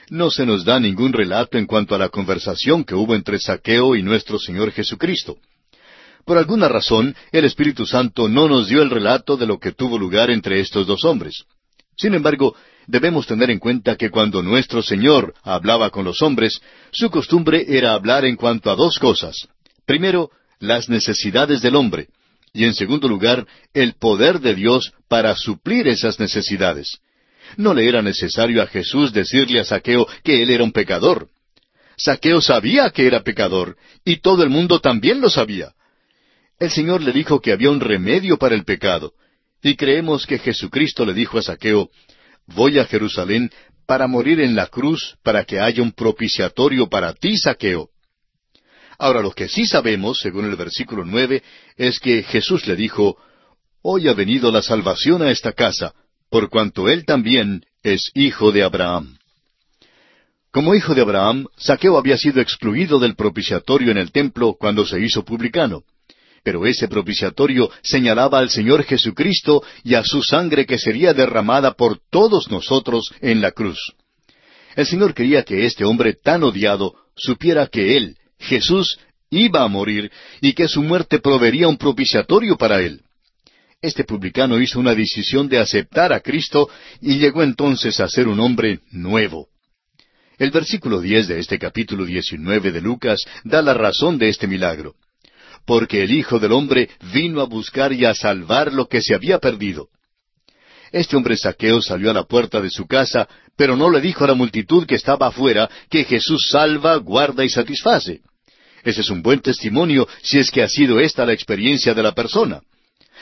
No 0.09 0.29
se 0.29 0.45
nos 0.45 0.65
da 0.65 0.79
ningún 0.79 1.13
relato 1.13 1.57
en 1.57 1.65
cuanto 1.65 1.95
a 1.95 1.97
la 1.97 2.09
conversación 2.09 2.83
que 2.83 2.93
hubo 2.93 3.15
entre 3.15 3.39
Saqueo 3.39 3.95
y 3.95 4.03
nuestro 4.03 4.37
Señor 4.37 4.71
Jesucristo. 4.71 5.37
Por 6.25 6.39
alguna 6.39 6.67
razón, 6.67 7.15
el 7.31 7.45
Espíritu 7.45 7.85
Santo 7.85 8.27
no 8.27 8.47
nos 8.47 8.67
dio 8.67 8.81
el 8.81 8.89
relato 8.89 9.37
de 9.37 9.45
lo 9.45 9.59
que 9.59 9.71
tuvo 9.71 9.99
lugar 9.99 10.31
entre 10.31 10.59
estos 10.59 10.87
dos 10.87 11.05
hombres. 11.05 11.45
Sin 11.95 12.15
embargo, 12.15 12.55
debemos 12.87 13.27
tener 13.27 13.51
en 13.51 13.59
cuenta 13.59 13.95
que 13.95 14.09
cuando 14.09 14.41
nuestro 14.41 14.81
Señor 14.81 15.35
hablaba 15.43 15.91
con 15.91 16.03
los 16.03 16.23
hombres, 16.23 16.59
su 16.91 17.11
costumbre 17.11 17.65
era 17.69 17.93
hablar 17.93 18.25
en 18.25 18.35
cuanto 18.35 18.71
a 18.71 18.75
dos 18.75 18.97
cosas. 18.97 19.47
Primero, 19.85 20.31
las 20.59 20.89
necesidades 20.89 21.61
del 21.61 21.75
hombre, 21.75 22.07
y 22.53 22.63
en 22.63 22.73
segundo 22.73 23.07
lugar, 23.07 23.45
el 23.73 23.93
poder 23.93 24.39
de 24.39 24.55
Dios 24.55 24.93
para 25.07 25.35
suplir 25.35 25.87
esas 25.87 26.19
necesidades. 26.19 26.99
No 27.55 27.75
le 27.75 27.87
era 27.87 28.01
necesario 28.01 28.63
a 28.63 28.67
Jesús 28.67 29.13
decirle 29.13 29.59
a 29.59 29.63
Saqueo 29.63 30.07
que 30.23 30.41
él 30.41 30.49
era 30.49 30.63
un 30.63 30.71
pecador. 30.71 31.29
Saqueo 31.97 32.41
sabía 32.41 32.89
que 32.89 33.05
era 33.05 33.23
pecador, 33.23 33.77
y 34.03 34.17
todo 34.21 34.41
el 34.41 34.49
mundo 34.49 34.79
también 34.79 35.21
lo 35.21 35.29
sabía. 35.29 35.74
El 36.59 36.71
Señor 36.71 37.01
le 37.01 37.11
dijo 37.11 37.41
que 37.41 37.51
había 37.51 37.69
un 37.69 37.79
remedio 37.79 38.37
para 38.37 38.55
el 38.55 38.63
pecado, 38.63 39.13
y 39.61 39.75
creemos 39.75 40.25
que 40.25 40.39
Jesucristo 40.39 41.05
le 41.05 41.13
dijo 41.13 41.37
a 41.37 41.41
Saqueo, 41.41 41.89
Voy 42.47 42.79
a 42.79 42.85
Jerusalén 42.85 43.49
para 43.87 44.07
morir 44.07 44.39
en 44.39 44.55
la 44.55 44.67
cruz, 44.67 45.17
para 45.23 45.43
que 45.43 45.59
haya 45.59 45.81
un 45.81 45.91
propiciatorio 45.91 46.87
para 46.87 47.13
ti, 47.13 47.37
Saqueo. 47.37 47.89
Ahora 48.97 49.21
lo 49.21 49.31
que 49.31 49.49
sí 49.49 49.65
sabemos, 49.65 50.19
según 50.19 50.45
el 50.45 50.55
versículo 50.55 51.03
nueve, 51.03 51.43
es 51.75 51.99
que 51.99 52.23
Jesús 52.23 52.65
le 52.67 52.75
dijo, 52.75 53.17
Hoy 53.81 54.07
ha 54.07 54.13
venido 54.13 54.51
la 54.51 54.61
salvación 54.61 55.21
a 55.21 55.31
esta 55.31 55.51
casa, 55.51 55.93
por 56.29 56.49
cuanto 56.49 56.87
él 56.87 57.05
también 57.05 57.65
es 57.83 58.11
hijo 58.13 58.51
de 58.51 58.63
Abraham. 58.63 59.17
Como 60.51 60.73
hijo 60.73 60.95
de 60.95 61.01
Abraham, 61.01 61.47
Saqueo 61.57 61.97
había 61.97 62.17
sido 62.17 62.39
excluido 62.39 62.97
del 62.97 63.15
propiciatorio 63.15 63.91
en 63.91 63.97
el 63.97 64.11
templo 64.11 64.55
cuando 64.57 64.85
se 64.85 65.01
hizo 65.01 65.25
publicano. 65.25 65.83
Pero 66.45 66.67
ese 66.67 66.87
propiciatorio 66.87 67.71
señalaba 67.81 68.37
al 68.37 68.51
Señor 68.51 68.83
Jesucristo 68.83 69.63
y 69.83 69.95
a 69.95 70.03
su 70.03 70.21
sangre 70.21 70.67
que 70.67 70.77
sería 70.77 71.11
derramada 71.11 71.73
por 71.73 71.99
todos 72.11 72.51
nosotros 72.51 73.11
en 73.19 73.41
la 73.41 73.49
cruz. 73.49 73.79
El 74.75 74.85
Señor 74.85 75.15
quería 75.15 75.41
que 75.41 75.65
este 75.65 75.83
hombre 75.83 76.13
tan 76.13 76.43
odiado 76.43 76.93
supiera 77.15 77.65
que 77.65 77.97
Él, 77.97 78.17
Jesús, 78.37 78.99
iba 79.31 79.63
a 79.63 79.67
morir 79.67 80.11
y 80.39 80.53
que 80.53 80.67
su 80.67 80.83
muerte 80.83 81.17
proveería 81.17 81.67
un 81.67 81.77
propiciatorio 81.77 82.57
para 82.57 82.79
Él. 82.79 83.01
Este 83.81 84.03
publicano 84.03 84.59
hizo 84.59 84.79
una 84.79 84.93
decisión 84.93 85.49
de 85.49 85.57
aceptar 85.57 86.13
a 86.13 86.19
Cristo 86.19 86.69
y 87.01 87.17
llegó 87.17 87.41
entonces 87.41 87.99
a 87.99 88.07
ser 88.07 88.27
un 88.27 88.39
hombre 88.39 88.81
nuevo. 88.91 89.47
El 90.37 90.51
versículo 90.51 91.01
diez 91.01 91.27
de 91.27 91.39
este 91.39 91.57
capítulo 91.57 92.05
diecinueve 92.05 92.71
de 92.71 92.81
Lucas 92.81 93.25
da 93.43 93.63
la 93.63 93.73
razón 93.73 94.19
de 94.19 94.29
este 94.29 94.45
milagro 94.45 94.93
porque 95.65 96.03
el 96.03 96.11
Hijo 96.11 96.39
del 96.39 96.51
Hombre 96.51 96.89
vino 97.13 97.41
a 97.41 97.45
buscar 97.45 97.91
y 97.93 98.05
a 98.05 98.13
salvar 98.13 98.73
lo 98.73 98.87
que 98.87 99.01
se 99.01 99.15
había 99.15 99.39
perdido. 99.39 99.89
Este 100.91 101.17
hombre 101.17 101.35
saqueo 101.35 101.81
salió 101.81 102.11
a 102.11 102.13
la 102.13 102.23
puerta 102.23 102.61
de 102.61 102.69
su 102.69 102.87
casa, 102.87 103.27
pero 103.57 103.75
no 103.75 103.89
le 103.89 103.99
dijo 103.99 104.23
a 104.23 104.27
la 104.27 104.33
multitud 104.33 104.85
que 104.85 104.95
estaba 104.95 105.27
afuera 105.27 105.69
que 105.89 106.05
Jesús 106.05 106.47
salva, 106.49 106.95
guarda 106.97 107.43
y 107.43 107.49
satisface. 107.49 108.21
Ese 108.83 109.01
es 109.01 109.09
un 109.09 109.21
buen 109.21 109.41
testimonio 109.41 110.07
si 110.21 110.39
es 110.39 110.51
que 110.51 110.61
ha 110.61 110.69
sido 110.69 110.99
esta 110.99 111.25
la 111.25 111.33
experiencia 111.33 111.93
de 111.93 112.03
la 112.03 112.13
persona. 112.13 112.61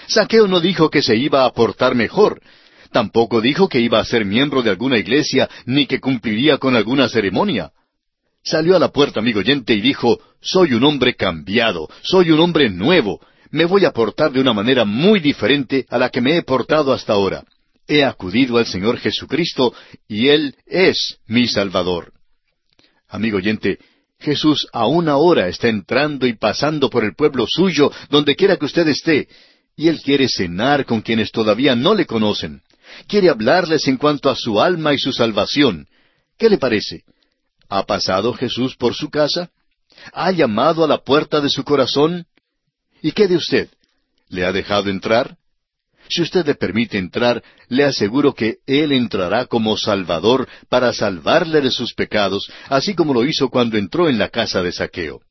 Saqueo 0.08 0.48
no 0.48 0.60
dijo 0.60 0.90
que 0.90 1.02
se 1.02 1.16
iba 1.16 1.46
a 1.46 1.52
portar 1.52 1.96
mejor. 1.96 2.42
Tampoco 2.92 3.42
dijo 3.42 3.70
que 3.70 3.80
iba 3.80 4.00
a 4.00 4.06
ser 4.06 4.26
miembro 4.26 4.62
de 4.62 4.70
alguna 4.70 4.98
iglesia 4.98 5.50
ni 5.66 5.88
que 5.88 6.00
cumpliría 6.00 6.58
con 6.58 6.76
alguna 6.76 7.08
ceremonia. 7.08 7.72
Salió 8.44 8.76
a 8.76 8.80
la 8.80 8.90
puerta, 8.90 9.20
amigo 9.20 9.40
oyente, 9.40 9.74
y 9.74 9.82
dijo, 9.82 10.20
Soy 10.42 10.74
un 10.74 10.84
hombre 10.84 11.16
cambiado, 11.16 11.90
soy 12.02 12.32
un 12.32 12.40
hombre 12.42 12.70
nuevo, 12.70 13.22
me 13.52 13.66
voy 13.66 13.86
a 13.86 13.92
portar 13.92 14.32
de 14.32 14.42
una 14.42 14.52
manera 14.52 14.84
muy 14.84 15.20
diferente 15.20 15.86
a 15.90 15.98
la 15.98 16.10
que 16.10 16.22
me 16.22 16.36
he 16.36 16.44
portado 16.44 16.92
hasta 16.92 17.14
ahora. 17.14 17.46
He 17.88 18.04
acudido 18.04 18.58
al 18.58 18.66
Señor 18.66 18.98
Jesucristo 18.98 19.74
y 20.08 20.30
Él 20.30 20.56
es 20.66 21.20
mi 21.28 21.48
Salvador. 21.48 22.12
Amigo 23.08 23.38
oyente, 23.38 23.78
Jesús 24.20 24.68
aún 24.74 25.08
ahora 25.08 25.48
está 25.48 25.70
entrando 25.70 26.26
y 26.26 26.34
pasando 26.34 26.90
por 26.90 27.04
el 27.04 27.14
pueblo 27.14 27.46
suyo, 27.48 27.92
donde 28.10 28.36
quiera 28.36 28.58
que 28.58 28.66
usted 28.66 28.88
esté, 28.88 29.28
y 29.78 29.88
Él 29.88 30.02
quiere 30.02 30.28
cenar 30.28 30.86
con 30.86 31.02
quienes 31.02 31.32
todavía 31.32 31.76
no 31.76 31.94
le 31.94 32.06
conocen. 32.06 32.62
Quiere 33.08 33.30
hablarles 33.30 33.88
en 33.88 33.98
cuanto 33.98 34.30
a 34.30 34.36
su 34.36 34.60
alma 34.60 34.94
y 34.94 34.98
su 34.98 35.14
salvación. 35.14 35.88
¿Qué 36.38 36.50
le 36.50 36.58
parece? 36.58 37.04
¿Ha 37.76 37.88
pasado 37.88 38.36
Jesús 38.36 38.76
por 38.76 38.94
su 38.94 39.10
casa? 39.10 39.50
¿Ha 40.14 40.32
llamado 40.32 40.84
a 40.84 40.88
la 40.88 41.00
puerta 41.00 41.42
de 41.42 41.50
su 41.50 41.64
corazón? 41.64 42.28
¿Y 43.02 43.14
qué 43.14 43.28
de 43.28 43.36
usted? 43.36 43.68
¿Le 44.30 44.46
ha 44.46 44.52
dejado 44.52 44.92
entrar? 44.92 45.38
Si 46.08 46.22
usted 46.22 46.46
le 46.46 46.54
permite 46.54 47.00
entrar, 47.00 47.42
le 47.70 47.84
aseguro 47.84 48.36
que 48.36 48.58
Él 48.68 48.92
entrará 48.92 49.48
como 49.48 49.76
Salvador 49.76 50.48
para 50.70 50.94
salvarle 50.94 51.62
de 51.62 51.72
sus 51.72 51.96
pecados, 51.96 52.48
así 52.70 52.94
como 52.94 53.12
lo 53.12 53.26
hizo 53.26 53.50
cuando 53.50 53.76
entró 53.80 54.08
en 54.08 54.20
la 54.20 54.30
casa 54.30 54.62
de 54.62 54.72
Saqueo. 54.72 55.22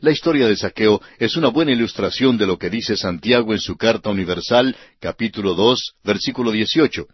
La 0.00 0.10
historia 0.10 0.48
de 0.48 0.56
Saqueo 0.56 1.00
es 1.20 1.36
una 1.36 1.46
buena 1.46 1.70
ilustración 1.70 2.36
de 2.38 2.46
lo 2.48 2.58
que 2.58 2.70
dice 2.70 2.96
Santiago 2.96 3.52
en 3.52 3.60
su 3.60 3.76
carta 3.76 4.10
universal, 4.10 4.74
capítulo 4.98 5.54
dos, 5.54 5.92
versículo 6.02 6.50
dieciocho. 6.50 7.06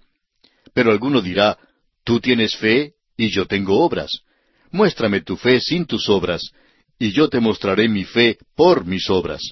Pero 0.72 0.90
alguno 0.90 1.20
dirá, 1.20 1.58
Tú 2.04 2.18
tienes 2.18 2.56
fe 2.56 2.94
y 3.16 3.30
yo 3.30 3.46
tengo 3.46 3.80
obras. 3.80 4.20
Muéstrame 4.70 5.20
tu 5.20 5.36
fe 5.36 5.60
sin 5.60 5.86
tus 5.86 6.08
obras, 6.08 6.52
y 6.98 7.12
yo 7.12 7.28
te 7.28 7.40
mostraré 7.40 7.88
mi 7.88 8.04
fe 8.04 8.38
por 8.54 8.84
mis 8.86 9.10
obras. 9.10 9.42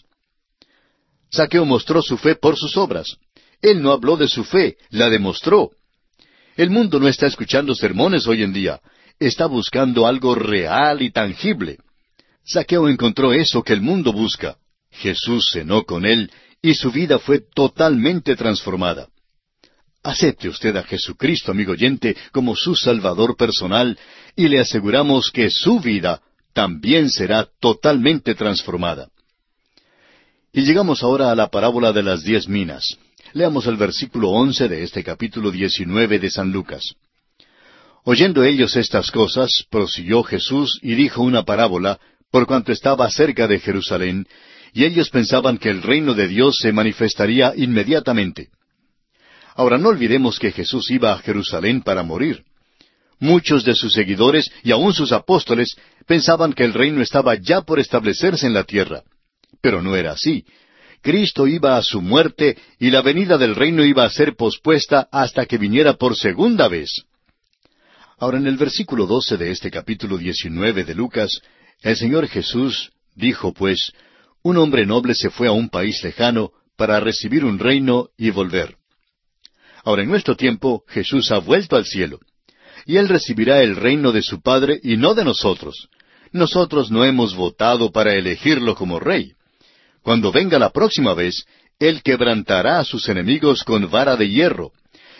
Saqueo 1.30 1.64
mostró 1.64 2.02
su 2.02 2.16
fe 2.16 2.34
por 2.34 2.56
sus 2.56 2.76
obras. 2.76 3.16
Él 3.62 3.82
no 3.82 3.92
habló 3.92 4.16
de 4.16 4.28
su 4.28 4.44
fe, 4.44 4.76
la 4.90 5.10
demostró. 5.10 5.70
El 6.56 6.70
mundo 6.70 6.98
no 6.98 7.08
está 7.08 7.26
escuchando 7.26 7.74
sermones 7.74 8.26
hoy 8.26 8.42
en 8.42 8.52
día, 8.52 8.80
está 9.18 9.46
buscando 9.46 10.06
algo 10.06 10.34
real 10.34 11.02
y 11.02 11.10
tangible. 11.10 11.78
Saqueo 12.44 12.88
encontró 12.88 13.32
eso 13.32 13.62
que 13.62 13.72
el 13.72 13.80
mundo 13.80 14.12
busca. 14.12 14.56
Jesús 14.90 15.50
cenó 15.52 15.84
con 15.84 16.04
él 16.04 16.32
y 16.62 16.74
su 16.74 16.90
vida 16.90 17.18
fue 17.18 17.40
totalmente 17.54 18.34
transformada. 18.34 19.08
Acepte 20.02 20.48
usted 20.48 20.74
a 20.76 20.82
Jesucristo, 20.82 21.52
amigo 21.52 21.72
oyente, 21.72 22.16
como 22.32 22.56
su 22.56 22.74
Salvador 22.74 23.36
personal 23.36 23.98
y 24.34 24.48
le 24.48 24.58
aseguramos 24.58 25.30
que 25.30 25.50
su 25.50 25.78
vida 25.80 26.22
también 26.54 27.10
será 27.10 27.48
totalmente 27.60 28.34
transformada. 28.34 29.08
Y 30.52 30.62
llegamos 30.62 31.02
ahora 31.02 31.30
a 31.30 31.34
la 31.34 31.48
parábola 31.48 31.92
de 31.92 32.02
las 32.02 32.24
diez 32.24 32.48
minas. 32.48 32.96
Leamos 33.34 33.66
el 33.66 33.76
versículo 33.76 34.30
once 34.30 34.68
de 34.68 34.82
este 34.82 35.04
capítulo 35.04 35.50
diecinueve 35.50 36.18
de 36.18 36.30
San 36.30 36.50
Lucas. 36.50 36.94
Oyendo 38.04 38.42
ellos 38.42 38.76
estas 38.76 39.10
cosas, 39.10 39.64
prosiguió 39.70 40.22
Jesús 40.22 40.80
y 40.82 40.94
dijo 40.94 41.22
una 41.22 41.44
parábola, 41.44 42.00
por 42.30 42.46
cuanto 42.46 42.72
estaba 42.72 43.10
cerca 43.10 43.46
de 43.46 43.60
Jerusalén, 43.60 44.26
y 44.72 44.84
ellos 44.84 45.10
pensaban 45.10 45.58
que 45.58 45.68
el 45.68 45.82
reino 45.82 46.14
de 46.14 46.26
Dios 46.26 46.56
se 46.58 46.72
manifestaría 46.72 47.52
inmediatamente. 47.54 48.48
Ahora 49.60 49.76
no 49.76 49.90
olvidemos 49.90 50.38
que 50.38 50.52
Jesús 50.52 50.90
iba 50.90 51.12
a 51.12 51.18
Jerusalén 51.18 51.82
para 51.82 52.02
morir. 52.02 52.44
Muchos 53.18 53.62
de 53.62 53.74
sus 53.74 53.92
seguidores 53.92 54.50
y 54.62 54.70
aun 54.70 54.94
sus 54.94 55.12
apóstoles 55.12 55.76
pensaban 56.06 56.54
que 56.54 56.64
el 56.64 56.72
reino 56.72 57.02
estaba 57.02 57.34
ya 57.34 57.60
por 57.60 57.78
establecerse 57.78 58.46
en 58.46 58.54
la 58.54 58.64
tierra. 58.64 59.02
Pero 59.60 59.82
no 59.82 59.96
era 59.96 60.12
así. 60.12 60.46
Cristo 61.02 61.46
iba 61.46 61.76
a 61.76 61.82
su 61.82 62.00
muerte 62.00 62.56
y 62.78 62.88
la 62.88 63.02
venida 63.02 63.36
del 63.36 63.54
reino 63.54 63.84
iba 63.84 64.02
a 64.02 64.08
ser 64.08 64.34
pospuesta 64.34 65.10
hasta 65.12 65.44
que 65.44 65.58
viniera 65.58 65.92
por 65.92 66.16
segunda 66.16 66.66
vez. 66.66 67.04
Ahora 68.16 68.38
en 68.38 68.46
el 68.46 68.56
versículo 68.56 69.04
doce 69.04 69.36
de 69.36 69.50
este 69.50 69.70
capítulo 69.70 70.16
diecinueve 70.16 70.84
de 70.84 70.94
Lucas, 70.94 71.38
el 71.82 71.96
Señor 71.96 72.28
Jesús 72.28 72.92
dijo 73.14 73.52
pues, 73.52 73.92
un 74.42 74.56
hombre 74.56 74.86
noble 74.86 75.14
se 75.14 75.28
fue 75.28 75.48
a 75.48 75.52
un 75.52 75.68
país 75.68 76.02
lejano 76.02 76.50
para 76.78 76.98
recibir 76.98 77.44
un 77.44 77.58
reino 77.58 78.08
y 78.16 78.30
volver. 78.30 78.79
Ahora 79.84 80.02
en 80.02 80.08
nuestro 80.08 80.36
tiempo 80.36 80.84
Jesús 80.88 81.30
ha 81.30 81.38
vuelto 81.38 81.76
al 81.76 81.84
cielo, 81.84 82.20
y 82.86 82.96
él 82.96 83.08
recibirá 83.08 83.62
el 83.62 83.76
reino 83.76 84.12
de 84.12 84.22
su 84.22 84.40
Padre 84.40 84.80
y 84.82 84.96
no 84.96 85.14
de 85.14 85.24
nosotros. 85.24 85.88
Nosotros 86.32 86.90
no 86.90 87.04
hemos 87.04 87.34
votado 87.34 87.90
para 87.90 88.14
elegirlo 88.14 88.74
como 88.74 89.00
rey. 89.00 89.32
Cuando 90.02 90.32
venga 90.32 90.58
la 90.58 90.70
próxima 90.70 91.14
vez, 91.14 91.44
Él 91.78 92.02
quebrantará 92.02 92.78
a 92.78 92.84
sus 92.84 93.08
enemigos 93.08 93.64
con 93.64 93.90
vara 93.90 94.16
de 94.16 94.30
hierro. 94.30 94.72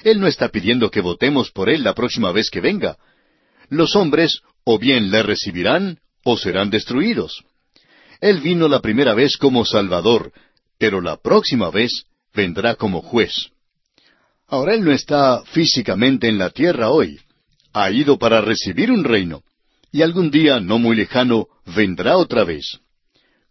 Él 0.05 0.21
no 0.21 0.27
está 0.27 0.49
pidiendo 0.49 0.91
que 0.91 1.01
votemos 1.01 1.51
por 1.51 1.69
Él 1.69 1.83
la 1.83 1.95
próxima 1.95 2.33
vez 2.33 2.49
que 2.49 2.61
venga. 2.61 2.97
Los 3.69 3.97
hombres 3.97 4.41
o 4.65 4.79
bien 4.79 5.11
le 5.11 5.23
recibirán 5.23 5.99
o 6.25 6.37
serán 6.37 6.71
destruidos. 6.71 7.45
Él 8.21 8.41
vino 8.41 8.69
la 8.69 8.81
primera 8.81 9.15
vez 9.15 9.37
como 9.37 9.65
Salvador, 9.65 10.33
pero 10.79 11.01
la 11.01 11.17
próxima 11.17 11.71
vez 11.71 12.05
vendrá 12.35 12.75
como 12.75 13.03
juez. 13.03 13.51
Ahora 14.51 14.75
Él 14.75 14.85
no 14.85 14.91
está 14.91 15.45
físicamente 15.45 16.29
en 16.29 16.37
la 16.37 16.51
tierra 16.51 16.91
hoy. 16.91 17.21
Ha 17.73 17.89
ido 17.93 18.19
para 18.19 18.41
recibir 18.41 18.91
un 18.91 19.05
reino. 19.05 19.45
Y 19.93 20.03
algún 20.03 20.31
día 20.33 20.59
no 20.59 20.81
muy 20.81 20.97
lejano 20.97 21.47
vendrá 21.67 22.17
otra 22.17 22.43
vez. 22.43 22.81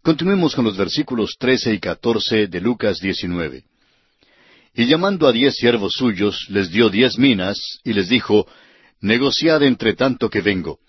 Continuemos 0.02 0.54
con 0.54 0.66
los 0.66 0.76
versículos 0.76 1.36
trece 1.38 1.72
y 1.72 1.80
catorce 1.80 2.48
de 2.48 2.60
Lucas 2.60 3.00
diecinueve. 3.00 3.64
Y 4.74 4.86
llamando 4.86 5.26
a 5.26 5.32
diez 5.32 5.56
siervos 5.56 5.94
suyos, 5.94 6.46
les 6.50 6.70
dio 6.70 6.90
diez 6.90 7.18
minas, 7.18 7.80
y 7.82 7.94
les 7.94 8.10
dijo, 8.10 8.46
Negociad 9.00 9.62
entre 9.62 9.94
tanto 9.94 10.28
que 10.28 10.42
vengo. 10.42 10.80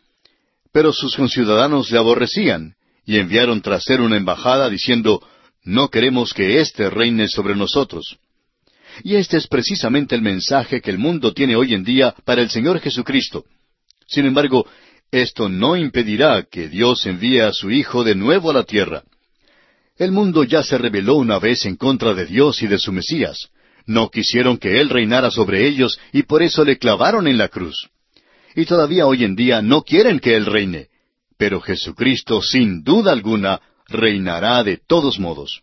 Pero 0.73 0.91
sus 0.91 1.15
conciudadanos 1.15 1.89
le 1.89 1.97
aborrecían, 1.97 2.75
y 3.05 3.17
enviaron 3.17 3.61
tras 3.61 3.89
él 3.89 4.01
una 4.01 4.17
embajada 4.17 4.69
diciendo, 4.69 5.25
No 5.63 5.89
queremos 5.89 6.33
que 6.33 6.59
éste 6.59 6.89
reine 6.89 7.29
sobre 7.29 7.55
nosotros. 7.55 8.17
Y 9.03 9.15
este 9.15 9.37
es 9.37 9.47
precisamente 9.47 10.15
el 10.15 10.21
mensaje 10.21 10.81
que 10.81 10.91
el 10.91 10.97
mundo 10.97 11.33
tiene 11.33 11.55
hoy 11.55 11.73
en 11.73 11.83
día 11.83 12.13
para 12.25 12.41
el 12.41 12.49
Señor 12.49 12.79
Jesucristo. 12.79 13.45
Sin 14.07 14.25
embargo, 14.25 14.65
esto 15.11 15.49
no 15.49 15.75
impedirá 15.75 16.43
que 16.49 16.69
Dios 16.69 17.05
envíe 17.05 17.39
a 17.39 17.51
su 17.53 17.69
Hijo 17.71 18.03
de 18.03 18.15
nuevo 18.15 18.51
a 18.51 18.53
la 18.53 18.63
tierra. 18.63 19.03
El 19.97 20.11
mundo 20.11 20.43
ya 20.43 20.63
se 20.63 20.77
rebeló 20.77 21.15
una 21.15 21.37
vez 21.37 21.65
en 21.65 21.75
contra 21.75 22.13
de 22.13 22.25
Dios 22.25 22.61
y 22.63 22.67
de 22.67 22.77
su 22.77 22.91
Mesías. 22.91 23.49
No 23.85 24.09
quisieron 24.09 24.57
que 24.57 24.79
Él 24.79 24.89
reinara 24.89 25.31
sobre 25.31 25.67
ellos 25.67 25.99
y 26.13 26.23
por 26.23 26.41
eso 26.41 26.63
le 26.63 26.77
clavaron 26.77 27.27
en 27.27 27.37
la 27.37 27.49
cruz. 27.49 27.89
Y 28.55 28.65
todavía 28.65 29.05
hoy 29.05 29.23
en 29.23 29.35
día 29.35 29.61
no 29.61 29.83
quieren 29.83 30.19
que 30.19 30.35
Él 30.35 30.45
reine. 30.45 30.87
Pero 31.37 31.61
Jesucristo, 31.61 32.41
sin 32.41 32.83
duda 32.83 33.11
alguna, 33.11 33.61
reinará 33.87 34.63
de 34.63 34.77
todos 34.77 35.19
modos. 35.19 35.61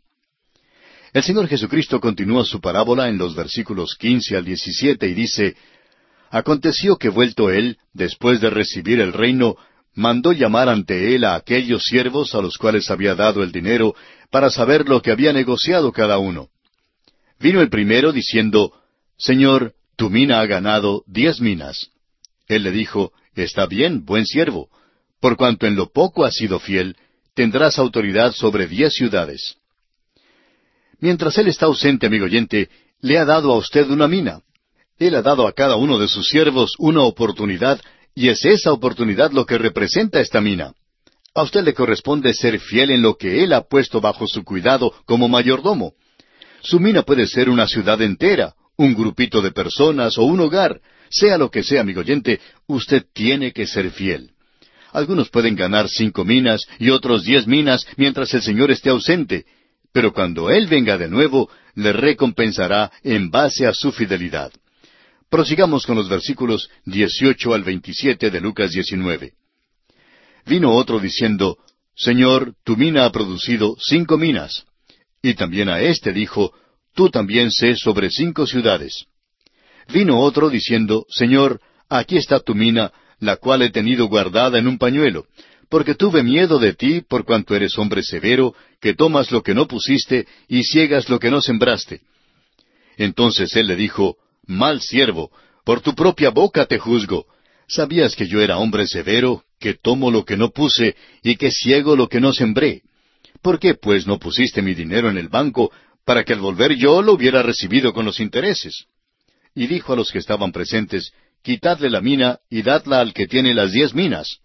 El 1.19 1.25
Señor 1.25 1.49
Jesucristo 1.49 1.99
continúa 1.99 2.45
su 2.45 2.61
parábola 2.61 3.09
en 3.09 3.19
los 3.19 3.35
versículos 3.35 3.97
quince 3.99 4.37
al 4.37 4.45
diecisiete 4.45 5.09
y 5.09 5.15
dice, 5.15 5.57
Aconteció 6.31 6.97
que 6.97 7.09
vuelto 7.09 7.51
él, 7.51 7.77
después 7.93 8.41
de 8.41 8.51
recibir 8.51 9.01
el 9.01 9.13
reino, 9.13 9.57
mandó 9.97 10.31
llamar 10.31 10.69
ante 10.69 11.17
él 11.17 11.25
a 11.25 11.35
aquellos 11.35 11.83
siervos 11.83 12.37
a 12.37 12.41
los 12.41 12.57
cuales 12.57 12.89
había 12.89 13.17
dado 13.17 13.43
el 13.43 13.51
dinero, 13.51 13.97
para 14.31 14.49
saber 14.49 14.89
lo 14.89 15.03
que 15.03 15.11
había 15.11 15.33
negociado 15.33 15.91
cada 15.91 16.19
uno. 16.19 16.51
Vino 17.41 17.63
el 17.63 17.69
primero 17.69 18.13
diciendo, 18.13 18.73
Señor, 19.17 19.73
tu 19.97 20.11
mina 20.11 20.39
ha 20.39 20.47
ganado 20.47 21.03
diez 21.09 21.41
minas. 21.41 21.89
Él 22.47 22.63
le 22.63 22.71
dijo, 22.71 23.13
Está 23.35 23.67
bien, 23.67 24.05
buen 24.05 24.25
siervo, 24.25 24.69
por 25.19 25.37
cuanto 25.37 25.67
en 25.67 25.75
lo 25.75 25.91
poco 25.91 26.25
has 26.25 26.35
sido 26.35 26.61
fiel, 26.61 26.95
tendrás 27.35 27.77
autoridad 27.81 28.31
sobre 28.35 28.69
diez 28.69 28.95
ciudades. 28.95 29.57
Mientras 31.01 31.39
él 31.39 31.49
está 31.49 31.67
ausente, 31.67 32.07
amigo 32.07 32.25
oyente, 32.25 32.69
le 33.01 33.19
ha 33.19 33.25
dado 33.25 33.53
a 33.53 33.57
usted 33.57 33.89
una 33.91 34.09
mina. 34.09 34.41
Él 34.99 35.15
ha 35.15 35.23
dado 35.23 35.47
a 35.47 35.53
cada 35.53 35.77
uno 35.77 35.99
de 35.99 36.09
sus 36.09 36.29
siervos 36.29 36.75
una 36.79 37.03
oportunidad, 37.03 37.81
y 38.15 38.29
es 38.29 38.45
esa 38.45 38.73
oportunidad 38.73 39.31
lo 39.31 39.47
que 39.47 39.59
representa 39.59 40.21
esta 40.21 40.41
mina. 40.41 40.73
A 41.35 41.43
usted 41.43 41.63
le 41.63 41.73
corresponde 41.73 42.35
ser 42.35 42.59
fiel 42.59 42.91
en 42.91 43.03
lo 43.03 43.17
que 43.17 43.45
Él 43.45 43.53
ha 43.53 43.61
puesto 43.61 44.01
bajo 44.01 44.27
su 44.27 44.43
cuidado 44.43 44.93
como 45.05 45.29
mayordomo. 45.29 45.93
Su 46.63 46.81
mina 46.81 47.03
puede 47.03 47.29
ser 47.29 47.49
una 47.49 47.69
ciudad 47.69 48.03
entera, 48.03 48.55
un 48.77 48.95
grupito 48.95 49.41
de 49.41 49.53
personas 49.53 50.19
o 50.19 50.25
un 50.25 50.41
hogar. 50.41 50.81
Sea 51.11 51.39
lo 51.39 51.49
que 51.51 51.63
sea, 51.63 51.83
amigo 51.83 52.01
oyente, 52.01 52.41
usted 52.67 53.05
tiene 53.13 53.53
que 53.53 53.69
ser 53.69 53.91
fiel. 53.93 54.33
Algunos 54.93 55.29
pueden 55.29 55.55
ganar 55.55 55.89
cinco 55.89 56.25
minas 56.25 56.63
y 56.81 56.91
otros 56.91 57.25
diez 57.25 57.47
minas 57.47 57.87
mientras 57.97 58.35
el 58.35 58.43
Señor 58.43 58.73
esté 58.73 58.91
ausente, 58.91 59.45
pero 59.93 60.13
cuando 60.13 60.51
Él 60.51 60.67
venga 60.67 60.99
de 60.99 61.09
nuevo, 61.09 61.51
le 61.75 61.93
recompensará 61.93 62.91
en 63.03 63.31
base 63.31 63.67
a 63.67 63.73
su 63.73 63.93
fidelidad. 63.93 64.53
Prosigamos 65.31 65.87
con 65.87 65.97
los 65.97 66.09
versículos 66.09 66.71
18 66.87 67.55
al 67.55 67.63
27 67.63 68.31
de 68.31 68.41
Lucas 68.41 68.71
19. 68.71 69.33
Vino 70.47 70.73
otro 70.73 70.99
diciendo, 70.99 71.59
Señor, 71.95 72.55
tu 72.65 72.77
mina 72.77 73.05
ha 73.05 73.13
producido 73.13 73.77
cinco 73.79 74.17
minas. 74.17 74.65
Y 75.21 75.35
también 75.35 75.69
a 75.69 75.81
éste 75.81 76.13
dijo, 76.13 76.53
Tú 76.99 77.11
también 77.11 77.53
sé 77.53 77.77
sobre 77.77 78.11
cinco 78.11 78.45
ciudades. 78.45 79.05
Vino 79.87 80.19
otro 80.19 80.51
diciendo, 80.51 81.07
Señor, 81.09 81.61
aquí 81.89 82.17
está 82.17 82.41
tu 82.41 82.57
mina, 82.57 82.93
la 83.21 83.37
cual 83.37 83.63
he 83.63 83.71
tenido 83.71 84.09
guardada 84.09 84.59
en 84.59 84.67
un 84.67 84.79
pañuelo, 84.79 85.27
porque 85.69 85.95
tuve 85.95 86.23
miedo 86.23 86.59
de 86.59 86.75
ti 86.75 87.03
por 87.03 87.25
cuanto 87.25 87.55
eres 87.55 87.77
hombre 87.79 88.03
severo, 88.03 88.55
que 88.81 88.95
tomas 88.95 89.31
lo 89.31 89.43
que 89.43 89.55
no 89.55 89.67
pusiste 89.67 90.27
y 90.49 90.65
ciegas 90.65 91.09
lo 91.09 91.19
que 91.19 91.31
no 91.31 91.41
sembraste. 91.41 92.01
Entonces 92.97 93.55
él 93.57 93.67
le 93.67 93.77
dijo, 93.77 94.17
Mal 94.47 94.81
siervo, 94.81 95.31
por 95.65 95.83
tu 95.83 95.95
propia 95.95 96.31
boca 96.31 96.65
te 96.65 96.79
juzgo. 96.79 97.27
¿Sabías 97.69 98.17
que 98.17 98.27
yo 98.27 98.41
era 98.41 98.57
hombre 98.57 98.87
severo, 98.87 99.45
que 99.61 99.75
tomo 99.75 100.11
lo 100.11 100.25
que 100.25 100.39
no 100.39 100.51
puse 100.51 100.97
y 101.23 101.37
que 101.37 101.51
ciego 101.51 101.97
lo 101.97 102.09
que 102.09 102.21
no 102.21 102.33
sembré? 102.33 102.83
¿Por 103.43 103.59
qué 103.59 103.75
pues 103.75 104.07
no 104.07 104.19
pusiste 104.19 104.63
mi 104.63 104.75
dinero 104.75 105.11
en 105.11 105.19
el 105.19 105.29
banco 105.29 105.71
para 106.07 106.25
que 106.25 106.33
al 106.33 106.41
volver 106.41 106.77
yo 106.77 107.03
lo 107.03 107.13
hubiera 107.13 107.43
recibido 107.43 107.93
con 107.93 108.07
los 108.07 108.21
intereses? 108.21 108.87
Y 109.55 109.67
dijo 109.67 109.93
a 109.93 109.97
los 109.97 110.11
que 110.11 110.19
estaban 110.19 110.51
presentes, 110.51 111.13
Quitadle 111.43 111.91
la 111.91 112.01
mina 112.01 112.39
y 112.49 112.63
dadla 112.63 113.01
al 113.01 113.13
que 113.13 113.27
tiene 113.27 113.55
las 113.55 113.73
diez 113.73 113.95
minas. 113.95 114.41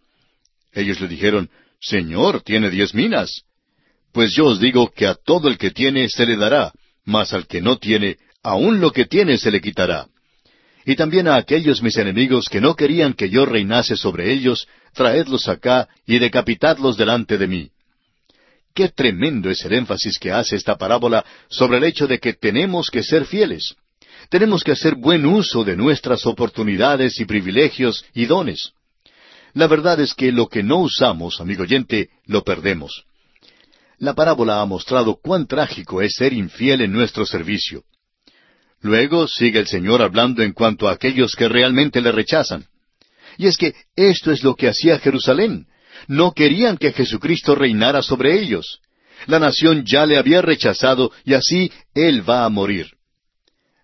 Ellos 0.73 0.99
le 0.99 1.07
dijeron, 1.07 1.49
Señor, 1.79 2.41
tiene 2.41 2.69
diez 2.69 2.93
minas. 2.93 3.43
Pues 4.11 4.33
yo 4.35 4.45
os 4.45 4.59
digo 4.59 4.91
que 4.91 5.07
a 5.07 5.15
todo 5.15 5.47
el 5.47 5.57
que 5.57 5.71
tiene 5.71 6.07
se 6.09 6.25
le 6.25 6.37
dará, 6.37 6.71
mas 7.05 7.33
al 7.33 7.47
que 7.47 7.61
no 7.61 7.77
tiene, 7.77 8.17
aun 8.41 8.79
lo 8.79 8.91
que 8.91 9.05
tiene 9.05 9.37
se 9.37 9.51
le 9.51 9.61
quitará. 9.61 10.07
Y 10.85 10.95
también 10.95 11.27
a 11.27 11.35
aquellos 11.35 11.81
mis 11.81 11.97
enemigos 11.97 12.49
que 12.49 12.61
no 12.61 12.75
querían 12.75 13.13
que 13.13 13.29
yo 13.29 13.45
reinase 13.45 13.95
sobre 13.95 14.31
ellos, 14.31 14.67
traedlos 14.93 15.47
acá 15.47 15.87
y 16.05 16.19
decapitadlos 16.19 16.97
delante 16.97 17.37
de 17.37 17.47
mí. 17.47 17.69
Qué 18.75 18.89
tremendo 18.89 19.49
es 19.49 19.63
el 19.65 19.73
énfasis 19.73 20.17
que 20.19 20.31
hace 20.31 20.55
esta 20.55 20.77
parábola 20.77 21.23
sobre 21.49 21.77
el 21.77 21.83
hecho 21.83 22.07
de 22.07 22.19
que 22.19 22.33
tenemos 22.33 22.89
que 22.89 23.03
ser 23.03 23.25
fieles. 23.25 23.75
Tenemos 24.29 24.63
que 24.63 24.71
hacer 24.71 24.95
buen 24.95 25.25
uso 25.25 25.63
de 25.63 25.75
nuestras 25.75 26.25
oportunidades 26.25 27.19
y 27.19 27.25
privilegios 27.25 28.03
y 28.13 28.25
dones. 28.25 28.73
La 29.53 29.67
verdad 29.67 29.99
es 29.99 30.13
que 30.13 30.31
lo 30.31 30.47
que 30.47 30.63
no 30.63 30.77
usamos, 30.77 31.39
amigo 31.39 31.63
oyente, 31.63 32.09
lo 32.25 32.43
perdemos. 32.43 33.05
La 33.99 34.15
parábola 34.15 34.61
ha 34.61 34.65
mostrado 34.65 35.19
cuán 35.21 35.47
trágico 35.47 36.01
es 36.01 36.15
ser 36.15 36.33
infiel 36.33 36.81
en 36.81 36.91
nuestro 36.91 37.25
servicio. 37.25 37.83
Luego 38.81 39.27
sigue 39.27 39.59
el 39.59 39.67
Señor 39.67 40.01
hablando 40.01 40.43
en 40.43 40.53
cuanto 40.53 40.87
a 40.87 40.91
aquellos 40.91 41.35
que 41.35 41.47
realmente 41.47 42.01
le 42.01 42.11
rechazan. 42.11 42.65
Y 43.37 43.47
es 43.47 43.57
que 43.57 43.73
esto 43.95 44.31
es 44.31 44.43
lo 44.43 44.55
que 44.55 44.67
hacía 44.67 44.99
Jerusalén. 44.99 45.67
No 46.07 46.33
querían 46.33 46.77
que 46.77 46.91
Jesucristo 46.91 47.55
reinara 47.55 48.01
sobre 48.01 48.39
ellos. 48.39 48.79
La 49.27 49.39
nación 49.39 49.85
ya 49.85 50.05
le 50.05 50.17
había 50.17 50.41
rechazado 50.41 51.11
y 51.23 51.33
así 51.33 51.71
Él 51.93 52.27
va 52.27 52.43
a 52.43 52.49
morir. 52.49 52.87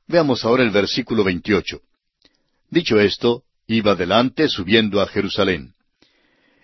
Veamos 0.08 0.44
ahora 0.44 0.64
el 0.64 0.72
versículo 0.72 1.24
28. 1.24 1.80
Dicho 2.70 3.00
esto, 3.00 3.44
iba 3.76 3.92
adelante 3.92 4.50
subiendo 4.50 5.00
a 5.02 5.08
Jerusalén. 5.08 5.74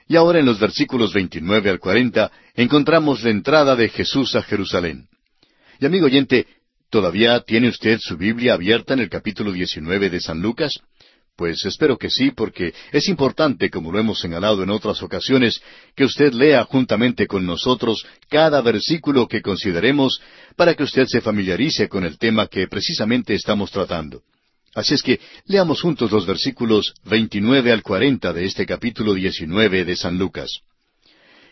Y 0.08 0.16
ahora 0.16 0.40
en 0.40 0.46
los 0.46 0.60
versículos 0.60 1.14
29 1.14 1.70
al 1.70 1.80
40 1.80 2.32
encontramos 2.56 3.24
la 3.24 3.30
entrada 3.30 3.76
de 3.76 3.90
Jesús 3.90 4.36
a 4.36 4.42
Jerusalén. 4.42 5.08
Y 5.80 5.86
amigo 5.86 6.06
oyente, 6.06 6.48
¿todavía 6.90 7.40
tiene 7.42 7.70
usted 7.70 8.00
su 8.00 8.18
Biblia 8.18 8.54
abierta 8.54 8.94
en 8.94 9.00
el 9.00 9.10
capítulo 9.10 9.52
19 9.52 10.10
de 10.10 10.20
San 10.20 10.42
Lucas? 10.42 10.74
Pues 11.36 11.66
espero 11.66 11.98
que 11.98 12.10
sí, 12.10 12.32
porque 12.32 12.74
es 12.92 13.10
importante, 13.10 13.70
como 13.70 13.92
lo 13.92 14.00
hemos 14.00 14.20
señalado 14.20 14.64
en 14.64 14.70
otras 14.70 15.04
ocasiones, 15.04 15.62
que 15.94 16.06
usted 16.06 16.32
lea 16.32 16.64
juntamente 16.64 17.28
con 17.28 17.46
nosotros 17.46 18.06
cada 18.30 18.62
versículo 18.62 19.28
que 19.28 19.42
consideremos 19.42 20.22
para 20.56 20.76
que 20.76 20.84
usted 20.84 21.06
se 21.08 21.20
familiarice 21.20 21.90
con 21.90 22.06
el 22.06 22.18
tema 22.18 22.48
que 22.48 22.68
precisamente 22.68 23.34
estamos 23.34 23.70
tratando. 23.70 24.22
Así 24.76 24.94
es 24.94 25.02
que 25.02 25.22
leamos 25.46 25.82
juntos 25.82 26.12
los 26.12 26.26
versículos 26.26 26.94
29 27.06 27.72
al 27.72 27.82
40 27.82 28.34
de 28.34 28.44
este 28.44 28.66
capítulo 28.66 29.14
19 29.14 29.86
de 29.86 29.96
San 29.96 30.18
Lucas. 30.18 30.60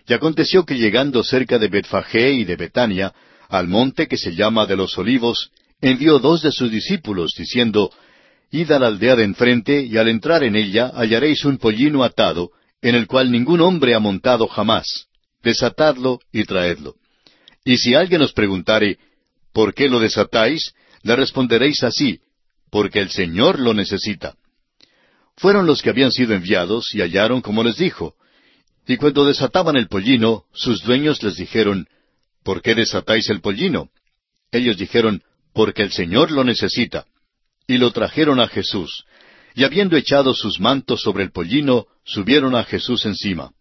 Y 0.05 0.13
aconteció 0.13 0.65
que 0.65 0.75
llegando 0.75 1.23
cerca 1.23 1.57
de 1.57 1.69
Betfagé 1.69 2.33
y 2.33 2.43
de 2.43 2.57
Betania, 2.57 3.13
al 3.47 3.69
monte 3.69 4.07
que 4.07 4.17
se 4.17 4.35
llama 4.35 4.65
de 4.65 4.75
los 4.75 4.97
olivos, 4.97 5.51
envió 5.79 6.19
dos 6.19 6.41
de 6.41 6.51
sus 6.51 6.69
discípulos, 6.69 7.31
diciendo, 7.37 7.91
Id 8.51 8.69
a 8.71 8.79
la 8.79 8.87
aldea 8.87 9.15
de 9.15 9.23
enfrente, 9.23 9.83
y 9.83 9.95
al 9.95 10.09
entrar 10.09 10.43
en 10.43 10.57
ella 10.57 10.91
hallaréis 10.93 11.45
un 11.45 11.57
pollino 11.57 12.03
atado, 12.03 12.51
en 12.81 12.95
el 12.95 13.07
cual 13.07 13.31
ningún 13.31 13.61
hombre 13.61 13.95
ha 13.95 13.99
montado 13.99 14.49
jamás. 14.49 15.07
Desatadlo 15.41 16.19
y 16.33 16.43
traedlo. 16.43 16.95
Y 17.63 17.77
si 17.77 17.95
alguien 17.95 18.21
os 18.21 18.33
preguntare, 18.33 18.97
¿por 19.53 19.73
qué 19.73 19.87
lo 19.87 20.01
desatáis? 20.01 20.73
Le 21.03 21.15
responderéis 21.15 21.83
así, 21.83 22.19
porque 22.73 22.99
el 22.99 23.11
Señor 23.11 23.59
lo 23.59 23.75
necesita. 23.75 24.33
Fueron 25.37 25.67
los 25.67 25.83
que 25.83 25.91
habían 25.91 26.11
sido 26.11 26.33
enviados 26.33 26.95
y 26.95 27.01
hallaron 27.01 27.39
como 27.39 27.63
les 27.63 27.77
dijo. 27.77 28.15
Y 28.87 28.97
cuando 28.97 29.25
desataban 29.25 29.75
el 29.77 29.87
pollino, 29.87 30.45
sus 30.55 30.81
dueños 30.81 31.21
les 31.21 31.35
dijeron, 31.35 31.87
¿por 32.43 32.63
qué 32.63 32.73
desatáis 32.73 33.29
el 33.29 33.41
pollino? 33.41 33.89
Ellos 34.51 34.75
dijeron, 34.75 35.21
porque 35.53 35.83
el 35.83 35.91
Señor 35.91 36.31
lo 36.31 36.43
necesita 36.43 37.05
y 37.67 37.77
lo 37.77 37.91
trajeron 37.91 38.39
a 38.39 38.47
Jesús. 38.47 39.05
Y 39.53 39.65
habiendo 39.65 39.95
echado 39.95 40.33
sus 40.33 40.59
mantos 40.59 41.01
sobre 41.01 41.25
el 41.25 41.31
pollino, 41.31 41.85
subieron 42.03 42.55
a 42.55 42.63
Jesús 42.63 43.05
encima. 43.05 43.51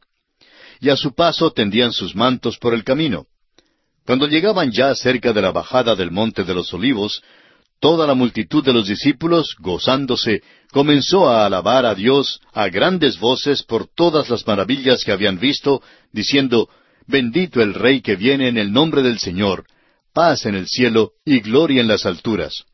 Y 0.80 0.88
a 0.88 0.96
su 0.96 1.14
paso 1.14 1.50
tendían 1.52 1.92
sus 1.92 2.16
mantos 2.16 2.56
por 2.56 2.72
el 2.72 2.82
camino. 2.82 3.26
Cuando 4.06 4.26
llegaban 4.26 4.72
ya 4.72 4.94
cerca 4.94 5.34
de 5.34 5.42
la 5.42 5.52
bajada 5.52 5.96
del 5.96 6.10
monte 6.10 6.44
de 6.44 6.54
los 6.54 6.72
olivos, 6.72 7.22
toda 7.82 8.06
la 8.06 8.14
multitud 8.14 8.64
de 8.64 8.72
los 8.72 8.86
discípulos, 8.86 9.56
gozándose, 9.58 10.44
comenzó 10.70 11.28
a 11.28 11.44
alabar 11.44 11.84
a 11.84 11.96
Dios 11.96 12.40
a 12.52 12.68
grandes 12.68 13.18
voces 13.18 13.64
por 13.64 13.88
todas 13.88 14.30
las 14.30 14.46
maravillas 14.46 15.02
que 15.02 15.10
habían 15.10 15.40
visto, 15.40 15.82
diciendo, 16.12 16.68
Bendito 17.08 17.60
el 17.60 17.74
Rey 17.74 18.00
que 18.00 18.14
viene 18.14 18.46
en 18.46 18.56
el 18.56 18.72
nombre 18.72 19.02
del 19.02 19.18
Señor, 19.18 19.64
paz 20.12 20.46
en 20.46 20.54
el 20.54 20.68
cielo 20.68 21.14
y 21.24 21.40
gloria 21.40 21.80
en 21.80 21.88
las 21.88 22.06
alturas. 22.06 22.66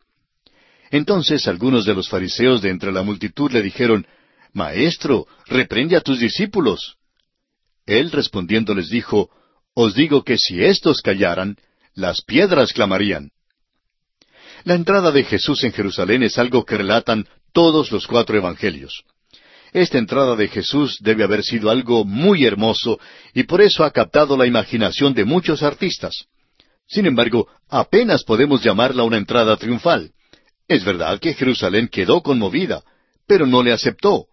Entonces 0.90 1.48
algunos 1.48 1.86
de 1.86 1.94
los 1.94 2.10
fariseos 2.10 2.60
de 2.60 2.68
entre 2.68 2.92
la 2.92 3.02
multitud 3.02 3.50
le 3.50 3.62
dijeron, 3.62 4.06
Maestro, 4.52 5.26
reprende 5.46 5.96
a 5.96 6.02
tus 6.02 6.20
discípulos. 6.20 6.96
Él 7.86 8.10
respondiendo 8.10 8.74
les 8.74 8.90
dijo, 8.90 9.30
Os 9.72 9.94
digo 9.94 10.22
que 10.22 10.36
si 10.36 10.62
éstos 10.62 11.00
callaran, 11.00 11.56
las 11.94 12.20
piedras 12.20 12.74
clamarían. 12.74 13.30
La 14.68 14.74
entrada 14.74 15.10
de 15.12 15.24
Jesús 15.24 15.64
en 15.64 15.72
Jerusalén 15.72 16.22
es 16.22 16.36
algo 16.36 16.62
que 16.66 16.76
relatan 16.76 17.26
todos 17.54 17.90
los 17.90 18.06
cuatro 18.06 18.36
evangelios. 18.36 19.02
Esta 19.72 19.96
entrada 19.96 20.36
de 20.36 20.46
Jesús 20.46 20.98
debe 21.00 21.24
haber 21.24 21.42
sido 21.42 21.70
algo 21.70 22.04
muy 22.04 22.44
hermoso 22.44 23.00
y 23.32 23.44
por 23.44 23.62
eso 23.62 23.82
ha 23.82 23.90
captado 23.92 24.36
la 24.36 24.44
imaginación 24.44 25.14
de 25.14 25.24
muchos 25.24 25.62
artistas. 25.62 26.26
Sin 26.86 27.06
embargo, 27.06 27.48
apenas 27.70 28.24
podemos 28.24 28.62
llamarla 28.62 29.04
una 29.04 29.16
entrada 29.16 29.56
triunfal. 29.56 30.10
Es 30.68 30.84
verdad 30.84 31.18
que 31.18 31.32
Jerusalén 31.32 31.88
quedó 31.88 32.20
conmovida, 32.20 32.82
pero 33.26 33.46
no 33.46 33.62
le 33.62 33.72
aceptó. 33.72 34.26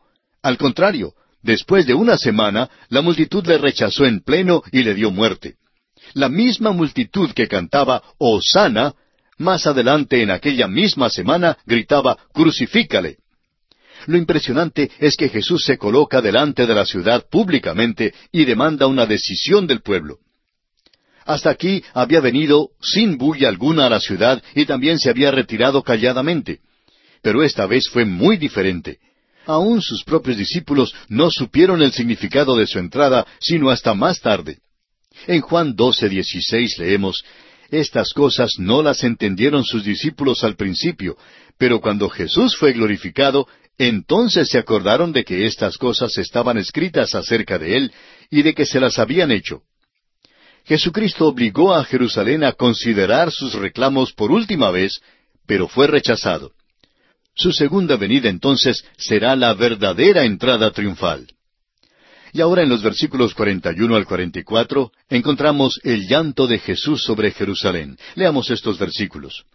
Al 0.43 0.57
contrario, 0.57 1.13
después 1.43 1.85
de 1.85 1.93
una 1.93 2.17
semana, 2.17 2.69
la 2.89 3.01
multitud 3.01 3.47
le 3.47 3.57
rechazó 3.57 4.03
en 4.03 4.19
pleno 4.19 4.63
y 4.73 4.83
le 4.83 4.95
dio 4.95 5.11
muerte. 5.11 5.55
La 6.13 6.27
misma 6.27 6.73
multitud 6.73 7.31
que 7.31 7.47
cantaba 7.47 8.03
Osana, 8.17 8.95
más 9.37 9.67
adelante 9.67 10.21
en 10.21 10.31
aquella 10.31 10.67
misma 10.67 11.09
semana 11.09 11.57
gritaba 11.65 12.17
Crucifícale. 12.33 13.17
Lo 14.07 14.17
impresionante 14.17 14.91
es 14.99 15.15
que 15.15 15.29
Jesús 15.29 15.63
se 15.65 15.77
coloca 15.77 16.21
delante 16.21 16.65
de 16.65 16.75
la 16.75 16.85
ciudad 16.85 17.25
públicamente 17.29 18.13
y 18.31 18.45
demanda 18.45 18.87
una 18.87 19.05
decisión 19.05 19.67
del 19.67 19.81
pueblo. 19.81 20.19
Hasta 21.25 21.49
aquí 21.49 21.83
había 21.93 22.21
venido 22.21 22.69
sin 22.81 23.17
bulla 23.17 23.49
alguna 23.49 23.87
a 23.87 23.89
la 23.89 23.99
ciudad 23.99 24.43
y 24.53 24.65
también 24.65 24.99
se 24.99 25.09
había 25.09 25.31
retirado 25.31 25.81
calladamente. 25.81 26.59
Pero 27.23 27.41
esta 27.41 27.65
vez 27.65 27.89
fue 27.89 28.05
muy 28.05 28.37
diferente. 28.37 28.99
Aún 29.47 29.81
sus 29.81 30.03
propios 30.03 30.37
discípulos 30.37 30.93
no 31.09 31.31
supieron 31.31 31.81
el 31.81 31.91
significado 31.93 32.55
de 32.55 32.67
su 32.67 32.77
entrada 32.77 33.25
sino 33.39 33.71
hasta 33.71 33.95
más 33.95 34.19
tarde. 34.21 34.59
En 35.25 35.41
Juan 35.41 35.75
12, 35.75 36.09
16 36.09 36.77
leemos, 36.77 37.23
Estas 37.69 38.13
cosas 38.13 38.51
no 38.57 38.83
las 38.83 39.03
entendieron 39.03 39.63
sus 39.63 39.83
discípulos 39.83 40.43
al 40.43 40.55
principio, 40.55 41.17
pero 41.57 41.81
cuando 41.81 42.09
Jesús 42.09 42.55
fue 42.57 42.73
glorificado, 42.73 43.47
entonces 43.77 44.49
se 44.49 44.57
acordaron 44.57 45.11
de 45.11 45.23
que 45.23 45.45
estas 45.45 45.77
cosas 45.77 46.17
estaban 46.17 46.57
escritas 46.57 47.15
acerca 47.15 47.57
de 47.57 47.77
Él 47.77 47.91
y 48.29 48.41
de 48.41 48.53
que 48.53 48.65
se 48.65 48.79
las 48.79 48.99
habían 48.99 49.31
hecho. 49.31 49.63
Jesucristo 50.65 51.27
obligó 51.27 51.73
a 51.73 51.83
Jerusalén 51.83 52.43
a 52.43 52.53
considerar 52.53 53.31
sus 53.31 53.53
reclamos 53.53 54.13
por 54.13 54.31
última 54.31 54.71
vez, 54.71 54.99
pero 55.45 55.67
fue 55.67 55.87
rechazado. 55.87 56.53
Su 57.35 57.51
segunda 57.51 57.97
venida 57.97 58.29
entonces 58.29 58.83
será 58.97 59.35
la 59.35 59.53
verdadera 59.53 60.23
entrada 60.23 60.71
triunfal. 60.71 61.27
Y 62.35 62.41
ahora 62.41 62.63
en 62.63 62.69
los 62.69 62.83
versículos 62.83 63.33
41 63.33 63.95
al 63.95 64.05
44 64.05 64.91
encontramos 65.07 65.79
el 65.85 66.05
llanto 66.05 66.47
de 66.47 66.59
Jesús 66.59 67.01
sobre 67.01 67.31
Jerusalén. 67.31 67.97
Leamos 68.15 68.49
estos 68.49 68.77
versículos. 68.77 69.45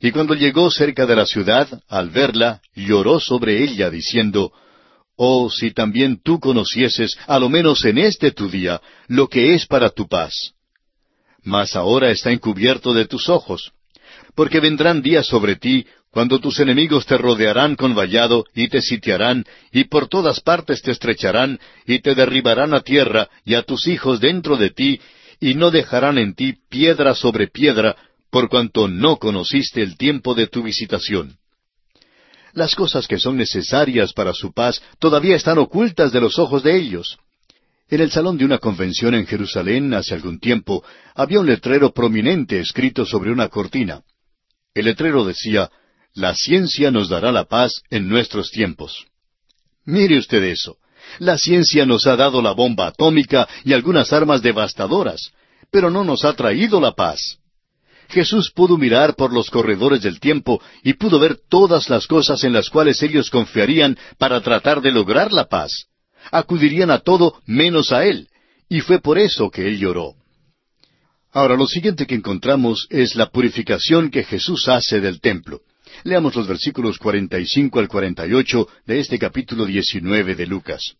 Y 0.00 0.10
cuando 0.10 0.34
llegó 0.34 0.72
cerca 0.72 1.06
de 1.06 1.14
la 1.14 1.24
ciudad, 1.24 1.68
al 1.86 2.10
verla, 2.10 2.60
lloró 2.74 3.20
sobre 3.20 3.62
ella, 3.62 3.90
diciendo, 3.90 4.52
Oh, 5.14 5.48
si 5.48 5.70
también 5.70 6.20
tú 6.20 6.40
conocieses, 6.40 7.16
a 7.28 7.38
lo 7.38 7.48
menos 7.48 7.84
en 7.84 7.98
este 7.98 8.32
tu 8.32 8.48
día, 8.48 8.82
lo 9.06 9.28
que 9.28 9.54
es 9.54 9.64
para 9.64 9.88
tu 9.88 10.08
paz. 10.08 10.34
Mas 11.44 11.76
ahora 11.76 12.10
está 12.10 12.32
encubierto 12.32 12.92
de 12.92 13.06
tus 13.06 13.28
ojos, 13.28 13.70
porque 14.34 14.58
vendrán 14.58 15.00
días 15.00 15.28
sobre 15.28 15.54
ti 15.54 15.86
cuando 16.14 16.38
tus 16.38 16.60
enemigos 16.60 17.06
te 17.06 17.18
rodearán 17.18 17.74
con 17.74 17.92
vallado 17.92 18.44
y 18.54 18.68
te 18.68 18.80
sitiarán, 18.80 19.44
y 19.72 19.84
por 19.84 20.06
todas 20.06 20.38
partes 20.38 20.80
te 20.80 20.92
estrecharán, 20.92 21.58
y 21.86 21.98
te 21.98 22.14
derribarán 22.14 22.72
a 22.72 22.82
tierra, 22.82 23.28
y 23.44 23.54
a 23.54 23.64
tus 23.64 23.88
hijos 23.88 24.20
dentro 24.20 24.56
de 24.56 24.70
ti, 24.70 25.00
y 25.40 25.54
no 25.54 25.72
dejarán 25.72 26.18
en 26.18 26.36
ti 26.36 26.54
piedra 26.68 27.16
sobre 27.16 27.48
piedra, 27.48 27.96
por 28.30 28.48
cuanto 28.48 28.86
no 28.86 29.16
conociste 29.16 29.82
el 29.82 29.96
tiempo 29.96 30.36
de 30.36 30.46
tu 30.46 30.62
visitación. 30.62 31.36
Las 32.52 32.76
cosas 32.76 33.08
que 33.08 33.18
son 33.18 33.36
necesarias 33.36 34.12
para 34.12 34.32
su 34.34 34.52
paz 34.52 34.80
todavía 35.00 35.34
están 35.34 35.58
ocultas 35.58 36.12
de 36.12 36.20
los 36.20 36.38
ojos 36.38 36.62
de 36.62 36.76
ellos. 36.76 37.18
En 37.88 38.00
el 38.00 38.12
salón 38.12 38.38
de 38.38 38.44
una 38.44 38.58
convención 38.58 39.16
en 39.16 39.26
Jerusalén 39.26 39.92
hace 39.92 40.14
algún 40.14 40.38
tiempo 40.38 40.84
había 41.16 41.40
un 41.40 41.46
letrero 41.46 41.92
prominente 41.92 42.60
escrito 42.60 43.04
sobre 43.04 43.32
una 43.32 43.48
cortina. 43.48 44.02
El 44.72 44.84
letrero 44.84 45.24
decía, 45.24 45.68
La 46.14 46.34
ciencia 46.34 46.92
nos 46.92 47.08
dará 47.08 47.32
la 47.32 47.44
paz 47.44 47.82
en 47.90 48.08
nuestros 48.08 48.50
tiempos. 48.52 49.06
Mire 49.84 50.16
usted 50.18 50.44
eso. 50.44 50.76
La 51.18 51.36
ciencia 51.36 51.84
nos 51.84 52.06
ha 52.06 52.14
dado 52.14 52.40
la 52.40 52.52
bomba 52.52 52.86
atómica 52.86 53.48
y 53.64 53.72
algunas 53.72 54.12
armas 54.12 54.40
devastadoras, 54.40 55.32
pero 55.72 55.90
no 55.90 56.04
nos 56.04 56.24
ha 56.24 56.32
traído 56.34 56.80
la 56.80 56.92
paz. 56.92 57.38
Jesús 58.08 58.52
pudo 58.52 58.78
mirar 58.78 59.16
por 59.16 59.32
los 59.32 59.50
corredores 59.50 60.02
del 60.02 60.20
tiempo 60.20 60.62
y 60.84 60.94
pudo 60.94 61.18
ver 61.18 61.36
todas 61.48 61.90
las 61.90 62.06
cosas 62.06 62.44
en 62.44 62.52
las 62.52 62.70
cuales 62.70 63.02
ellos 63.02 63.28
confiarían 63.28 63.98
para 64.16 64.40
tratar 64.40 64.80
de 64.80 64.92
lograr 64.92 65.32
la 65.32 65.46
paz. 65.46 65.86
Acudirían 66.30 66.92
a 66.92 67.00
todo 67.00 67.40
menos 67.44 67.90
a 67.90 68.04
Él, 68.04 68.28
y 68.68 68.80
fue 68.80 69.00
por 69.00 69.18
eso 69.18 69.50
que 69.50 69.66
Él 69.66 69.78
lloró. 69.78 70.14
Ahora, 71.32 71.56
lo 71.56 71.66
siguiente 71.66 72.06
que 72.06 72.14
encontramos 72.14 72.86
es 72.88 73.16
la 73.16 73.26
purificación 73.30 74.10
que 74.10 74.22
Jesús 74.22 74.68
hace 74.68 75.00
del 75.00 75.20
templo. 75.20 75.60
Leamos 76.04 76.34
los 76.34 76.46
versículos 76.46 76.98
45 76.98 77.80
al 77.80 77.88
48 77.88 78.68
de 78.84 79.00
este 79.00 79.18
capítulo 79.18 79.64
19 79.64 80.34
de 80.34 80.46
Lucas. 80.46 80.96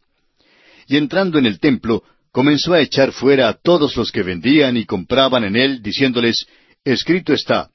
Y 0.86 0.96
entrando 0.96 1.38
en 1.38 1.44
el 1.44 1.61
templo, 1.61 2.02
comenzó 2.32 2.72
a 2.72 2.80
echar 2.80 3.12
fuera 3.12 3.50
a 3.50 3.52
todos 3.52 3.96
los 3.96 4.11
que 4.11 4.22
vendían 4.22 4.78
y 4.78 4.86
compraban 4.86 5.44
en 5.44 5.57
él, 5.57 5.82
diciéndoles, 5.82 6.46
Escrito 6.84 7.34
está, 7.34 7.68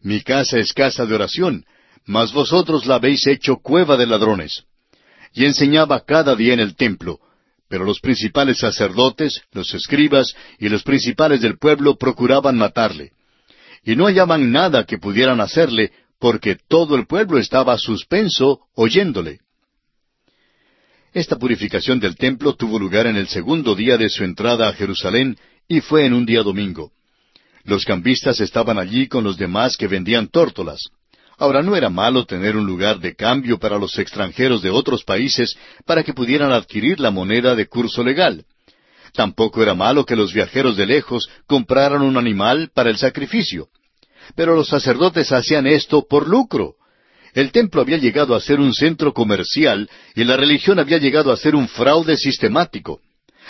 Mi 0.00 0.20
casa 0.20 0.58
es 0.58 0.72
casa 0.72 1.06
de 1.06 1.14
oración, 1.16 1.64
mas 2.04 2.32
vosotros 2.32 2.86
la 2.86 2.94
habéis 2.94 3.26
hecho 3.26 3.56
cueva 3.56 3.96
de 3.96 4.06
ladrones. 4.06 4.62
Y 5.34 5.44
enseñaba 5.44 6.04
cada 6.04 6.36
día 6.36 6.54
en 6.54 6.60
el 6.60 6.76
templo, 6.76 7.18
pero 7.68 7.84
los 7.84 7.98
principales 7.98 8.58
sacerdotes, 8.58 9.42
los 9.50 9.74
escribas 9.74 10.36
y 10.60 10.68
los 10.68 10.84
principales 10.84 11.40
del 11.40 11.58
pueblo 11.58 11.96
procuraban 11.96 12.56
matarle. 12.56 13.10
Y 13.82 13.96
no 13.96 14.06
hallaban 14.06 14.52
nada 14.52 14.84
que 14.84 14.98
pudieran 14.98 15.40
hacerle, 15.40 15.92
porque 16.18 16.56
todo 16.68 16.96
el 16.96 17.06
pueblo 17.06 17.38
estaba 17.38 17.76
suspenso 17.78 18.60
oyéndole. 18.74 19.40
Esta 21.12 21.38
purificación 21.38 21.98
del 21.98 22.16
templo 22.16 22.54
tuvo 22.54 22.78
lugar 22.78 23.06
en 23.06 23.16
el 23.16 23.28
segundo 23.28 23.74
día 23.74 23.96
de 23.96 24.10
su 24.10 24.22
entrada 24.22 24.68
a 24.68 24.72
Jerusalén 24.72 25.38
y 25.68 25.80
fue 25.80 26.04
en 26.04 26.12
un 26.12 26.26
día 26.26 26.42
domingo. 26.42 26.92
Los 27.64 27.84
cambistas 27.84 28.40
estaban 28.40 28.78
allí 28.78 29.08
con 29.08 29.24
los 29.24 29.36
demás 29.36 29.76
que 29.76 29.88
vendían 29.88 30.28
tórtolas. 30.28 30.90
Ahora 31.38 31.62
no 31.62 31.76
era 31.76 31.90
malo 31.90 32.24
tener 32.24 32.56
un 32.56 32.66
lugar 32.66 32.98
de 33.00 33.14
cambio 33.14 33.58
para 33.58 33.78
los 33.78 33.98
extranjeros 33.98 34.62
de 34.62 34.70
otros 34.70 35.04
países 35.04 35.56
para 35.84 36.02
que 36.02 36.14
pudieran 36.14 36.52
adquirir 36.52 37.00
la 37.00 37.10
moneda 37.10 37.54
de 37.54 37.66
curso 37.66 38.02
legal. 38.02 38.44
Tampoco 39.12 39.62
era 39.62 39.74
malo 39.74 40.04
que 40.04 40.16
los 40.16 40.32
viajeros 40.32 40.76
de 40.76 40.86
lejos 40.86 41.28
compraran 41.46 42.02
un 42.02 42.16
animal 42.16 42.70
para 42.74 42.90
el 42.90 42.96
sacrificio. 42.96 43.68
Pero 44.34 44.54
los 44.54 44.68
sacerdotes 44.68 45.32
hacían 45.32 45.66
esto 45.66 46.06
por 46.08 46.28
lucro. 46.28 46.74
El 47.34 47.52
templo 47.52 47.82
había 47.82 47.98
llegado 47.98 48.34
a 48.34 48.40
ser 48.40 48.60
un 48.60 48.72
centro 48.72 49.12
comercial 49.12 49.90
y 50.14 50.24
la 50.24 50.36
religión 50.36 50.78
había 50.78 50.98
llegado 50.98 51.30
a 51.32 51.36
ser 51.36 51.54
un 51.54 51.68
fraude 51.68 52.16
sistemático. 52.16 53.00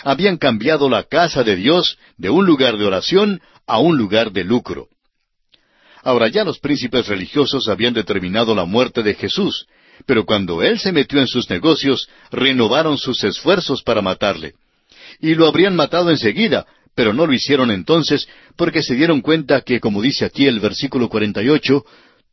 Habían 0.03 0.37
cambiado 0.37 0.89
la 0.89 1.03
casa 1.03 1.43
de 1.43 1.55
Dios 1.55 1.97
de 2.17 2.29
un 2.29 2.45
lugar 2.45 2.77
de 2.77 2.85
oración 2.85 3.41
a 3.65 3.79
un 3.79 3.97
lugar 3.97 4.31
de 4.31 4.43
lucro. 4.43 4.87
Ahora 6.03 6.27
ya 6.27 6.43
los 6.43 6.59
príncipes 6.59 7.07
religiosos 7.07 7.67
habían 7.67 7.93
determinado 7.93 8.53
la 8.53 8.65
muerte 8.65 9.03
de 9.03 9.13
Jesús, 9.13 9.67
pero 10.05 10.25
cuando 10.25 10.61
él 10.61 10.79
se 10.79 10.91
metió 10.91 11.19
en 11.19 11.27
sus 11.27 11.49
negocios, 11.49 12.07
renovaron 12.31 12.97
sus 12.97 13.23
esfuerzos 13.23 13.83
para 13.83 14.01
matarle. 14.01 14.53
Y 15.19 15.33
lo 15.35 15.47
habrían 15.47 15.75
matado 15.75 16.11
enseguida, 16.11 16.65
pero 16.97 17.13
no 17.13 17.27
lo 17.27 17.33
hicieron 17.33 17.69
entonces 17.69 18.27
porque 18.55 18.81
se 18.81 18.95
dieron 18.95 19.21
cuenta 19.21 19.61
que, 19.61 19.79
como 19.79 20.01
dice 20.01 20.25
aquí 20.25 20.47
el 20.47 20.59
versículo 20.59 21.09
48, 21.09 21.85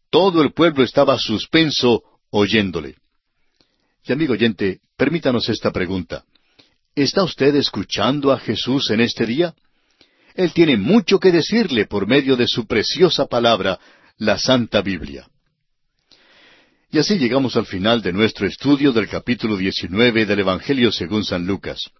todo 0.09 0.41
el 0.41 0.55
pueblo 0.55 0.83
estaba 0.83 1.19
suspenso 1.19 2.03
oyéndole. 2.31 2.97
Y 4.07 4.13
amigo 4.13 4.33
oyente, 4.33 4.81
permítanos 4.97 5.51
esta 5.51 5.71
pregunta. 5.71 6.25
¿Está 6.95 7.25
usted 7.25 7.55
escuchando 7.57 8.33
a 8.33 8.39
Jesús 8.39 8.91
en 8.91 9.03
este 9.03 9.27
día? 9.27 9.55
Él 10.35 10.55
tiene 10.55 10.79
mucho 10.79 11.21
que 11.21 11.31
decirle 11.31 11.85
por 11.85 12.07
medio 12.07 12.35
de 12.35 12.49
su 12.49 12.67
preciosa 12.67 13.27
palabra, 13.27 13.79
la 14.17 14.39
Santa 14.39 14.81
Biblia. 14.81 15.29
Y 16.91 16.99
así 17.01 17.19
llegamos 17.19 17.55
al 17.57 17.67
final 17.67 18.01
de 18.01 18.15
nuestro 18.15 18.47
estudio 18.47 18.93
del 18.93 19.11
capítulo 19.11 19.59
19 19.59 20.25
del 20.25 20.39
Evangelio 20.39 20.91
según 20.91 21.23
San 21.23 21.47
Lucas. 21.47 21.91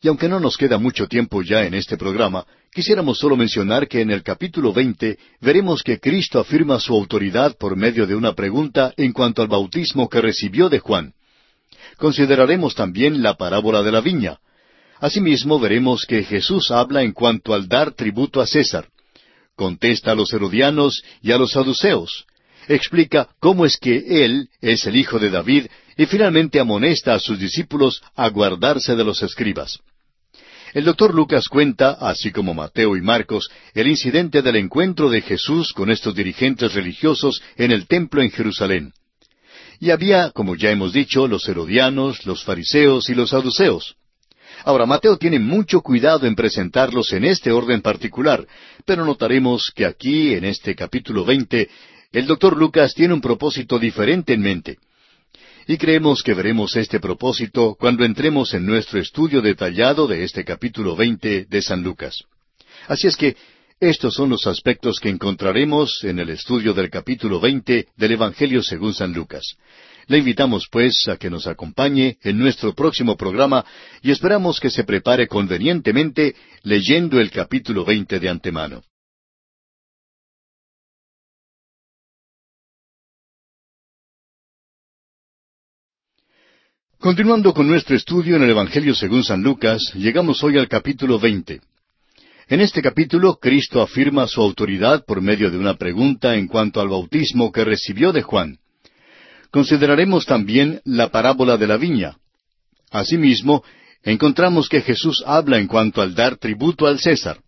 Y 0.00 0.08
aunque 0.08 0.28
no 0.28 0.38
nos 0.38 0.56
queda 0.56 0.78
mucho 0.78 1.06
tiempo 1.06 1.42
ya 1.42 1.64
en 1.64 1.74
este 1.74 1.96
programa, 1.96 2.46
quisiéramos 2.72 3.18
solo 3.18 3.36
mencionar 3.36 3.88
que 3.88 4.00
en 4.00 4.10
el 4.10 4.22
capítulo 4.22 4.72
20 4.72 5.18
veremos 5.40 5.82
que 5.82 5.98
Cristo 5.98 6.38
afirma 6.38 6.78
su 6.78 6.94
autoridad 6.94 7.56
por 7.58 7.76
medio 7.76 8.06
de 8.06 8.14
una 8.14 8.34
pregunta 8.34 8.92
en 8.96 9.12
cuanto 9.12 9.42
al 9.42 9.48
bautismo 9.48 10.08
que 10.08 10.20
recibió 10.20 10.68
de 10.68 10.78
Juan. 10.78 11.14
Consideraremos 11.96 12.74
también 12.74 13.22
la 13.22 13.34
parábola 13.34 13.82
de 13.82 13.92
la 13.92 14.00
viña, 14.00 14.38
Asimismo 15.00 15.60
veremos 15.60 16.04
que 16.06 16.24
Jesús 16.24 16.70
habla 16.70 17.02
en 17.02 17.12
cuanto 17.12 17.54
al 17.54 17.68
dar 17.68 17.92
tributo 17.92 18.40
a 18.40 18.46
César. 18.46 18.88
Contesta 19.54 20.12
a 20.12 20.14
los 20.14 20.32
herodianos 20.32 21.02
y 21.22 21.30
a 21.30 21.38
los 21.38 21.52
saduceos. 21.52 22.26
Explica 22.68 23.28
cómo 23.40 23.64
es 23.64 23.78
que 23.78 24.24
Él 24.24 24.50
es 24.60 24.86
el 24.86 24.96
Hijo 24.96 25.18
de 25.18 25.30
David 25.30 25.66
y 25.96 26.04
finalmente 26.04 26.60
amonesta 26.60 27.14
a 27.14 27.18
sus 27.18 27.38
discípulos 27.38 28.02
a 28.14 28.28
guardarse 28.28 28.94
de 28.94 29.04
los 29.04 29.22
escribas. 29.22 29.78
El 30.74 30.84
doctor 30.84 31.14
Lucas 31.14 31.48
cuenta, 31.48 31.92
así 31.92 32.30
como 32.30 32.52
Mateo 32.52 32.94
y 32.94 33.00
Marcos, 33.00 33.50
el 33.72 33.86
incidente 33.86 34.42
del 34.42 34.56
encuentro 34.56 35.08
de 35.08 35.22
Jesús 35.22 35.72
con 35.72 35.90
estos 35.90 36.14
dirigentes 36.14 36.74
religiosos 36.74 37.42
en 37.56 37.72
el 37.72 37.86
templo 37.86 38.20
en 38.20 38.30
Jerusalén. 38.30 38.92
Y 39.80 39.90
había, 39.90 40.30
como 40.30 40.54
ya 40.54 40.70
hemos 40.70 40.92
dicho, 40.92 41.26
los 41.26 41.48
herodianos, 41.48 42.26
los 42.26 42.44
fariseos 42.44 43.08
y 43.08 43.14
los 43.14 43.30
saduceos. 43.30 43.96
Ahora, 44.64 44.84
Mateo 44.84 45.16
tiene 45.16 45.38
mucho 45.38 45.80
cuidado 45.80 46.26
en 46.26 46.34
presentarlos 46.34 47.12
en 47.12 47.24
este 47.24 47.50
orden 47.50 47.80
particular, 47.80 48.46
pero 48.84 49.06
notaremos 49.06 49.72
que 49.74 49.86
aquí, 49.86 50.34
en 50.34 50.44
este 50.44 50.74
capítulo 50.74 51.24
20, 51.24 51.68
el 52.12 52.26
doctor 52.26 52.56
Lucas 52.56 52.94
tiene 52.94 53.14
un 53.14 53.20
propósito 53.20 53.78
diferente 53.78 54.32
en 54.32 54.40
mente. 54.40 54.78
Y 55.66 55.76
creemos 55.76 56.22
que 56.22 56.32
veremos 56.32 56.76
este 56.76 56.98
propósito 56.98 57.76
cuando 57.78 58.04
entremos 58.04 58.54
en 58.54 58.64
nuestro 58.64 58.98
estudio 58.98 59.42
detallado 59.42 60.06
de 60.06 60.24
este 60.24 60.42
capítulo 60.44 60.96
20 60.96 61.44
de 61.44 61.62
San 61.62 61.82
Lucas. 61.82 62.24
Así 62.86 63.06
es 63.06 63.16
que 63.16 63.36
estos 63.78 64.14
son 64.14 64.30
los 64.30 64.46
aspectos 64.46 64.98
que 64.98 65.10
encontraremos 65.10 66.02
en 66.04 66.18
el 66.18 66.30
estudio 66.30 66.72
del 66.72 66.88
capítulo 66.88 67.38
20 67.38 67.88
del 67.96 68.12
Evangelio 68.12 68.62
según 68.62 68.94
San 68.94 69.12
Lucas. 69.12 69.56
Le 70.06 70.18
invitamos, 70.18 70.66
pues, 70.70 71.06
a 71.06 71.18
que 71.18 71.28
nos 71.28 71.46
acompañe 71.46 72.16
en 72.22 72.38
nuestro 72.38 72.74
próximo 72.74 73.16
programa 73.18 73.64
y 74.02 74.10
esperamos 74.10 74.58
que 74.58 74.70
se 74.70 74.84
prepare 74.84 75.28
convenientemente 75.28 76.34
leyendo 76.62 77.20
el 77.20 77.30
capítulo 77.30 77.84
20 77.84 78.18
de 78.18 78.28
antemano. 78.30 78.82
Continuando 87.00 87.54
con 87.54 87.68
nuestro 87.68 87.94
estudio 87.94 88.34
en 88.34 88.42
el 88.42 88.50
Evangelio 88.50 88.92
según 88.92 89.22
San 89.22 89.40
Lucas, 89.40 89.92
llegamos 89.94 90.42
hoy 90.42 90.58
al 90.58 90.66
capítulo 90.66 91.20
20. 91.20 91.60
En 92.48 92.60
este 92.60 92.82
capítulo, 92.82 93.36
Cristo 93.36 93.80
afirma 93.80 94.26
su 94.26 94.42
autoridad 94.42 95.04
por 95.06 95.20
medio 95.20 95.48
de 95.48 95.58
una 95.58 95.76
pregunta 95.76 96.34
en 96.34 96.48
cuanto 96.48 96.80
al 96.80 96.88
bautismo 96.88 97.52
que 97.52 97.64
recibió 97.64 98.12
de 98.12 98.22
Juan. 98.22 98.58
Consideraremos 99.52 100.26
también 100.26 100.80
la 100.84 101.10
parábola 101.10 101.56
de 101.56 101.68
la 101.68 101.76
viña. 101.76 102.16
Asimismo, 102.90 103.62
encontramos 104.02 104.68
que 104.68 104.80
Jesús 104.80 105.22
habla 105.24 105.58
en 105.58 105.68
cuanto 105.68 106.02
al 106.02 106.16
dar 106.16 106.36
tributo 106.36 106.88
al 106.88 106.98
César. 106.98 107.38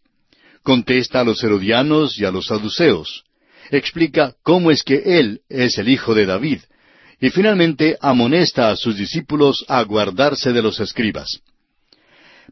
Contesta 0.63 1.23
a 1.23 1.25
los 1.25 1.43
herodianos 1.43 2.17
y 2.21 2.25
a 2.25 2.31
los 2.31 2.47
saduceos. 2.47 3.25
Explica 3.73 4.37
cómo 4.45 4.71
es 4.71 4.85
que 4.85 5.19
Él 5.19 5.41
es 5.49 5.77
el 5.77 5.89
Hijo 5.89 6.15
de 6.15 6.27
David. 6.27 6.61
Y 7.21 7.31
finalmente 7.31 7.97
amonesta 8.01 8.71
a 8.71 8.77
sus 8.77 8.97
discípulos 8.97 9.65
a 9.69 9.83
guardarse 9.83 10.53
de 10.53 10.63
los 10.63 10.81
escribas. 10.81 11.41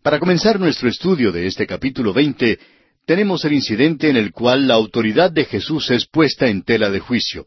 Para 0.03 0.19
comenzar 0.19 0.61
nuestro 0.61 0.89
estudio 0.89 1.33
de 1.33 1.47
este 1.47 1.67
capítulo 1.67 2.13
veinte, 2.13 2.59
tenemos 3.07 3.45
el 3.45 3.55
incidente 3.55 4.11
en 4.11 4.17
el 4.17 4.33
cual 4.33 4.69
la 4.69 4.75
autoridad 4.75 5.33
de 5.33 5.47
Jesús 5.47 5.91
es 5.91 6.07
puesta 6.07 6.49
en 6.49 6.63
tela 6.63 6.91
de 6.91 7.01
juicio. 7.01 7.47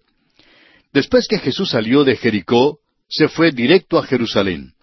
Después 0.91 1.27
que 1.27 1.37
Jesús 1.37 1.69
salió 1.69 2.03
de 2.03 2.15
Jericó, 2.15 2.79
se 3.07 3.27
fue 3.27 3.51
directo 3.51 3.99
a 3.99 4.03
Jerusalén. 4.03 4.73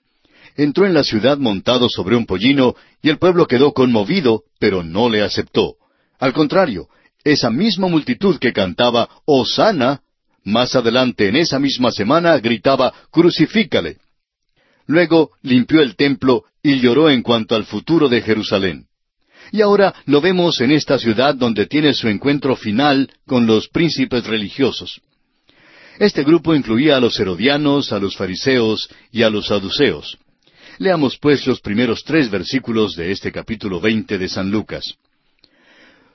Entró 0.57 0.87
en 0.87 0.95
la 0.95 1.05
ciudad 1.05 1.39
montado 1.39 1.89
sobre 1.89 2.17
un 2.17 2.27
pollino 2.27 2.75
y 3.03 3.11
el 3.11 3.19
pueblo 3.19 3.47
quedó 3.47 3.73
conmovido, 3.73 4.45
pero 4.59 4.83
no 4.83 5.09
le 5.09 5.23
aceptó. 5.23 5.75
Al 6.19 6.33
contrario, 6.33 6.89
esa 7.25 7.51
misma 7.51 7.89
multitud 7.89 8.39
que 8.39 8.53
cantaba 8.53 9.09
Hosanna, 9.25 10.03
más 10.51 10.75
adelante 10.75 11.29
en 11.29 11.37
esa 11.37 11.59
misma 11.59 11.93
semana 11.93 12.39
gritaba 12.39 12.93
Crucifícale. 13.11 13.99
Luego 14.87 15.31
limpió 15.43 15.83
el 15.83 15.97
templo 15.97 16.45
y 16.63 16.81
lloró 16.81 17.11
en 17.11 17.23
cuanto 17.23 17.55
al 17.55 17.65
futuro 17.65 18.09
de 18.09 18.23
Jerusalén. 18.23 18.87
Y 19.53 19.61
ahora 19.61 19.95
lo 20.07 20.21
vemos 20.21 20.61
en 20.61 20.71
esta 20.73 20.99
ciudad 20.99 21.35
donde 21.35 21.67
tiene 21.67 21.95
su 21.95 22.09
encuentro 22.09 22.57
final 22.57 23.11
con 23.27 23.47
los 23.47 23.69
príncipes 23.69 24.27
religiosos. 24.27 25.01
Este 25.99 26.23
grupo 26.23 26.55
incluía 26.55 26.97
a 26.97 27.01
los 27.01 27.19
herodianos, 27.19 27.93
a 27.93 27.99
los 27.99 28.17
fariseos 28.17 28.89
y 29.11 29.23
a 29.23 29.31
los 29.31 29.47
saduceos. 29.47 30.19
Leamos 30.79 31.19
pues 31.19 31.47
los 31.47 31.61
primeros 31.61 32.05
tres 32.05 32.31
versículos 32.31 32.95
de 32.95 33.11
este 33.11 33.33
capítulo 33.33 33.81
veinte 33.81 34.17
de 34.17 34.29
San 34.29 34.51
Lucas. 34.51 34.95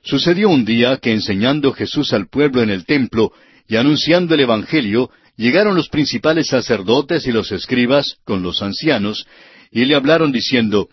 Sucedió 0.03 0.49
un 0.49 0.63
día 0.63 0.97
que 0.97 1.11
enseñando 1.11 1.73
Jesús 1.73 2.13
al 2.13 2.27
pueblo 2.27 2.61
en 2.61 2.69
el 2.69 2.85
templo 2.85 3.33
y 3.67 3.75
anunciando 3.75 4.35
el 4.35 4.41
Evangelio, 4.41 5.09
llegaron 5.35 5.75
los 5.75 5.89
principales 5.89 6.47
sacerdotes 6.47 7.25
y 7.27 7.31
los 7.31 7.51
escribas 7.51 8.17
con 8.25 8.43
los 8.43 8.61
ancianos, 8.61 9.25
y 9.71 9.85
le 9.85 9.95
hablaron 9.95 10.31
diciendo, 10.31 10.89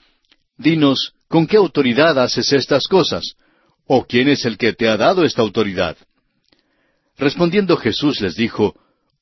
Dinos, 0.57 1.13
¿con 1.29 1.47
qué 1.47 1.57
autoridad 1.57 2.19
haces 2.19 2.53
estas 2.53 2.87
cosas? 2.87 3.35
¿O 3.87 4.07
quién 4.07 4.29
es 4.29 4.45
el 4.45 4.57
que 4.57 4.73
te 4.73 4.89
ha 4.89 4.97
dado 4.97 5.25
esta 5.25 5.43
autoridad? 5.43 5.97
Respondiendo 7.19 7.77
Jesús 7.77 8.21
les 8.21 8.37
dijo, 8.37 8.75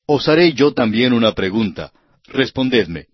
Os 0.05 0.27
haré 0.29 0.53
yo 0.53 0.73
también 0.73 1.11
una 1.11 1.33
pregunta. 1.33 1.91
Respondedme. 2.27 3.07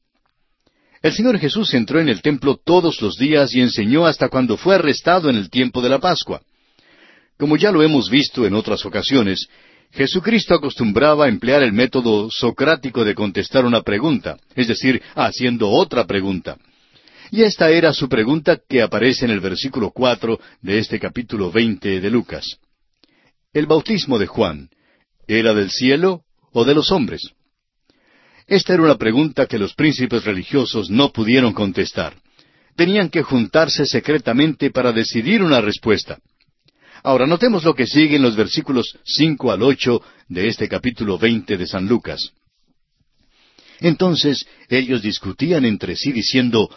El 1.01 1.13
Señor 1.13 1.39
Jesús 1.39 1.73
entró 1.73 1.99
en 1.99 2.09
el 2.09 2.21
templo 2.21 2.59
todos 2.63 3.01
los 3.01 3.17
días 3.17 3.53
y 3.53 3.61
enseñó 3.61 4.05
hasta 4.05 4.29
cuando 4.29 4.57
fue 4.57 4.75
arrestado 4.75 5.29
en 5.29 5.35
el 5.35 5.49
tiempo 5.49 5.81
de 5.81 5.89
la 5.89 5.99
Pascua. 5.99 6.41
Como 7.37 7.57
ya 7.57 7.71
lo 7.71 7.83
hemos 7.83 8.09
visto 8.09 8.45
en 8.45 8.53
otras 8.53 8.85
ocasiones, 8.85 9.47
Jesucristo 9.91 10.55
acostumbraba 10.55 11.25
a 11.25 11.29
emplear 11.29 11.63
el 11.63 11.71
método 11.71 12.29
socrático 12.29 13.05
de 13.05 13.15
contestar 13.15 13.65
una 13.65 13.81
pregunta, 13.81 14.37
es 14.55 14.67
decir, 14.67 15.01
haciendo 15.15 15.69
otra 15.69 16.05
pregunta. 16.05 16.57
Y 17.31 17.43
esta 17.43 17.69
era 17.69 17.93
su 17.93 18.07
pregunta 18.07 18.59
que 18.67 18.81
aparece 18.81 19.25
en 19.25 19.31
el 19.31 19.39
versículo 19.39 19.91
cuatro 19.91 20.39
de 20.61 20.79
este 20.79 20.99
capítulo 20.99 21.51
veinte 21.51 21.99
de 21.99 22.09
Lucas. 22.09 22.57
El 23.53 23.65
bautismo 23.67 24.19
de 24.19 24.27
Juan, 24.27 24.69
¿Era 25.27 25.53
del 25.53 25.71
cielo 25.71 26.21
o 26.51 26.65
de 26.65 26.75
los 26.75 26.91
hombres? 26.91 27.31
Esta 28.47 28.73
era 28.73 28.83
una 28.83 28.97
pregunta 28.97 29.47
que 29.47 29.57
los 29.57 29.73
príncipes 29.73 30.23
religiosos 30.23 30.89
no 30.89 31.11
pudieron 31.11 31.53
contestar. 31.53 32.13
Tenían 32.75 33.09
que 33.09 33.23
juntarse 33.23 33.85
secretamente 33.85 34.69
para 34.69 34.91
decidir 34.91 35.41
una 35.41 35.61
respuesta. 35.61 36.19
Ahora 37.05 37.27
notemos 37.27 37.63
lo 37.63 37.75
que 37.75 37.85
sigue 37.85 38.15
en 38.15 38.23
los 38.23 38.35
versículos 38.35 38.97
cinco 39.03 39.51
al 39.51 39.61
ocho 39.61 40.01
de 40.27 40.47
este 40.47 40.67
capítulo 40.67 41.19
veinte 41.19 41.55
de 41.55 41.67
San 41.67 41.87
Lucas. 41.87 42.31
Entonces 43.79 44.47
ellos 44.69 45.03
discutían 45.03 45.65
entre 45.65 45.95
sí 45.95 46.11
diciendo, 46.11 46.67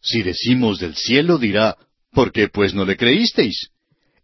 Si 0.00 0.22
decimos 0.22 0.78
del 0.78 0.94
cielo, 0.94 1.36
dirá, 1.36 1.76
¿por 2.12 2.30
qué 2.30 2.46
pues 2.46 2.74
no 2.74 2.84
le 2.84 2.96
creísteis? 2.96 3.70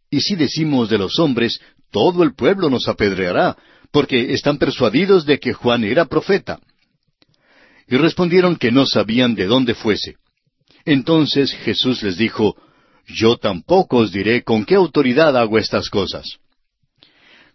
Y 0.09 0.21
si 0.21 0.37
decimos 0.37 0.91
de 0.91 0.99
los 0.99 1.19
hombres, 1.19 1.59
todo 1.91 2.23
el 2.23 2.37
pueblo 2.37 2.71
nos 2.71 2.87
apedreará, 2.87 3.57
porque 3.91 4.35
están 4.35 4.59
persuadidos 4.59 5.27
de 5.27 5.41
que 5.41 5.55
Juan 5.55 5.83
era 5.83 6.05
profeta. 6.05 6.61
Y 7.89 7.97
respondieron 7.97 8.55
que 8.55 8.71
no 8.71 8.87
sabían 8.87 9.35
de 9.35 9.47
dónde 9.47 9.75
fuese. 9.75 10.19
Entonces 10.85 11.53
Jesús 11.53 12.01
les 12.05 12.17
dijo, 12.17 12.55
Yo 13.09 13.39
tampoco 13.39 13.99
os 13.99 14.13
diré 14.13 14.45
con 14.45 14.65
qué 14.65 14.75
autoridad 14.75 15.37
hago 15.37 15.59
estas 15.59 15.89
cosas. 15.89 16.37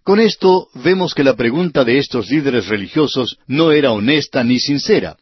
Con 0.04 0.20
esto 0.20 0.68
vemos 0.74 1.14
que 1.14 1.24
la 1.24 1.36
pregunta 1.36 1.86
de 1.86 2.00
estos 2.00 2.30
líderes 2.30 2.68
religiosos 2.68 3.38
no 3.48 3.72
era 3.72 3.92
honesta 3.92 4.44
ni 4.44 4.60
sincera. 4.60 5.16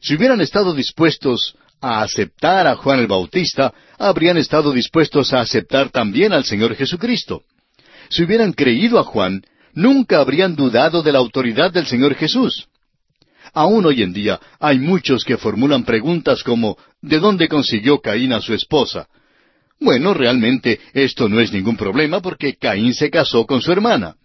Si 0.00 0.14
hubieran 0.14 0.40
estado 0.40 0.74
dispuestos 0.74 1.56
a 1.80 2.02
aceptar 2.02 2.66
a 2.66 2.76
Juan 2.76 3.00
el 3.00 3.06
Bautista, 3.06 3.72
habrían 3.98 4.36
estado 4.36 4.70
dispuestos 4.72 5.32
a 5.32 5.40
aceptar 5.40 5.88
también 5.90 6.32
al 6.32 6.44
Señor 6.44 6.76
Jesucristo. 6.76 7.42
Si 8.10 8.22
hubieran 8.22 8.52
creído 8.52 8.98
a 9.00 9.04
Juan, 9.04 9.42
nunca 9.72 10.20
habrían 10.20 10.54
dudado 10.54 11.02
de 11.02 11.10
la 11.10 11.18
autoridad 11.18 11.72
del 11.72 11.86
Señor 11.86 12.14
Jesús. 12.14 12.68
Aún 13.52 13.86
hoy 13.86 14.02
en 14.02 14.12
día 14.12 14.40
hay 14.60 14.78
muchos 14.78 15.24
que 15.24 15.38
formulan 15.38 15.84
preguntas 15.84 16.42
como 16.42 16.76
¿de 17.00 17.18
dónde 17.18 17.48
consiguió 17.48 18.00
Caín 18.00 18.32
a 18.32 18.40
su 18.40 18.54
esposa? 18.54 19.08
Bueno, 19.80 20.14
realmente 20.14 20.80
esto 20.92 21.28
no 21.28 21.40
es 21.40 21.52
ningún 21.52 21.76
problema 21.76 22.20
porque 22.20 22.56
Caín 22.56 22.94
se 22.94 23.10
casó 23.10 23.46
con 23.46 23.60
su 23.60 23.72
hermana. 23.72 24.16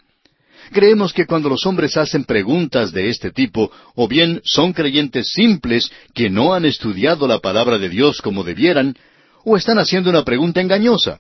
Creemos 0.72 1.14
que 1.14 1.26
cuando 1.26 1.50
los 1.50 1.66
hombres 1.66 1.98
hacen 1.98 2.26
preguntas 2.26 2.92
de 2.92 3.10
este 3.10 3.32
tipo, 3.32 3.72
o 3.96 4.08
bien 4.08 4.42
son 4.44 4.72
creyentes 4.74 5.32
simples 5.34 5.92
que 6.14 6.30
no 6.30 6.54
han 6.54 6.66
estudiado 6.66 7.28
la 7.28 7.40
palabra 7.40 7.80
de 7.80 7.90
Dios 7.90 8.22
como 8.22 8.44
debieran, 8.44 8.96
o 9.44 9.58
están 9.58 9.80
haciendo 9.80 10.10
una 10.12 10.24
pregunta 10.24 10.62
engañosa. 10.62 11.20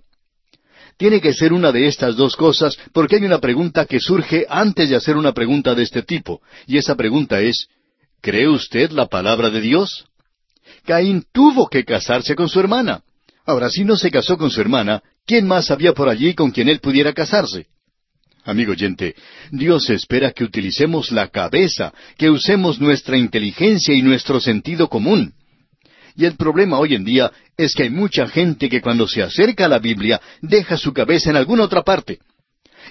Tiene 0.97 1.21
que 1.21 1.33
ser 1.33 1.53
una 1.53 1.71
de 1.71 1.87
estas 1.87 2.15
dos 2.15 2.35
cosas 2.35 2.77
porque 2.93 3.15
hay 3.15 3.23
una 3.23 3.39
pregunta 3.39 3.85
que 3.85 3.99
surge 3.99 4.45
antes 4.49 4.89
de 4.89 4.97
hacer 4.97 5.15
una 5.15 5.33
pregunta 5.33 5.73
de 5.73 5.83
este 5.83 6.03
tipo, 6.03 6.41
y 6.67 6.77
esa 6.77 6.95
pregunta 6.95 7.39
es, 7.41 7.67
¿cree 8.21 8.47
usted 8.47 8.91
la 8.91 9.07
palabra 9.07 9.49
de 9.49 9.61
Dios? 9.61 10.05
Caín 10.85 11.25
tuvo 11.31 11.67
que 11.69 11.85
casarse 11.85 12.35
con 12.35 12.49
su 12.49 12.59
hermana. 12.59 13.01
Ahora, 13.49 13.71
si 13.71 13.83
no 13.83 13.95
se 13.95 14.11
casó 14.11 14.37
con 14.37 14.51
su 14.51 14.61
hermana, 14.61 15.01
¿quién 15.25 15.47
más 15.47 15.71
había 15.71 15.93
por 15.93 16.07
allí 16.07 16.35
con 16.35 16.51
quien 16.51 16.69
él 16.69 16.79
pudiera 16.79 17.13
casarse? 17.13 17.65
Amigo 18.45 18.73
oyente, 18.73 19.15
Dios 19.49 19.89
espera 19.89 20.33
que 20.33 20.43
utilicemos 20.43 21.11
la 21.11 21.29
cabeza, 21.29 21.91
que 22.15 22.29
usemos 22.29 22.79
nuestra 22.79 23.17
inteligencia 23.17 23.95
y 23.95 24.03
nuestro 24.03 24.39
sentido 24.39 24.87
común. 24.87 25.33
Y 26.15 26.25
el 26.25 26.35
problema 26.35 26.77
hoy 26.77 26.93
en 26.93 27.03
día 27.03 27.31
es 27.57 27.73
que 27.73 27.81
hay 27.81 27.89
mucha 27.89 28.27
gente 28.27 28.69
que 28.69 28.81
cuando 28.81 29.07
se 29.07 29.23
acerca 29.23 29.65
a 29.65 29.69
la 29.69 29.79
Biblia 29.79 30.21
deja 30.43 30.77
su 30.77 30.93
cabeza 30.93 31.31
en 31.31 31.35
alguna 31.35 31.63
otra 31.63 31.81
parte. 31.81 32.19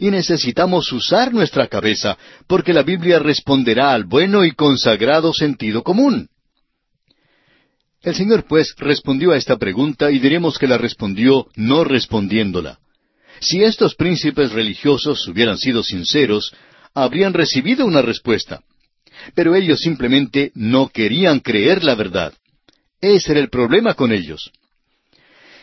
Y 0.00 0.10
necesitamos 0.10 0.90
usar 0.90 1.32
nuestra 1.32 1.68
cabeza 1.68 2.18
porque 2.48 2.72
la 2.72 2.82
Biblia 2.82 3.20
responderá 3.20 3.92
al 3.92 4.06
bueno 4.06 4.44
y 4.44 4.50
consagrado 4.50 5.32
sentido 5.32 5.84
común. 5.84 6.28
El 8.08 8.14
Señor 8.14 8.46
pues 8.48 8.74
respondió 8.78 9.32
a 9.32 9.36
esta 9.36 9.58
pregunta 9.58 10.10
y 10.10 10.18
diremos 10.18 10.56
que 10.56 10.66
la 10.66 10.78
respondió 10.78 11.46
no 11.56 11.84
respondiéndola. 11.84 12.78
Si 13.38 13.62
estos 13.62 13.96
príncipes 13.96 14.52
religiosos 14.52 15.28
hubieran 15.28 15.58
sido 15.58 15.82
sinceros, 15.82 16.54
habrían 16.94 17.34
recibido 17.34 17.84
una 17.84 18.00
respuesta. 18.00 18.62
Pero 19.34 19.54
ellos 19.54 19.80
simplemente 19.80 20.52
no 20.54 20.88
querían 20.88 21.40
creer 21.40 21.84
la 21.84 21.96
verdad. 21.96 22.32
Ese 22.98 23.32
era 23.32 23.40
el 23.40 23.50
problema 23.50 23.92
con 23.92 24.10
ellos. 24.10 24.52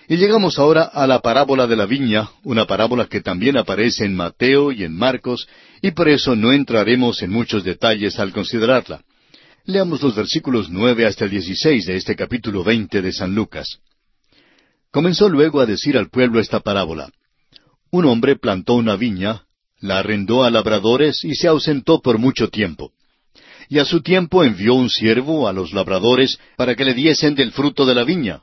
Y 0.08 0.18
llegamos 0.18 0.60
ahora 0.60 0.84
a 0.84 1.08
la 1.08 1.22
parábola 1.22 1.66
de 1.66 1.78
la 1.78 1.88
viña, 1.88 2.30
una 2.44 2.68
parábola 2.68 3.08
que 3.08 3.22
también 3.22 3.58
aparece 3.58 4.06
en 4.06 4.16
Mateo 4.16 4.72
y 4.72 4.84
en 4.84 4.96
Marcos, 4.96 5.48
y 5.82 5.90
por 5.90 6.10
eso 6.10 6.36
no 6.36 6.54
entraremos 6.54 7.24
en 7.24 7.32
muchos 7.32 7.64
detalles 7.64 8.20
al 8.20 8.32
considerarla. 8.32 9.02
Leamos 9.66 10.02
los 10.02 10.16
versículos 10.16 10.70
nueve 10.70 11.06
hasta 11.06 11.26
el 11.26 11.32
dieciséis 11.32 11.86
de 11.86 11.96
este 11.96 12.16
capítulo 12.16 12.64
veinte 12.64 13.02
de 13.02 13.12
San 13.12 13.34
Lucas. 13.34 13.80
Comenzó 14.92 15.28
luego 15.28 15.60
a 15.60 15.66
decir 15.66 15.98
al 15.98 16.10
pueblo 16.10 16.40
esta 16.40 16.60
parábola. 16.60 17.10
Un 17.92 18.06
hombre 18.06 18.36
plantó 18.36 18.76
una 18.76 18.96
viña, 18.96 19.44
la 19.80 20.00
arrendó 20.00 20.44
a 20.44 20.52
labradores 20.52 21.24
y 21.24 21.36
se 21.36 21.48
ausentó 21.48 22.02
por 22.02 22.18
mucho 22.18 22.50
tiempo 22.50 22.92
y 23.70 23.80
a 23.80 23.86
su 23.86 24.02
tiempo 24.02 24.44
envió 24.44 24.76
un 24.76 24.90
siervo 24.90 25.48
a 25.48 25.54
los 25.54 25.74
labradores 25.74 26.38
para 26.56 26.76
que 26.76 26.86
le 26.86 26.94
diesen 26.94 27.36
del 27.36 27.52
fruto 27.52 27.86
de 27.86 27.96
la 27.96 28.04
viña. 28.04 28.42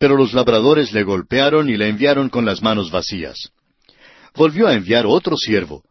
pero 0.00 0.16
los 0.16 0.32
labradores 0.32 0.92
le 0.92 1.02
golpearon 1.02 1.68
y 1.68 1.76
le 1.76 1.88
enviaron 1.88 2.28
con 2.28 2.44
las 2.44 2.62
manos 2.62 2.92
vacías. 2.92 3.50
Volvió 4.32 4.68
a 4.68 4.74
enviar 4.74 5.06
otro 5.06 5.36
siervo, 5.36 5.82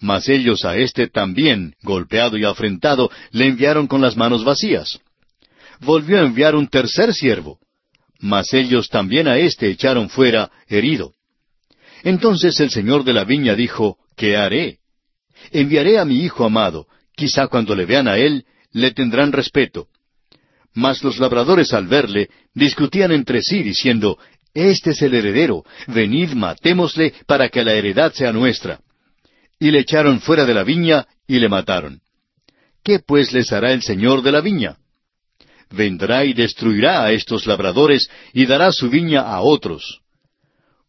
mas 0.00 0.28
ellos 0.28 0.64
a 0.64 0.76
éste 0.76 1.08
también, 1.08 1.74
golpeado 1.82 2.36
y 2.36 2.44
afrentado, 2.44 3.10
le 3.30 3.46
enviaron 3.46 3.86
con 3.86 4.00
las 4.00 4.16
manos 4.16 4.44
vacías. 4.44 5.00
Volvió 5.80 6.20
a 6.20 6.24
enviar 6.24 6.54
un 6.54 6.68
tercer 6.68 7.14
siervo, 7.14 7.58
mas 8.20 8.52
ellos 8.54 8.88
también 8.88 9.28
a 9.28 9.38
éste 9.38 9.68
echaron 9.68 10.08
fuera, 10.08 10.50
herido. 10.68 11.12
Entonces 12.02 12.58
el 12.60 12.70
señor 12.70 13.04
de 13.04 13.12
la 13.12 13.24
viña 13.24 13.54
dijo, 13.54 13.98
¿qué 14.16 14.36
haré? 14.36 14.78
Enviaré 15.50 15.98
a 15.98 16.04
mi 16.04 16.22
hijo 16.22 16.44
amado, 16.44 16.86
quizá 17.16 17.48
cuando 17.48 17.74
le 17.74 17.86
vean 17.86 18.08
a 18.08 18.18
él, 18.18 18.44
le 18.72 18.90
tendrán 18.92 19.32
respeto. 19.32 19.88
Mas 20.74 21.02
los 21.04 21.18
labradores 21.18 21.72
al 21.72 21.86
verle 21.86 22.28
discutían 22.52 23.12
entre 23.12 23.42
sí, 23.42 23.62
diciendo, 23.62 24.18
Este 24.52 24.90
es 24.90 25.02
el 25.02 25.14
heredero, 25.14 25.64
venid 25.86 26.32
matémosle 26.32 27.14
para 27.26 27.48
que 27.48 27.64
la 27.64 27.74
heredad 27.74 28.12
sea 28.12 28.32
nuestra. 28.32 28.80
Y 29.58 29.70
le 29.70 29.80
echaron 29.80 30.20
fuera 30.20 30.44
de 30.44 30.54
la 30.54 30.64
viña 30.64 31.06
y 31.26 31.38
le 31.38 31.48
mataron. 31.48 32.00
¿Qué 32.82 32.98
pues 32.98 33.32
les 33.32 33.52
hará 33.52 33.72
el 33.72 33.82
Señor 33.82 34.22
de 34.22 34.32
la 34.32 34.40
viña? 34.40 34.76
Vendrá 35.70 36.24
y 36.24 36.34
destruirá 36.34 37.04
a 37.04 37.12
estos 37.12 37.46
labradores 37.46 38.10
y 38.32 38.46
dará 38.46 38.70
su 38.72 38.90
viña 38.90 39.22
a 39.22 39.40
otros. 39.40 40.00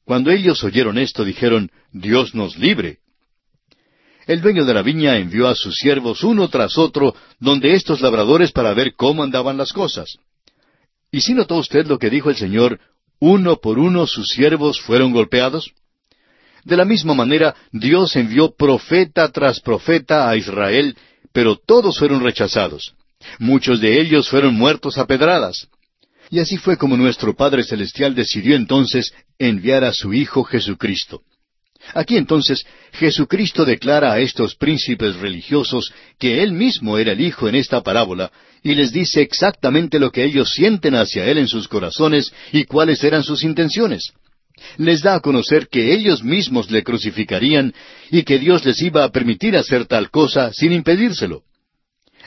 Cuando 0.04 0.30
ellos 0.32 0.64
oyeron 0.64 0.98
esto, 0.98 1.24
dijeron, 1.24 1.72
Dios 1.92 2.36
nos 2.36 2.58
libre. 2.58 3.00
El 4.28 4.42
dueño 4.42 4.66
de 4.66 4.74
la 4.74 4.82
viña 4.82 5.18
envió 5.18 5.48
a 5.48 5.56
sus 5.56 5.76
siervos 5.76 6.24
uno 6.24 6.50
tras 6.50 6.78
otro 6.78 7.16
donde 7.40 7.74
estos 7.74 8.02
labradores 8.02 8.52
para 8.52 8.74
ver 8.74 8.96
cómo 8.96 9.24
andaban 9.24 9.58
las 9.58 9.72
cosas. 9.72 10.18
¿Y 11.12 11.22
si 11.22 11.34
notó 11.34 11.56
usted 11.58 11.86
lo 11.88 12.00
que 12.00 12.10
dijo 12.10 12.30
el 12.30 12.36
Señor? 12.36 12.80
Uno 13.20 13.58
por 13.58 13.80
uno 13.80 14.06
sus 14.08 14.28
siervos 14.28 14.82
fueron 14.82 15.14
golpeados. 15.14 15.72
De 16.66 16.76
la 16.76 16.84
misma 16.84 17.14
manera, 17.14 17.56
Dios 17.72 18.16
envió 18.16 18.56
profeta 18.56 19.32
tras 19.32 19.62
profeta 19.62 20.28
a 20.28 20.36
Israel, 20.36 20.98
pero 21.32 21.56
todos 21.56 22.00
fueron 22.00 22.24
rechazados. 22.24 22.96
Muchos 23.38 23.80
de 23.80 24.02
ellos 24.02 24.28
fueron 24.28 24.56
muertos 24.56 24.98
a 24.98 25.06
pedradas. 25.06 25.68
Y 26.32 26.40
así 26.40 26.58
fue 26.58 26.76
como 26.76 26.98
nuestro 26.98 27.36
Padre 27.36 27.64
Celestial 27.64 28.16
decidió 28.16 28.56
entonces 28.56 29.14
enviar 29.38 29.84
a 29.84 29.94
su 29.94 30.12
Hijo 30.14 30.44
Jesucristo. 30.44 31.22
Aquí 31.94 32.18
entonces 32.18 32.66
Jesucristo 32.94 33.64
declara 33.64 34.12
a 34.12 34.20
estos 34.20 34.56
príncipes 34.56 35.18
religiosos 35.18 35.94
que 36.18 36.42
Él 36.42 36.52
mismo 36.52 36.98
era 36.98 37.12
el 37.12 37.22
Hijo 37.22 37.48
en 37.48 37.54
esta 37.54 37.84
parábola 37.84 38.32
y 38.64 38.74
les 38.74 38.92
dice 38.92 39.22
exactamente 39.22 40.00
lo 40.00 40.12
que 40.12 40.24
ellos 40.24 40.50
sienten 40.52 40.96
hacia 40.96 41.26
Él 41.26 41.38
en 41.38 41.48
sus 41.48 41.68
corazones 41.68 42.34
y 42.52 42.64
cuáles 42.64 43.04
eran 43.04 43.22
sus 43.22 43.44
intenciones. 43.44 44.14
Les 44.78 45.02
da 45.02 45.16
a 45.16 45.20
conocer 45.20 45.68
que 45.68 45.94
ellos 45.94 46.24
mismos 46.24 46.72
le 46.72 46.84
crucificarían 46.84 47.74
y 48.10 48.24
que 48.24 48.40
Dios 48.40 48.66
les 48.66 48.82
iba 48.82 49.04
a 49.04 49.12
permitir 49.12 49.56
hacer 49.56 49.86
tal 49.86 50.10
cosa 50.10 50.52
sin 50.54 50.72
impedírselo. 50.72 51.44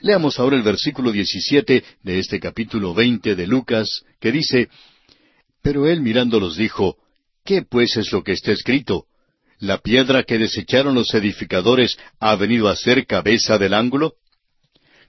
Leamos 0.01 0.39
ahora 0.39 0.57
el 0.57 0.62
versículo 0.62 1.11
17 1.11 1.85
de 2.03 2.18
este 2.18 2.39
capítulo 2.39 2.95
20 2.95 3.35
de 3.35 3.47
Lucas, 3.47 4.05
que 4.20 4.31
dice, 4.31 4.68
Pero 5.62 5.87
él 5.87 6.01
mirándolos 6.01 6.57
dijo, 6.57 6.97
¿Qué 7.45 7.62
pues 7.62 7.97
es 7.97 8.12
lo 8.12 8.22
que 8.22 8.33
está 8.33 8.53
escrito? 8.53 9.07
¿La 9.59 9.79
piedra 9.79 10.22
que 10.22 10.39
desecharon 10.39 10.95
los 10.95 11.12
edificadores 11.14 11.99
ha 12.20 12.37
venido 12.37 12.68
a 12.68 12.76
ser 12.76 13.07
cabeza 13.07 13.59
del 13.59 13.74
ángulo? 13.74 14.14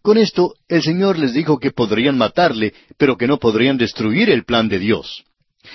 Con 0.01 0.17
esto, 0.17 0.55
el 0.67 0.81
Señor 0.81 1.19
les 1.19 1.33
dijo 1.33 1.59
que 1.59 1.71
podrían 1.71 2.17
matarle, 2.17 2.73
pero 2.97 3.17
que 3.17 3.27
no 3.27 3.37
podrían 3.37 3.77
destruir 3.77 4.29
el 4.29 4.45
plan 4.45 4.69
de 4.69 4.79
Dios. 4.79 5.25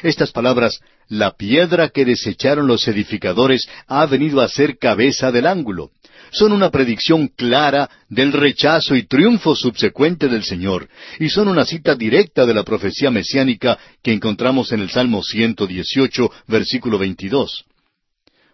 Estas 0.03 0.33
palabras, 0.33 0.81
la 1.09 1.33
piedra 1.37 1.89
que 1.89 2.05
desecharon 2.05 2.67
los 2.67 2.87
edificadores 2.89 3.69
ha 3.87 4.07
venido 4.07 4.41
a 4.41 4.49
ser 4.49 4.79
cabeza 4.79 5.31
del 5.31 5.47
ángulo, 5.47 5.91
son 6.35 6.53
una 6.53 6.71
predicción 6.71 7.29
clara 7.29 7.89
del 8.09 8.33
rechazo 8.33 8.97
y 8.97 9.07
triunfo 9.07 9.55
subsecuente 9.55 10.29
del 10.29 10.43
Señor, 10.43 10.89
y 11.21 11.29
son 11.29 11.49
una 11.49 11.65
cita 11.65 11.95
directa 11.95 12.45
de 12.45 12.55
la 12.55 12.65
profecía 12.65 13.11
mesiánica 13.11 13.79
que 14.03 14.13
encontramos 14.13 14.73
en 14.73 14.81
el 14.81 14.91
Salmo 14.91 15.23
118, 15.23 16.31
versículo 16.49 16.99
22. 16.99 17.65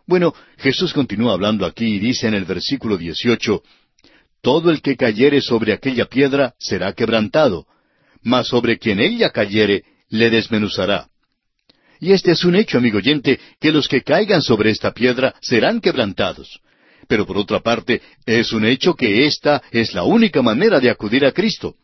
Bueno, 0.06 0.34
Jesús 0.58 0.92
continúa 0.92 1.32
hablando 1.32 1.64
aquí 1.64 1.86
y 1.86 1.98
dice 1.98 2.26
en 2.26 2.34
el 2.34 2.44
versículo 2.44 2.96
18, 2.96 3.62
Todo 4.42 4.70
el 4.70 4.82
que 4.82 4.96
cayere 4.96 5.40
sobre 5.40 5.72
aquella 5.72 6.06
piedra 6.06 6.54
será 6.58 6.92
quebrantado, 6.92 7.66
mas 8.22 8.48
sobre 8.48 8.78
quien 8.78 9.00
ella 9.00 9.30
cayere 9.30 9.84
le 10.08 10.28
desmenuzará. 10.30 11.08
Y 12.00 12.12
este 12.12 12.32
es 12.32 12.44
un 12.44 12.56
hecho, 12.56 12.78
amigo 12.78 12.98
oyente, 12.98 13.38
que 13.60 13.72
los 13.72 13.86
que 13.86 14.02
caigan 14.02 14.42
sobre 14.42 14.70
esta 14.70 14.92
piedra 14.92 15.34
serán 15.40 15.80
quebrantados. 15.80 16.60
Pero 17.06 17.26
por 17.26 17.36
otra 17.36 17.60
parte, 17.60 18.00
es 18.24 18.52
un 18.52 18.64
hecho 18.64 18.94
que 18.94 19.26
esta 19.26 19.62
es 19.70 19.94
la 19.94 20.04
única 20.04 20.42
manera 20.42 20.80
de 20.80 20.90
acudir 20.90 21.24
a 21.26 21.32
Cristo. 21.32 21.74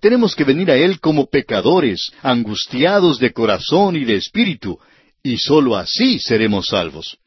Tenemos 0.00 0.34
que 0.34 0.44
venir 0.44 0.70
a 0.70 0.76
Él 0.76 0.98
como 1.00 1.26
pecadores, 1.26 2.10
angustiados 2.22 3.18
de 3.18 3.32
corazón 3.32 3.96
y 3.96 4.04
de 4.04 4.16
espíritu, 4.16 4.78
y 5.22 5.36
sólo 5.38 5.76
así 5.76 6.18
seremos 6.18 6.66
salvos 6.66 7.18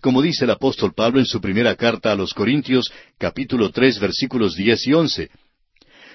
como 0.00 0.22
dice 0.22 0.44
el 0.44 0.50
apóstol 0.52 0.94
Pablo 0.94 1.18
en 1.18 1.26
su 1.26 1.40
primera 1.40 1.74
carta 1.74 2.12
a 2.12 2.14
los 2.14 2.32
Corintios, 2.32 2.92
capítulo 3.18 3.70
tres, 3.70 3.98
versículos 3.98 4.54
diez 4.54 4.86
y 4.86 4.94
once. 4.94 5.30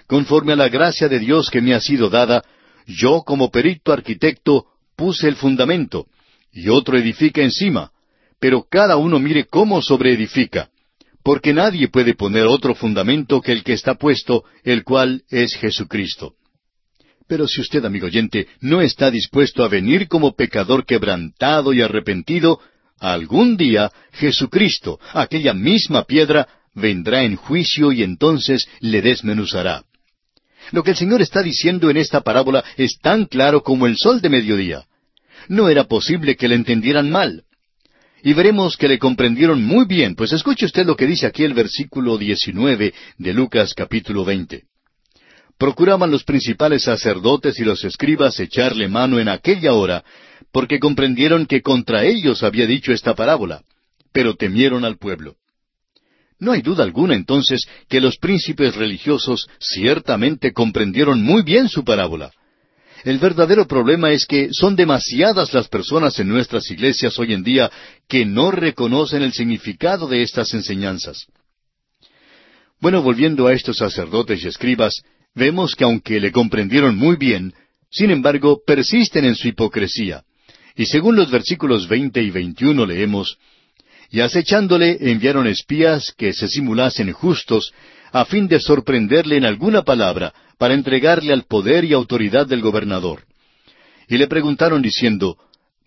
Conforme 0.08 0.54
a 0.54 0.56
la 0.56 0.70
gracia 0.70 1.10
de 1.10 1.20
Dios 1.20 1.50
que 1.50 1.60
me 1.60 1.74
ha 1.74 1.82
sido 1.82 2.10
dada, 2.10 2.42
yo 2.86 3.24
como 3.24 3.52
perito 3.52 3.92
arquitecto 3.92 4.68
puse 5.02 5.28
el 5.28 5.36
fundamento, 5.36 6.06
y 6.54 6.70
otro 6.70 6.96
edifica 6.96 7.42
encima, 7.42 7.92
pero 8.40 8.68
cada 8.70 8.98
uno 8.98 9.18
mire 9.18 9.46
cómo 9.46 9.82
sobreedifica, 9.82 10.70
porque 11.24 11.54
nadie 11.54 11.88
puede 11.88 12.14
poner 12.14 12.46
otro 12.46 12.76
fundamento 12.76 13.42
que 13.42 13.52
el 13.52 13.64
que 13.64 13.74
está 13.74 13.96
puesto, 13.96 14.44
el 14.64 14.84
cual 14.84 15.24
es 15.32 15.56
Jesucristo. 15.56 16.36
Pero 17.28 17.48
si 17.48 17.62
usted, 17.62 17.84
amigo 17.84 18.06
oyente, 18.06 18.46
no 18.60 18.80
está 18.80 19.10
dispuesto 19.10 19.64
a 19.64 19.70
venir 19.70 20.08
como 20.08 20.36
pecador 20.36 20.86
quebrantado 20.86 21.74
y 21.74 21.82
arrepentido, 21.82 22.60
Algún 23.00 23.58
día 23.58 23.92
Jesucristo, 24.12 25.00
aquella 25.14 25.56
misma 25.56 26.04
piedra, 26.04 26.48
vendrá 26.76 27.24
en 27.24 27.36
juicio 27.36 27.92
y 27.92 28.04
entonces 28.04 28.68
le 28.80 29.02
desmenuzará. 29.02 29.86
Lo 30.72 30.84
que 30.84 30.92
el 30.92 30.98
Señor 30.98 31.24
está 31.24 31.42
diciendo 31.42 31.90
en 31.90 31.98
esta 31.98 32.22
parábola 32.22 32.64
es 32.78 33.00
tan 33.02 33.26
claro 33.26 33.64
como 33.64 33.88
el 33.88 33.98
sol 33.98 34.22
de 34.22 34.30
mediodía. 34.30 34.86
No 35.48 35.70
era 35.70 35.86
posible 35.86 36.36
que 36.36 36.48
le 36.48 36.56
entendieran 36.56 37.10
mal. 37.10 37.44
Y 38.24 38.34
veremos 38.34 38.78
que 38.78 38.88
le 38.88 39.00
comprendieron 39.00 39.64
muy 39.64 39.86
bien, 39.86 40.16
pues 40.16 40.32
escuche 40.32 40.66
usted 40.66 40.86
lo 40.86 40.96
que 40.96 41.08
dice 41.08 41.26
aquí 41.26 41.44
el 41.44 41.54
versículo 41.54 42.18
19 42.18 42.94
de 43.18 43.34
Lucas 43.34 43.74
capítulo 43.74 44.24
20. 44.24 44.64
Procuraban 45.58 46.12
los 46.12 46.24
principales 46.24 46.84
sacerdotes 46.84 47.60
y 47.60 47.64
los 47.64 47.84
escribas 47.84 48.40
echarle 48.40 48.88
mano 48.88 49.20
en 49.20 49.28
aquella 49.28 49.74
hora, 49.74 50.04
porque 50.52 50.80
comprendieron 50.80 51.46
que 51.46 51.62
contra 51.62 52.04
ellos 52.04 52.44
había 52.44 52.68
dicho 52.68 52.92
esta 52.92 53.16
parábola, 53.16 53.64
pero 54.12 54.36
temieron 54.36 54.86
al 54.86 54.98
pueblo. 54.98 55.36
No 56.40 56.52
hay 56.52 56.62
duda 56.62 56.84
alguna 56.84 57.16
entonces 57.16 57.68
que 57.88 58.02
los 58.02 58.18
príncipes 58.18 58.76
religiosos 58.76 59.48
ciertamente 59.60 60.54
comprendieron 60.54 61.22
muy 61.22 61.44
bien 61.44 61.70
su 61.70 61.84
parábola. 61.84 62.32
El 63.04 63.18
verdadero 63.18 63.68
problema 63.68 64.12
es 64.12 64.26
que 64.26 64.50
son 64.52 64.76
demasiadas 64.76 65.54
las 65.54 65.68
personas 65.68 66.20
en 66.20 66.28
nuestras 66.28 66.70
iglesias 66.70 67.18
hoy 67.18 67.34
en 67.34 67.44
día 67.44 67.72
que 68.08 68.26
no 68.26 68.52
reconocen 68.52 69.24
el 69.24 69.34
significado 69.34 70.08
de 70.08 70.22
estas 70.22 70.54
enseñanzas. 70.54 71.26
Bueno, 72.80 73.02
volviendo 73.02 73.48
a 73.48 73.54
estos 73.54 73.78
sacerdotes 73.78 74.44
y 74.44 74.48
escribas, 74.48 75.02
vemos 75.34 75.76
que 75.76 75.84
aunque 75.84 76.20
le 76.20 76.32
comprendieron 76.32 76.96
muy 76.96 77.16
bien, 77.16 77.54
sin 77.90 78.12
embargo 78.12 78.62
persisten 78.66 79.26
en 79.26 79.36
su 79.36 79.48
hipocresía. 79.48 80.24
Y 80.76 80.86
según 80.86 81.16
los 81.16 81.30
versículos 81.32 81.88
veinte 81.88 82.22
y 82.22 82.32
veintiuno 82.32 82.86
leemos, 82.86 83.38
Y 84.14 84.20
acechándole 84.20 84.98
enviaron 85.00 85.48
espías 85.48 86.14
que 86.18 86.34
se 86.34 86.48
simulasen 86.50 87.14
justos, 87.14 87.72
a 88.12 88.26
fin 88.26 88.48
de 88.48 88.60
sorprenderle 88.60 89.38
en 89.38 89.46
alguna 89.46 89.84
palabra, 89.84 90.34
para 90.62 90.76
entregarle 90.76 91.34
al 91.34 91.46
poder 91.46 91.86
y 91.86 91.94
autoridad 91.94 92.46
del 92.46 92.62
gobernador. 92.62 93.24
Y 94.08 94.16
le 94.20 94.28
preguntaron 94.28 94.80
diciendo, 94.80 95.36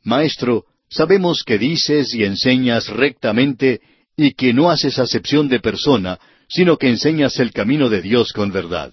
Maestro, 0.03 0.65
sabemos 0.91 1.45
que 1.47 1.59
dices 1.59 2.13
y 2.13 2.25
enseñas 2.25 2.89
rectamente, 2.89 3.81
y 4.17 4.33
que 4.33 4.53
no 4.53 4.73
haces 4.73 4.99
acepción 4.99 5.49
de 5.49 5.61
persona, 5.61 6.19
sino 6.49 6.77
que 6.77 6.89
enseñas 6.89 7.39
el 7.39 7.53
camino 7.53 7.89
de 7.89 8.03
Dios 8.03 8.33
con 8.33 8.51
verdad. 8.51 8.93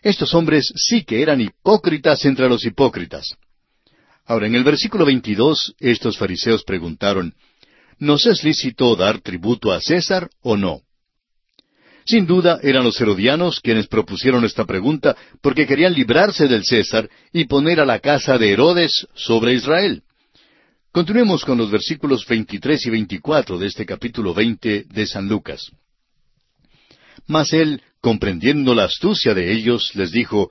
Estos 0.00 0.32
hombres 0.32 0.72
sí 0.74 1.04
que 1.04 1.20
eran 1.20 1.42
hipócritas 1.42 2.24
entre 2.24 2.48
los 2.48 2.64
hipócritas. 2.64 3.36
Ahora, 4.24 4.46
en 4.46 4.54
el 4.54 4.64
versículo 4.64 5.04
22, 5.04 5.74
estos 5.80 6.16
fariseos 6.16 6.64
preguntaron, 6.64 7.34
¿Nos 7.98 8.24
es 8.24 8.42
lícito 8.42 8.96
dar 8.96 9.20
tributo 9.20 9.70
a 9.70 9.82
César 9.82 10.30
o 10.40 10.56
no? 10.56 10.80
Sin 12.04 12.26
duda 12.26 12.58
eran 12.62 12.84
los 12.84 13.00
herodianos 13.00 13.60
quienes 13.60 13.86
propusieron 13.86 14.44
esta 14.44 14.64
pregunta 14.64 15.16
porque 15.40 15.66
querían 15.66 15.92
librarse 15.92 16.48
del 16.48 16.64
César 16.64 17.08
y 17.32 17.44
poner 17.44 17.80
a 17.80 17.86
la 17.86 18.00
casa 18.00 18.38
de 18.38 18.52
Herodes 18.52 19.06
sobre 19.14 19.54
Israel. 19.54 20.02
Continuemos 20.90 21.44
con 21.44 21.56
los 21.58 21.70
versículos 21.70 22.26
23 22.26 22.86
y 22.86 22.90
24 22.90 23.58
de 23.58 23.66
este 23.66 23.86
capítulo 23.86 24.34
20 24.34 24.84
de 24.90 25.06
San 25.06 25.28
Lucas. 25.28 25.70
Mas 27.26 27.52
él, 27.52 27.80
comprendiendo 28.00 28.74
la 28.74 28.84
astucia 28.84 29.32
de 29.32 29.52
ellos, 29.52 29.94
les 29.94 30.10
dijo, 30.10 30.50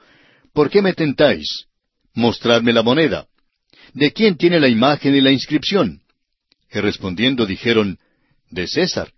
¿Por 0.54 0.70
qué 0.70 0.82
me 0.82 0.94
tentáis? 0.94 1.66
Mostradme 2.14 2.74
la 2.74 2.82
moneda. 2.82 3.28
¿De 3.94 4.12
quién 4.14 4.38
tiene 4.38 4.60
la 4.60 4.68
imagen 4.68 5.16
y 5.16 5.22
la 5.22 5.32
inscripción? 5.32 6.02
Y 6.72 6.80
respondiendo 6.80 7.46
dijeron, 7.46 8.00
De 8.50 8.68
César. 8.68 9.12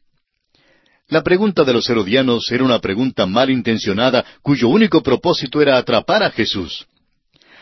La 1.13 1.21
pregunta 1.21 1.63
de 1.63 1.73
los 1.73 1.87
herodianos 1.91 2.51
era 2.51 2.63
una 2.63 2.79
pregunta 2.79 3.27
mal 3.27 3.51
intencionada 3.51 4.25
cuyo 4.41 4.67
único 4.67 5.03
propósito 5.03 5.61
era 5.61 5.77
atrapar 5.77 6.23
a 6.23 6.31
Jesús. 6.31 6.87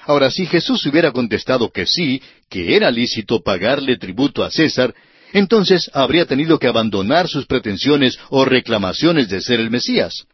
Ahora, 0.06 0.32
si 0.32 0.46
Jesús 0.46 0.86
hubiera 0.86 1.12
contestado 1.12 1.70
que 1.70 1.86
sí, 1.86 2.22
que 2.50 2.78
era 2.78 2.90
lícito 2.90 3.42
pagarle 3.42 3.98
tributo 3.98 4.46
a 4.46 4.52
César, 4.52 4.96
entonces 5.34 5.92
habría 5.94 6.26
tenido 6.26 6.60
que 6.60 6.68
abandonar 6.68 7.28
sus 7.28 7.46
pretensiones 7.46 8.18
o 8.30 8.46
reclamaciones 8.46 9.28
de 9.28 9.42
ser 9.42 9.60
el 9.60 9.70
Mesías. 9.70 10.28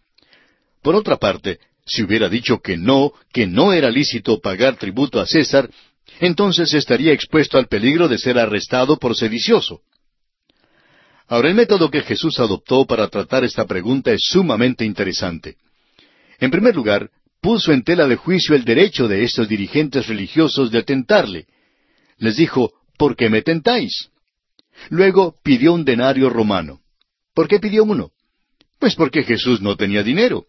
Por 0.84 0.94
otra 0.94 1.18
parte, 1.18 1.58
si 1.88 2.04
hubiera 2.04 2.30
dicho 2.30 2.60
que 2.60 2.78
no, 2.78 3.14
que 3.34 3.48
no 3.48 3.74
era 3.74 3.90
lícito 3.90 4.40
pagar 4.42 4.76
tributo 4.76 5.20
a 5.20 5.26
César, 5.26 5.72
entonces 6.20 6.72
estaría 6.76 7.14
expuesto 7.14 7.58
al 7.58 7.68
peligro 7.68 8.08
de 8.08 8.20
ser 8.20 8.38
arrestado 8.38 8.98
por 8.98 9.16
sedicioso. 9.16 9.82
Ahora, 11.28 11.50
el 11.50 11.56
método 11.56 11.92
que 11.92 12.02
Jesús 12.02 12.40
adoptó 12.40 12.86
para 12.86 13.08
tratar 13.10 13.44
esta 13.44 13.66
pregunta 13.66 14.12
es 14.12 14.22
sumamente 14.24 14.86
interesante. 14.86 15.58
En 16.40 16.52
primer 16.52 16.76
lugar, 16.76 17.10
puso 17.42 17.74
en 17.74 17.84
tela 17.84 18.08
de 18.08 18.16
juicio 18.16 18.56
el 18.56 18.64
derecho 18.64 19.08
de 19.08 19.24
estos 19.24 19.48
dirigentes 19.50 20.08
religiosos 20.08 20.72
de 20.72 20.84
tentarle. 20.84 21.46
Les 22.18 22.38
dijo, 22.38 22.72
¿por 22.98 23.16
qué 23.16 23.30
me 23.30 23.42
tentáis? 23.42 24.10
Luego 24.90 25.36
pidió 25.44 25.74
un 25.74 25.84
denario 25.84 26.30
romano. 26.30 26.80
¿Por 27.34 27.48
qué 27.48 27.60
pidió 27.60 27.84
uno? 27.84 28.12
Pues 28.80 28.96
porque 28.96 29.24
Jesús 29.24 29.62
no 29.62 29.76
tenía 29.76 30.04
dinero. 30.04 30.46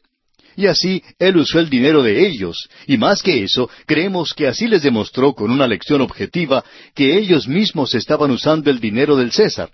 Y 0.55 0.66
así 0.66 1.03
él 1.18 1.37
usó 1.37 1.61
el 1.61 1.70
dinero 1.70 2.03
de 2.03 2.26
ellos, 2.26 2.68
y 2.87 2.97
más 2.99 3.22
que 3.22 3.45
eso, 3.45 3.70
creemos 3.87 4.33
que 4.35 4.49
así 4.49 4.66
les 4.66 4.83
demostró 4.83 5.33
con 5.33 5.51
una 5.51 5.68
lección 5.68 6.01
objetiva 6.01 6.64
que 6.95 7.16
ellos 7.16 7.47
mismos 7.47 7.95
estaban 7.95 8.31
usando 8.31 8.70
el 8.70 8.81
dinero 8.81 9.16
del 9.16 9.31
César. 9.31 9.70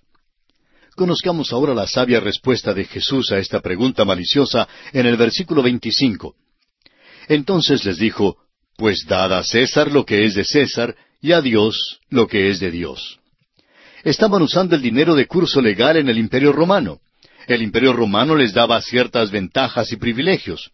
Conozcamos 0.94 1.52
ahora 1.52 1.74
la 1.74 1.88
sabia 1.88 2.20
respuesta 2.20 2.72
de 2.72 2.84
Jesús 2.84 3.32
a 3.32 3.38
esta 3.38 3.60
pregunta 3.60 4.04
maliciosa 4.04 4.68
en 4.92 5.06
el 5.06 5.16
versículo 5.16 5.60
25. 5.60 6.34
Entonces 7.28 7.84
les 7.84 7.98
dijo, 7.98 8.36
Pues 8.76 9.04
dad 9.06 9.32
a 9.32 9.42
César 9.42 9.90
lo 9.90 10.04
que 10.04 10.24
es 10.24 10.34
de 10.34 10.44
César, 10.44 10.94
y 11.20 11.32
a 11.32 11.40
Dios 11.40 12.00
lo 12.10 12.28
que 12.28 12.48
es 12.48 12.60
de 12.60 12.70
Dios. 12.70 13.18
Estaban 14.04 14.42
usando 14.42 14.76
el 14.76 14.82
dinero 14.82 15.16
de 15.16 15.26
curso 15.26 15.60
legal 15.60 15.96
en 15.96 16.08
el 16.08 16.18
Imperio 16.18 16.52
Romano. 16.52 17.00
El 17.48 17.62
Imperio 17.62 17.92
Romano 17.92 18.36
les 18.36 18.52
daba 18.52 18.80
ciertas 18.80 19.32
ventajas 19.32 19.90
y 19.90 19.96
privilegios. 19.96 20.70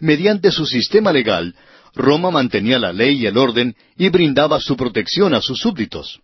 Mediante 0.00 0.52
su 0.52 0.64
sistema 0.66 1.12
legal, 1.12 1.56
Roma 1.94 2.30
mantenía 2.30 2.78
la 2.78 2.92
ley 2.92 3.22
y 3.22 3.26
el 3.26 3.36
orden 3.36 3.74
y 3.96 4.10
brindaba 4.10 4.60
su 4.60 4.76
protección 4.76 5.34
a 5.34 5.40
sus 5.40 5.58
súbditos. 5.58 6.20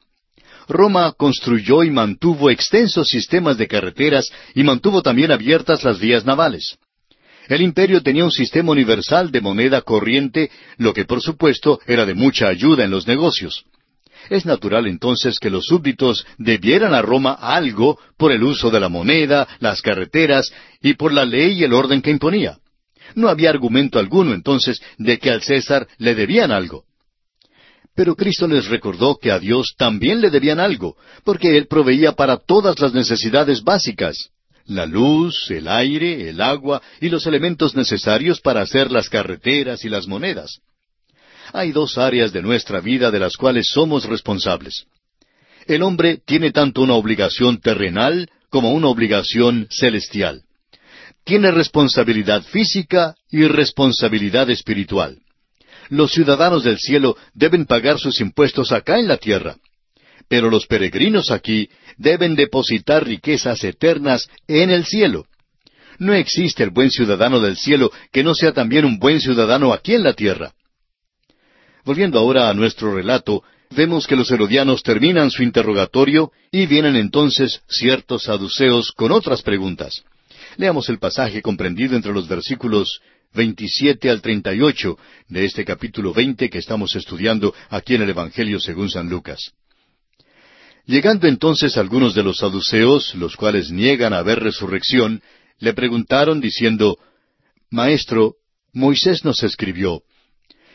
Roma 0.69 1.13
construyó 1.13 1.83
y 1.83 1.91
mantuvo 1.91 2.51
extensos 2.51 3.09
sistemas 3.09 3.59
de 3.59 3.69
carreteras 3.69 4.31
y 4.55 4.63
mantuvo 4.63 5.03
también 5.03 5.33
abiertas 5.33 5.85
las 5.85 5.99
vías 5.99 6.25
navales. 6.25 6.79
El 7.49 7.61
imperio 7.61 8.03
tenía 8.03 8.25
un 8.25 8.31
sistema 8.31 8.73
universal 8.73 9.31
de 9.31 9.41
moneda 9.41 9.83
corriente, 9.83 10.51
lo 10.79 10.93
que 10.93 11.05
por 11.05 11.21
supuesto 11.21 11.81
era 11.87 12.07
de 12.07 12.15
mucha 12.15 12.49
ayuda 12.49 12.85
en 12.85 12.91
los 12.91 13.07
negocios. 13.07 13.65
Es 14.31 14.47
natural 14.47 14.87
entonces 14.87 15.39
que 15.41 15.51
los 15.51 15.67
súbditos 15.67 16.25
debieran 16.39 16.95
a 16.95 17.03
Roma 17.03 17.33
algo 17.33 17.99
por 18.17 18.31
el 18.31 18.43
uso 18.45 18.71
de 18.71 18.79
la 18.79 18.89
moneda, 18.89 19.49
las 19.59 19.83
carreteras 19.83 20.53
y 20.81 20.95
por 20.95 21.13
la 21.13 21.25
ley 21.25 21.59
y 21.59 21.65
el 21.65 21.73
orden 21.73 22.01
que 22.03 22.11
imponía. 22.11 22.59
No 23.15 23.29
había 23.29 23.51
argumento 23.51 23.99
alguno 23.99 24.33
entonces 24.33 24.81
de 24.97 25.19
que 25.19 25.31
al 25.31 25.43
César 25.43 25.89
le 25.99 26.15
debían 26.15 26.53
algo. 26.53 26.85
Pero 27.95 28.17
Cristo 28.17 28.49
les 28.49 28.69
recordó 28.69 29.19
que 29.19 29.31
a 29.31 29.39
Dios 29.39 29.75
también 29.77 30.21
le 30.21 30.31
debían 30.31 30.61
algo, 30.61 30.97
porque 31.25 31.59
Él 31.59 31.67
proveía 31.67 32.13
para 32.13 32.39
todas 32.39 32.79
las 32.81 32.95
necesidades 32.95 33.63
básicas, 33.63 34.31
la 34.67 34.87
luz, 34.87 35.51
el 35.51 35.69
aire, 35.69 36.31
el 36.31 36.41
agua 36.41 36.81
y 37.01 37.11
los 37.11 37.27
elementos 37.27 37.75
necesarios 37.75 38.41
para 38.41 38.63
hacer 38.63 38.91
las 38.91 39.09
carreteras 39.09 39.85
y 39.85 39.91
las 39.91 40.07
monedas. 40.07 40.61
Hay 41.53 41.73
dos 41.73 41.99
áreas 41.99 42.33
de 42.33 42.41
nuestra 42.41 42.81
vida 42.81 43.11
de 43.11 43.19
las 43.19 43.37
cuales 43.37 43.69
somos 43.69 44.05
responsables. 44.07 44.87
El 45.67 45.83
hombre 45.83 46.19
tiene 46.25 46.51
tanto 46.51 46.83
una 46.83 46.95
obligación 46.95 47.61
terrenal 47.61 48.31
como 48.49 48.73
una 48.73 48.89
obligación 48.89 49.67
celestial. 49.71 50.43
Tiene 51.25 51.51
responsabilidad 51.51 52.43
física 52.43 53.15
y 53.31 53.45
responsabilidad 53.47 54.49
espiritual 54.49 55.19
los 55.89 56.13
ciudadanos 56.13 56.65
del 56.65 56.79
cielo 56.79 57.17
deben 57.35 57.67
pagar 57.67 57.99
sus 57.99 58.21
impuestos 58.21 58.73
acá 58.73 58.99
en 58.99 59.09
la 59.09 59.17
tierra. 59.17 59.57
Pero 60.29 60.51
los 60.51 60.67
peregrinos 60.67 61.31
aquí 61.31 61.69
deben 61.97 62.35
depositar 62.35 63.07
riquezas 63.07 63.65
eternas 63.65 64.29
en 64.47 64.71
el 64.71 64.85
cielo. 64.85 65.27
No 65.99 66.15
existe 66.15 66.63
el 66.63 66.71
buen 66.71 66.91
ciudadano 66.91 67.41
del 67.41 67.57
cielo 67.57 67.93
que 68.11 68.25
no 68.25 68.35
sea 68.35 68.53
también 68.53 68.85
un 68.85 68.99
buen 68.99 69.21
ciudadano 69.21 69.73
aquí 69.73 69.95
en 69.95 70.03
la 70.03 70.15
tierra. 70.15 70.53
Volviendo 71.85 72.19
ahora 72.19 72.49
a 72.49 72.55
nuestro 72.55 72.95
relato, 72.95 73.43
vemos 73.71 74.07
que 74.07 74.17
los 74.17 74.31
herodianos 74.31 74.83
terminan 74.83 75.31
su 75.31 75.43
interrogatorio 75.43 76.33
y 76.51 76.67
vienen 76.67 76.97
entonces 76.97 77.61
ciertos 77.69 78.25
saduceos 78.25 78.93
con 78.93 79.13
otras 79.13 79.43
preguntas. 79.43 80.03
Leamos 80.57 80.89
el 80.89 80.99
pasaje 80.99 81.43
comprendido 81.43 81.97
entre 81.97 82.13
los 82.13 82.29
versículos 82.29 83.01
27 83.35 84.11
al 84.11 84.21
38 84.21 84.99
de 85.29 85.45
este 85.45 85.65
capítulo 85.65 86.13
20 86.13 86.51
que 86.51 86.59
estamos 86.59 86.95
estudiando 86.97 87.55
aquí 87.71 87.95
en 87.95 88.03
el 88.03 88.11
Evangelio 88.11 88.61
según 88.61 88.91
San 88.91 89.09
Lucas. 89.09 89.53
Llegando 90.85 91.29
entonces 91.29 91.77
algunos 91.77 92.15
de 92.15 92.23
los 92.23 92.39
saduceos, 92.39 93.15
los 93.15 93.37
cuales 93.37 93.71
niegan 93.71 94.13
haber 94.13 94.41
resurrección, 94.41 95.23
le 95.59 95.75
preguntaron 95.75 96.41
diciendo, 96.41 96.99
Maestro, 97.71 98.35
Moisés 98.73 99.25
nos 99.25 99.43
escribió, 99.45 100.03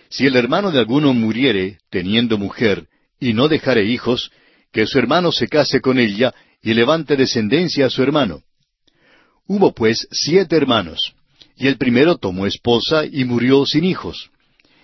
Si 0.10 0.26
el 0.26 0.38
hermano 0.38 0.72
de 0.72 0.80
alguno 0.80 1.14
muriere 1.14 1.80
teniendo 1.90 2.38
mujer 2.38 2.88
y 3.20 3.34
no 3.34 3.50
dejare 3.50 3.84
hijos, 3.84 4.32
que 4.72 4.88
su 4.88 4.98
hermano 4.98 5.32
se 5.32 5.48
case 5.48 5.82
con 5.82 6.00
ella 6.00 6.34
y 6.62 6.74
levante 6.74 7.18
descendencia 7.18 7.88
a 7.88 7.90
su 7.90 8.02
hermano. 8.02 8.44
Hubo 9.46 9.74
pues 9.74 10.08
siete 10.12 10.56
hermanos. 10.56 11.17
Y 11.58 11.68
el 11.68 11.78
primero 11.78 12.18
tomó 12.18 12.46
esposa 12.46 13.06
y 13.06 13.26
murió 13.26 13.66
sin 13.66 13.84
hijos. 13.84 14.30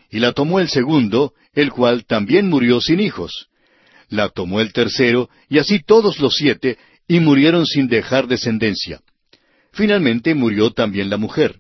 Y 0.10 0.20
la 0.20 0.34
tomó 0.34 0.60
el 0.60 0.70
segundo, 0.70 1.34
el 1.54 1.72
cual 1.72 2.06
también 2.06 2.50
murió 2.50 2.82
sin 2.82 3.00
hijos. 3.00 3.48
La 4.10 4.30
tomó 4.30 4.60
el 4.60 4.74
tercero, 4.74 5.30
y 5.50 5.60
así 5.60 5.80
todos 5.80 6.20
los 6.20 6.36
siete, 6.36 6.78
y 7.08 7.20
murieron 7.20 7.68
sin 7.68 7.88
dejar 7.88 8.28
descendencia. 8.28 9.02
Finalmente 9.72 10.34
murió 10.34 10.72
también 10.72 11.10
la 11.10 11.18
mujer. 11.18 11.60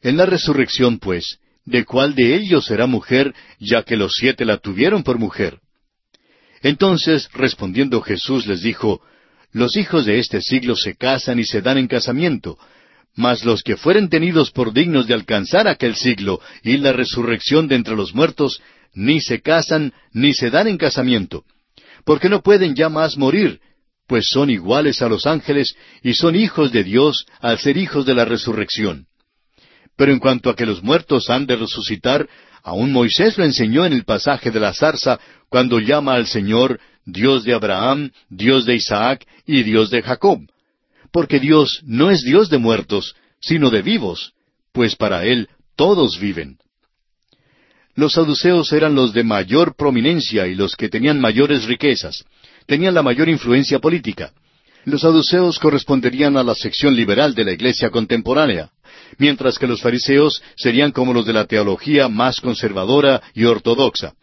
En 0.00 0.16
la 0.16 0.26
resurrección, 0.26 0.98
pues, 0.98 1.38
¿de 1.64 1.84
cuál 1.84 2.14
de 2.14 2.36
ellos 2.36 2.66
será 2.66 2.86
mujer, 2.86 3.34
ya 3.58 3.82
que 3.82 3.96
los 3.96 4.14
siete 4.14 4.44
la 4.44 4.58
tuvieron 4.58 5.02
por 5.02 5.18
mujer? 5.18 5.58
Entonces, 6.62 7.28
respondiendo 7.32 8.00
Jesús, 8.00 8.46
les 8.46 8.62
dijo, 8.62 9.00
Los 9.52 9.76
hijos 9.76 10.06
de 10.06 10.18
este 10.18 10.40
siglo 10.40 10.76
se 10.76 10.94
casan 10.94 11.38
y 11.38 11.44
se 11.44 11.62
dan 11.62 11.78
en 11.78 11.88
casamiento, 11.88 12.58
mas 13.16 13.44
los 13.44 13.62
que 13.62 13.76
fueren 13.76 14.08
tenidos 14.08 14.50
por 14.50 14.72
dignos 14.72 15.06
de 15.06 15.14
alcanzar 15.14 15.68
aquel 15.68 15.94
siglo 15.94 16.40
y 16.62 16.76
la 16.78 16.92
resurrección 16.92 17.68
de 17.68 17.76
entre 17.76 17.94
los 17.94 18.14
muertos, 18.14 18.60
ni 18.92 19.20
se 19.20 19.40
casan 19.40 19.92
ni 20.12 20.34
se 20.34 20.50
dan 20.50 20.66
en 20.66 20.78
casamiento, 20.78 21.44
porque 22.04 22.28
no 22.28 22.42
pueden 22.42 22.74
ya 22.74 22.88
más 22.88 23.16
morir, 23.16 23.60
pues 24.06 24.28
son 24.28 24.50
iguales 24.50 25.00
a 25.00 25.08
los 25.08 25.26
ángeles 25.26 25.74
y 26.02 26.14
son 26.14 26.34
hijos 26.34 26.72
de 26.72 26.84
Dios 26.84 27.26
al 27.40 27.58
ser 27.58 27.76
hijos 27.76 28.04
de 28.04 28.14
la 28.14 28.24
resurrección. 28.24 29.06
Pero 29.96 30.12
en 30.12 30.18
cuanto 30.18 30.50
a 30.50 30.56
que 30.56 30.66
los 30.66 30.82
muertos 30.82 31.30
han 31.30 31.46
de 31.46 31.56
resucitar, 31.56 32.28
aun 32.62 32.92
Moisés 32.92 33.38
lo 33.38 33.44
enseñó 33.44 33.86
en 33.86 33.92
el 33.92 34.04
pasaje 34.04 34.50
de 34.50 34.60
la 34.60 34.74
zarza, 34.74 35.20
cuando 35.48 35.78
llama 35.78 36.14
al 36.14 36.26
Señor 36.26 36.80
Dios 37.06 37.44
de 37.44 37.54
Abraham, 37.54 38.10
Dios 38.28 38.66
de 38.66 38.74
Isaac 38.74 39.24
y 39.46 39.62
Dios 39.62 39.90
de 39.90 40.02
Jacob 40.02 40.40
porque 41.14 41.38
Dios 41.38 41.80
no 41.86 42.10
es 42.10 42.24
Dios 42.24 42.50
de 42.50 42.58
muertos, 42.58 43.14
sino 43.40 43.70
de 43.70 43.82
vivos, 43.82 44.32
pues 44.72 44.96
para 44.96 45.24
Él 45.24 45.48
todos 45.76 46.18
viven. 46.18 46.58
Los 47.94 48.14
saduceos 48.14 48.72
eran 48.72 48.96
los 48.96 49.12
de 49.12 49.22
mayor 49.22 49.76
prominencia 49.76 50.48
y 50.48 50.56
los 50.56 50.74
que 50.74 50.88
tenían 50.88 51.20
mayores 51.20 51.66
riquezas, 51.66 52.24
tenían 52.66 52.94
la 52.94 53.04
mayor 53.04 53.28
influencia 53.28 53.78
política. 53.78 54.32
Los 54.86 55.02
saduceos 55.02 55.60
corresponderían 55.60 56.36
a 56.36 56.42
la 56.42 56.56
sección 56.56 56.96
liberal 56.96 57.32
de 57.36 57.44
la 57.44 57.52
iglesia 57.52 57.90
contemporánea, 57.90 58.72
mientras 59.16 59.56
que 59.56 59.68
los 59.68 59.80
fariseos 59.80 60.42
serían 60.56 60.90
como 60.90 61.14
los 61.14 61.24
de 61.24 61.32
la 61.32 61.46
teología 61.46 62.08
más 62.08 62.40
conservadora 62.40 63.22
y 63.34 63.44
ortodoxa. 63.44 64.14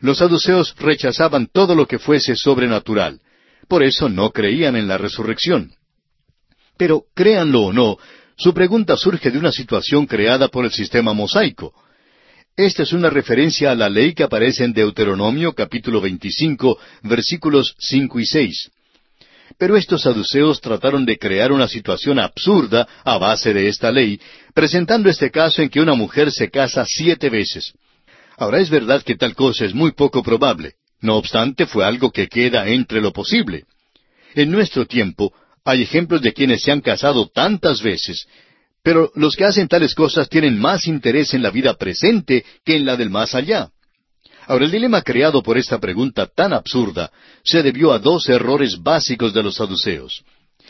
Los 0.00 0.16
saduceos 0.16 0.74
rechazaban 0.78 1.46
todo 1.52 1.74
lo 1.74 1.86
que 1.86 1.98
fuese 1.98 2.36
sobrenatural. 2.36 3.20
Por 3.68 3.82
eso 3.82 4.08
no 4.08 4.30
creían 4.30 4.76
en 4.76 4.88
la 4.88 4.96
resurrección. 4.96 5.75
Pero, 6.76 7.04
créanlo 7.14 7.62
o 7.62 7.72
no, 7.72 7.96
su 8.36 8.52
pregunta 8.52 8.96
surge 8.96 9.30
de 9.30 9.38
una 9.38 9.52
situación 9.52 10.06
creada 10.06 10.48
por 10.48 10.64
el 10.64 10.70
sistema 10.70 11.12
mosaico. 11.12 11.72
Esta 12.56 12.82
es 12.82 12.92
una 12.92 13.10
referencia 13.10 13.70
a 13.70 13.74
la 13.74 13.88
ley 13.88 14.14
que 14.14 14.22
aparece 14.22 14.64
en 14.64 14.72
Deuteronomio 14.72 15.52
capítulo 15.52 16.00
25, 16.00 16.78
versículos 17.02 17.74
5 17.78 18.20
y 18.20 18.26
6. 18.26 18.70
Pero 19.58 19.76
estos 19.76 20.02
saduceos 20.02 20.60
trataron 20.60 21.06
de 21.06 21.18
crear 21.18 21.52
una 21.52 21.68
situación 21.68 22.18
absurda 22.18 22.86
a 23.04 23.16
base 23.16 23.54
de 23.54 23.68
esta 23.68 23.90
ley, 23.90 24.20
presentando 24.54 25.08
este 25.08 25.30
caso 25.30 25.62
en 25.62 25.70
que 25.70 25.80
una 25.80 25.94
mujer 25.94 26.30
se 26.30 26.50
casa 26.50 26.84
siete 26.86 27.30
veces. 27.30 27.72
Ahora 28.36 28.60
es 28.60 28.68
verdad 28.68 29.02
que 29.02 29.16
tal 29.16 29.34
cosa 29.34 29.64
es 29.64 29.74
muy 29.74 29.92
poco 29.92 30.22
probable. 30.22 30.74
No 31.00 31.16
obstante, 31.16 31.66
fue 31.66 31.84
algo 31.86 32.10
que 32.10 32.28
queda 32.28 32.66
entre 32.68 33.00
lo 33.00 33.12
posible. 33.12 33.64
En 34.34 34.50
nuestro 34.50 34.86
tiempo 34.86 35.32
hay 35.66 35.82
ejemplos 35.82 36.22
de 36.22 36.32
quienes 36.32 36.62
se 36.62 36.70
han 36.70 36.80
casado 36.80 37.28
tantas 37.28 37.82
veces, 37.82 38.26
pero 38.84 39.10
los 39.16 39.34
que 39.34 39.44
hacen 39.44 39.66
tales 39.66 39.96
cosas 39.96 40.28
tienen 40.28 40.58
más 40.60 40.86
interés 40.86 41.34
en 41.34 41.42
la 41.42 41.50
vida 41.50 41.74
presente 41.74 42.44
que 42.64 42.76
en 42.76 42.86
la 42.86 42.96
del 42.96 43.10
más 43.10 43.34
allá. 43.34 43.70
Ahora, 44.46 44.64
el 44.64 44.70
dilema 44.70 45.02
creado 45.02 45.42
por 45.42 45.58
esta 45.58 45.80
pregunta 45.80 46.28
tan 46.32 46.52
absurda 46.52 47.10
se 47.42 47.64
debió 47.64 47.92
a 47.92 47.98
dos 47.98 48.28
errores 48.28 48.80
básicos 48.80 49.34
de 49.34 49.42
los 49.42 49.56
saduceos. 49.56 50.22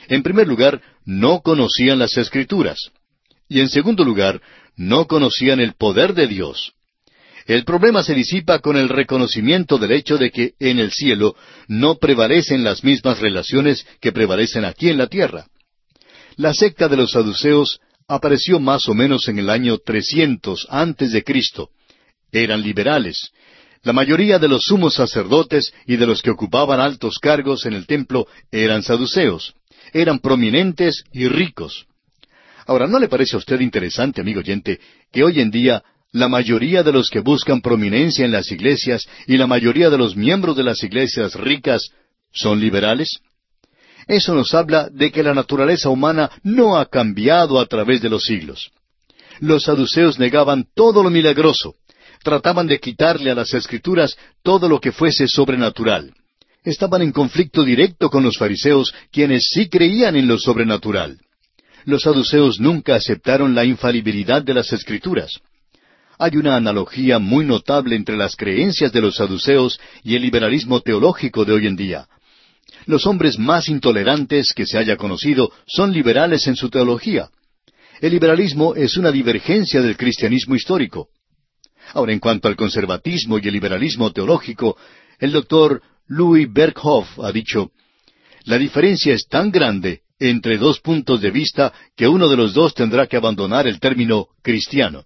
En 0.08 0.22
primer 0.22 0.48
lugar, 0.48 0.80
no 1.04 1.42
conocían 1.42 1.98
las 1.98 2.16
escrituras. 2.16 2.78
Y 3.50 3.60
en 3.60 3.68
segundo 3.68 4.02
lugar, 4.02 4.40
no 4.76 5.06
conocían 5.06 5.60
el 5.60 5.74
poder 5.74 6.14
de 6.14 6.26
Dios. 6.26 6.72
El 7.46 7.64
problema 7.64 8.02
se 8.02 8.14
disipa 8.14 8.58
con 8.58 8.76
el 8.76 8.88
reconocimiento 8.88 9.78
del 9.78 9.92
hecho 9.92 10.18
de 10.18 10.32
que 10.32 10.54
en 10.58 10.80
el 10.80 10.90
cielo 10.90 11.36
no 11.68 11.94
prevalecen 11.96 12.64
las 12.64 12.82
mismas 12.82 13.20
relaciones 13.20 13.86
que 14.00 14.10
prevalecen 14.10 14.64
aquí 14.64 14.90
en 14.90 14.98
la 14.98 15.06
tierra. 15.06 15.46
La 16.36 16.52
secta 16.52 16.88
de 16.88 16.96
los 16.96 17.12
saduceos 17.12 17.80
apareció 18.08 18.58
más 18.58 18.88
o 18.88 18.94
menos 18.94 19.28
en 19.28 19.38
el 19.38 19.48
año 19.48 19.78
300 19.78 20.66
antes 20.70 21.12
de 21.12 21.22
Cristo. 21.22 21.70
Eran 22.32 22.62
liberales. 22.62 23.30
La 23.84 23.92
mayoría 23.92 24.40
de 24.40 24.48
los 24.48 24.64
sumos 24.64 24.94
sacerdotes 24.94 25.72
y 25.86 25.96
de 25.96 26.06
los 26.06 26.22
que 26.22 26.30
ocupaban 26.30 26.80
altos 26.80 27.20
cargos 27.20 27.64
en 27.64 27.74
el 27.74 27.86
templo 27.86 28.26
eran 28.50 28.82
saduceos. 28.82 29.54
Eran 29.92 30.18
prominentes 30.18 31.04
y 31.12 31.28
ricos. 31.28 31.86
Ahora, 32.66 32.88
¿no 32.88 32.98
le 32.98 33.06
parece 33.06 33.36
a 33.36 33.38
usted 33.38 33.60
interesante, 33.60 34.20
amigo 34.20 34.40
oyente, 34.40 34.80
que 35.12 35.22
hoy 35.22 35.40
en 35.40 35.52
día 35.52 35.84
la 36.12 36.28
mayoría 36.28 36.82
de 36.82 36.92
los 36.92 37.10
que 37.10 37.20
buscan 37.20 37.60
prominencia 37.60 38.24
en 38.24 38.32
las 38.32 38.50
iglesias 38.50 39.06
y 39.26 39.36
la 39.36 39.46
mayoría 39.46 39.90
de 39.90 39.98
los 39.98 40.16
miembros 40.16 40.56
de 40.56 40.64
las 40.64 40.82
iglesias 40.82 41.34
ricas 41.34 41.90
son 42.32 42.60
liberales? 42.60 43.20
Eso 44.06 44.34
nos 44.34 44.54
habla 44.54 44.88
de 44.90 45.10
que 45.10 45.22
la 45.22 45.34
naturaleza 45.34 45.88
humana 45.88 46.30
no 46.42 46.76
ha 46.78 46.86
cambiado 46.86 47.58
a 47.58 47.66
través 47.66 48.00
de 48.00 48.08
los 48.08 48.24
siglos. 48.24 48.70
Los 49.40 49.64
saduceos 49.64 50.18
negaban 50.18 50.66
todo 50.74 51.02
lo 51.02 51.10
milagroso, 51.10 51.74
trataban 52.22 52.66
de 52.66 52.78
quitarle 52.78 53.30
a 53.30 53.34
las 53.34 53.52
escrituras 53.52 54.16
todo 54.42 54.68
lo 54.68 54.80
que 54.80 54.92
fuese 54.92 55.28
sobrenatural. 55.28 56.14
Estaban 56.64 57.02
en 57.02 57.12
conflicto 57.12 57.62
directo 57.62 58.10
con 58.10 58.22
los 58.22 58.38
fariseos, 58.38 58.92
quienes 59.12 59.48
sí 59.50 59.68
creían 59.68 60.16
en 60.16 60.26
lo 60.26 60.38
sobrenatural. 60.38 61.20
Los 61.84 62.02
saduceos 62.02 62.58
nunca 62.58 62.96
aceptaron 62.96 63.54
la 63.54 63.64
infalibilidad 63.64 64.42
de 64.42 64.54
las 64.54 64.72
escrituras. 64.72 65.40
Hay 66.18 66.36
una 66.36 66.56
analogía 66.56 67.18
muy 67.18 67.44
notable 67.44 67.96
entre 67.96 68.16
las 68.16 68.36
creencias 68.36 68.92
de 68.92 69.00
los 69.00 69.16
saduceos 69.16 69.78
y 70.02 70.16
el 70.16 70.22
liberalismo 70.22 70.80
teológico 70.80 71.44
de 71.44 71.52
hoy 71.52 71.66
en 71.66 71.76
día. 71.76 72.08
Los 72.86 73.06
hombres 73.06 73.38
más 73.38 73.68
intolerantes 73.68 74.52
que 74.54 74.66
se 74.66 74.78
haya 74.78 74.96
conocido 74.96 75.52
son 75.66 75.92
liberales 75.92 76.46
en 76.46 76.56
su 76.56 76.70
teología. 76.70 77.28
El 78.00 78.12
liberalismo 78.12 78.74
es 78.74 78.96
una 78.96 79.10
divergencia 79.10 79.82
del 79.82 79.96
cristianismo 79.96 80.54
histórico. 80.54 81.08
Ahora, 81.94 82.12
en 82.12 82.18
cuanto 82.18 82.48
al 82.48 82.56
conservatismo 82.56 83.38
y 83.38 83.46
el 83.46 83.54
liberalismo 83.54 84.12
teológico, 84.12 84.76
el 85.18 85.32
doctor 85.32 85.82
Louis 86.08 86.46
Berghoff 86.50 87.18
ha 87.20 87.32
dicho, 87.32 87.70
la 88.44 88.58
diferencia 88.58 89.14
es 89.14 89.26
tan 89.26 89.50
grande 89.50 90.02
entre 90.18 90.56
dos 90.56 90.80
puntos 90.80 91.20
de 91.20 91.30
vista 91.30 91.72
que 91.96 92.08
uno 92.08 92.28
de 92.28 92.36
los 92.36 92.54
dos 92.54 92.74
tendrá 92.74 93.06
que 93.06 93.16
abandonar 93.16 93.66
el 93.66 93.80
término 93.80 94.28
cristiano. 94.42 95.04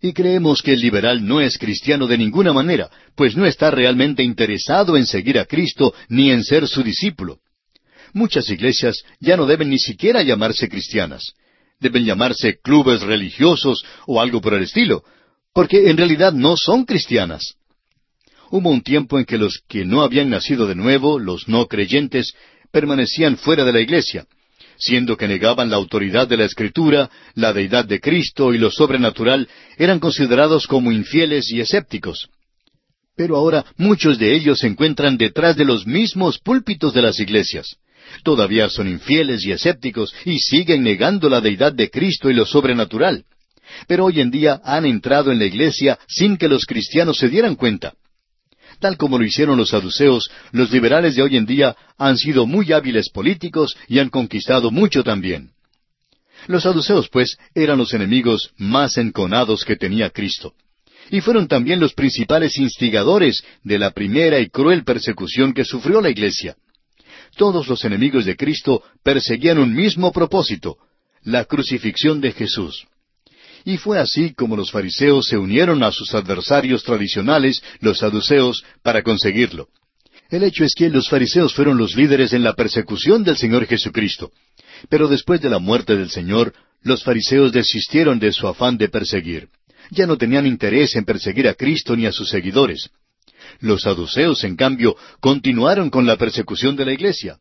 Y 0.00 0.12
creemos 0.12 0.62
que 0.62 0.74
el 0.74 0.80
liberal 0.80 1.26
no 1.26 1.40
es 1.40 1.56
cristiano 1.58 2.06
de 2.06 2.18
ninguna 2.18 2.52
manera, 2.52 2.90
pues 3.14 3.36
no 3.36 3.46
está 3.46 3.70
realmente 3.70 4.22
interesado 4.22 4.96
en 4.96 5.06
seguir 5.06 5.38
a 5.38 5.46
Cristo 5.46 5.94
ni 6.08 6.30
en 6.30 6.44
ser 6.44 6.68
su 6.68 6.82
discípulo. 6.82 7.38
Muchas 8.12 8.48
iglesias 8.50 9.02
ya 9.20 9.36
no 9.36 9.46
deben 9.46 9.70
ni 9.70 9.78
siquiera 9.78 10.22
llamarse 10.22 10.68
cristianas. 10.68 11.32
Deben 11.80 12.04
llamarse 12.04 12.58
clubes 12.62 13.02
religiosos 13.02 13.84
o 14.06 14.20
algo 14.20 14.40
por 14.40 14.54
el 14.54 14.62
estilo, 14.62 15.02
porque 15.52 15.90
en 15.90 15.96
realidad 15.96 16.32
no 16.32 16.56
son 16.56 16.84
cristianas. 16.84 17.54
Hubo 18.50 18.70
un 18.70 18.82
tiempo 18.82 19.18
en 19.18 19.24
que 19.24 19.38
los 19.38 19.62
que 19.68 19.84
no 19.84 20.02
habían 20.02 20.30
nacido 20.30 20.66
de 20.66 20.74
nuevo, 20.74 21.18
los 21.18 21.48
no 21.48 21.66
creyentes, 21.66 22.34
permanecían 22.70 23.36
fuera 23.36 23.64
de 23.64 23.72
la 23.72 23.80
iglesia, 23.80 24.26
siendo 24.78 25.16
que 25.16 25.28
negaban 25.28 25.70
la 25.70 25.76
autoridad 25.76 26.28
de 26.28 26.36
la 26.36 26.44
Escritura, 26.44 27.10
la 27.34 27.52
deidad 27.52 27.84
de 27.84 28.00
Cristo 28.00 28.54
y 28.54 28.58
lo 28.58 28.70
sobrenatural, 28.70 29.48
eran 29.78 29.98
considerados 29.98 30.66
como 30.66 30.92
infieles 30.92 31.50
y 31.50 31.60
escépticos. 31.60 32.28
Pero 33.16 33.36
ahora 33.36 33.64
muchos 33.76 34.18
de 34.18 34.34
ellos 34.34 34.58
se 34.58 34.66
encuentran 34.66 35.16
detrás 35.16 35.56
de 35.56 35.64
los 35.64 35.86
mismos 35.86 36.38
púlpitos 36.38 36.92
de 36.92 37.02
las 37.02 37.18
iglesias. 37.18 37.76
Todavía 38.22 38.68
son 38.68 38.88
infieles 38.88 39.44
y 39.44 39.52
escépticos 39.52 40.14
y 40.24 40.38
siguen 40.38 40.82
negando 40.82 41.28
la 41.28 41.40
deidad 41.40 41.72
de 41.72 41.90
Cristo 41.90 42.30
y 42.30 42.34
lo 42.34 42.44
sobrenatural. 42.44 43.24
Pero 43.88 44.04
hoy 44.04 44.20
en 44.20 44.30
día 44.30 44.60
han 44.64 44.84
entrado 44.84 45.32
en 45.32 45.38
la 45.38 45.46
iglesia 45.46 45.98
sin 46.06 46.36
que 46.36 46.48
los 46.48 46.66
cristianos 46.66 47.18
se 47.18 47.28
dieran 47.28 47.56
cuenta. 47.56 47.94
Tal 48.80 48.96
como 48.96 49.18
lo 49.18 49.24
hicieron 49.24 49.56
los 49.56 49.70
saduceos, 49.70 50.30
los 50.52 50.70
liberales 50.70 51.16
de 51.16 51.22
hoy 51.22 51.36
en 51.36 51.46
día 51.46 51.76
han 51.96 52.16
sido 52.16 52.46
muy 52.46 52.72
hábiles 52.72 53.08
políticos 53.10 53.76
y 53.88 53.98
han 53.98 54.10
conquistado 54.10 54.70
mucho 54.70 55.02
también. 55.02 55.50
Los 56.46 56.64
saduceos, 56.64 57.08
pues, 57.08 57.36
eran 57.54 57.78
los 57.78 57.94
enemigos 57.94 58.52
más 58.58 58.98
enconados 58.98 59.64
que 59.64 59.76
tenía 59.76 60.10
Cristo. 60.10 60.54
Y 61.10 61.20
fueron 61.20 61.48
también 61.48 61.80
los 61.80 61.94
principales 61.94 62.58
instigadores 62.58 63.42
de 63.62 63.78
la 63.78 63.92
primera 63.92 64.40
y 64.40 64.48
cruel 64.48 64.84
persecución 64.84 65.54
que 65.54 65.64
sufrió 65.64 66.00
la 66.00 66.10
Iglesia. 66.10 66.56
Todos 67.36 67.68
los 67.68 67.84
enemigos 67.84 68.24
de 68.24 68.36
Cristo 68.36 68.82
perseguían 69.02 69.58
un 69.58 69.74
mismo 69.74 70.12
propósito, 70.12 70.76
la 71.22 71.44
crucifixión 71.44 72.20
de 72.20 72.32
Jesús. 72.32 72.86
Y 73.66 73.78
fue 73.78 73.98
así 73.98 74.32
como 74.32 74.56
los 74.56 74.70
fariseos 74.70 75.26
se 75.26 75.36
unieron 75.36 75.82
a 75.82 75.90
sus 75.90 76.14
adversarios 76.14 76.84
tradicionales, 76.84 77.60
los 77.80 77.98
saduceos, 77.98 78.62
para 78.84 79.02
conseguirlo. 79.02 79.66
El 80.30 80.44
hecho 80.44 80.64
es 80.64 80.72
que 80.72 80.88
los 80.88 81.08
fariseos 81.08 81.52
fueron 81.52 81.76
los 81.76 81.96
líderes 81.96 82.32
en 82.32 82.44
la 82.44 82.54
persecución 82.54 83.24
del 83.24 83.36
Señor 83.36 83.66
Jesucristo. 83.66 84.30
Pero 84.88 85.08
después 85.08 85.40
de 85.40 85.50
la 85.50 85.58
muerte 85.58 85.96
del 85.96 86.10
Señor, 86.10 86.54
los 86.84 87.02
fariseos 87.02 87.50
desistieron 87.50 88.20
de 88.20 88.32
su 88.32 88.46
afán 88.46 88.78
de 88.78 88.88
perseguir. 88.88 89.48
Ya 89.90 90.06
no 90.06 90.16
tenían 90.16 90.46
interés 90.46 90.94
en 90.94 91.04
perseguir 91.04 91.48
a 91.48 91.54
Cristo 91.54 91.96
ni 91.96 92.06
a 92.06 92.12
sus 92.12 92.28
seguidores. 92.28 92.90
Los 93.58 93.82
saduceos, 93.82 94.44
en 94.44 94.54
cambio, 94.54 94.96
continuaron 95.18 95.90
con 95.90 96.06
la 96.06 96.16
persecución 96.16 96.76
de 96.76 96.84
la 96.84 96.92
iglesia. 96.92 97.40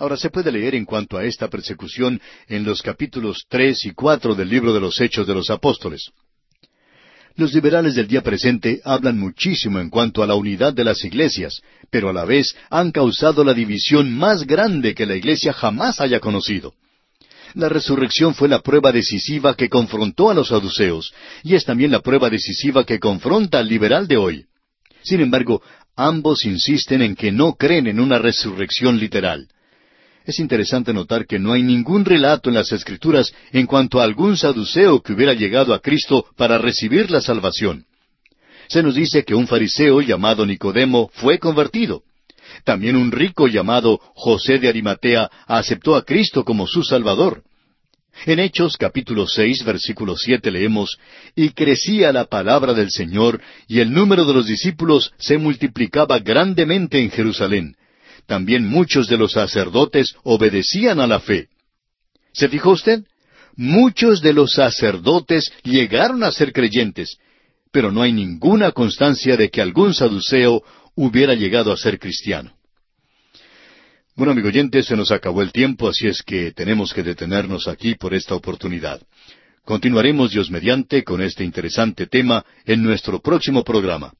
Ahora 0.00 0.16
se 0.16 0.30
puede 0.30 0.50
leer 0.50 0.74
en 0.76 0.86
cuanto 0.86 1.18
a 1.18 1.24
esta 1.24 1.48
persecución 1.48 2.18
en 2.48 2.64
los 2.64 2.80
capítulos 2.80 3.44
tres 3.50 3.84
y 3.84 3.90
cuatro 3.90 4.34
del 4.34 4.48
libro 4.48 4.72
de 4.72 4.80
los 4.80 4.98
Hechos 4.98 5.26
de 5.26 5.34
los 5.34 5.50
Apóstoles. 5.50 6.10
Los 7.36 7.52
liberales 7.52 7.96
del 7.96 8.08
día 8.08 8.22
presente 8.22 8.80
hablan 8.82 9.18
muchísimo 9.18 9.78
en 9.78 9.90
cuanto 9.90 10.22
a 10.22 10.26
la 10.26 10.36
unidad 10.36 10.72
de 10.72 10.84
las 10.84 11.04
iglesias, 11.04 11.60
pero 11.90 12.08
a 12.08 12.14
la 12.14 12.24
vez 12.24 12.56
han 12.70 12.92
causado 12.92 13.44
la 13.44 13.52
división 13.52 14.10
más 14.10 14.46
grande 14.46 14.94
que 14.94 15.04
la 15.04 15.16
iglesia 15.16 15.52
jamás 15.52 16.00
haya 16.00 16.18
conocido. 16.18 16.72
La 17.52 17.68
resurrección 17.68 18.34
fue 18.34 18.48
la 18.48 18.60
prueba 18.60 18.92
decisiva 18.92 19.54
que 19.54 19.68
confrontó 19.68 20.30
a 20.30 20.34
los 20.34 20.48
saduceos, 20.48 21.12
y 21.42 21.56
es 21.56 21.66
también 21.66 21.90
la 21.90 22.00
prueba 22.00 22.30
decisiva 22.30 22.86
que 22.86 22.98
confronta 22.98 23.58
al 23.58 23.68
liberal 23.68 24.08
de 24.08 24.16
hoy. 24.16 24.46
Sin 25.02 25.20
embargo, 25.20 25.62
ambos 25.94 26.46
insisten 26.46 27.02
en 27.02 27.14
que 27.14 27.32
no 27.32 27.52
creen 27.52 27.86
en 27.86 28.00
una 28.00 28.18
resurrección 28.18 28.98
literal. 28.98 29.46
Es 30.24 30.38
interesante 30.38 30.92
notar 30.92 31.26
que 31.26 31.38
no 31.38 31.52
hay 31.52 31.62
ningún 31.62 32.04
relato 32.04 32.50
en 32.50 32.54
las 32.54 32.72
Escrituras 32.72 33.32
en 33.52 33.66
cuanto 33.66 34.00
a 34.00 34.04
algún 34.04 34.36
saduceo 34.36 35.00
que 35.02 35.12
hubiera 35.12 35.34
llegado 35.34 35.72
a 35.72 35.80
Cristo 35.80 36.26
para 36.36 36.58
recibir 36.58 37.10
la 37.10 37.20
salvación. 37.20 37.86
Se 38.68 38.82
nos 38.82 38.94
dice 38.94 39.24
que 39.24 39.34
un 39.34 39.46
fariseo 39.46 40.00
llamado 40.00 40.46
Nicodemo 40.46 41.10
fue 41.14 41.38
convertido. 41.38 42.02
También 42.64 42.96
un 42.96 43.10
rico 43.10 43.48
llamado 43.48 43.98
José 44.14 44.58
de 44.58 44.68
Arimatea 44.68 45.30
aceptó 45.46 45.96
a 45.96 46.04
Cristo 46.04 46.44
como 46.44 46.66
su 46.66 46.82
Salvador. 46.82 47.42
En 48.26 48.38
Hechos 48.38 48.76
capítulo 48.76 49.26
seis 49.26 49.64
versículo 49.64 50.16
siete 50.16 50.50
leemos 50.50 50.98
Y 51.34 51.50
crecía 51.50 52.12
la 52.12 52.26
palabra 52.26 52.74
del 52.74 52.90
Señor, 52.90 53.40
y 53.66 53.80
el 53.80 53.92
número 53.92 54.24
de 54.24 54.34
los 54.34 54.46
discípulos 54.46 55.12
se 55.18 55.38
multiplicaba 55.38 56.18
grandemente 56.18 57.00
en 57.00 57.10
Jerusalén. 57.10 57.76
También 58.30 58.64
muchos 58.64 59.08
de 59.08 59.16
los 59.16 59.32
sacerdotes 59.32 60.14
obedecían 60.22 61.00
a 61.00 61.08
la 61.08 61.18
fe. 61.18 61.48
¿Se 62.32 62.48
fijó 62.48 62.70
usted? 62.70 63.02
Muchos 63.56 64.22
de 64.22 64.32
los 64.32 64.52
sacerdotes 64.52 65.52
llegaron 65.64 66.22
a 66.22 66.30
ser 66.30 66.52
creyentes, 66.52 67.18
pero 67.72 67.90
no 67.90 68.02
hay 68.02 68.12
ninguna 68.12 68.70
constancia 68.70 69.36
de 69.36 69.50
que 69.50 69.60
algún 69.60 69.94
saduceo 69.94 70.62
hubiera 70.94 71.34
llegado 71.34 71.72
a 71.72 71.76
ser 71.76 71.98
cristiano. 71.98 72.52
Bueno, 74.14 74.30
amigo 74.30 74.46
oyente, 74.46 74.84
se 74.84 74.94
nos 74.94 75.10
acabó 75.10 75.42
el 75.42 75.50
tiempo, 75.50 75.88
así 75.88 76.06
es 76.06 76.22
que 76.22 76.52
tenemos 76.52 76.94
que 76.94 77.02
detenernos 77.02 77.66
aquí 77.66 77.96
por 77.96 78.14
esta 78.14 78.36
oportunidad. 78.36 79.02
Continuaremos 79.64 80.30
Dios 80.30 80.52
mediante 80.52 81.02
con 81.02 81.20
este 81.20 81.42
interesante 81.42 82.06
tema 82.06 82.44
en 82.64 82.80
nuestro 82.84 83.20
próximo 83.20 83.64
programa. 83.64 84.12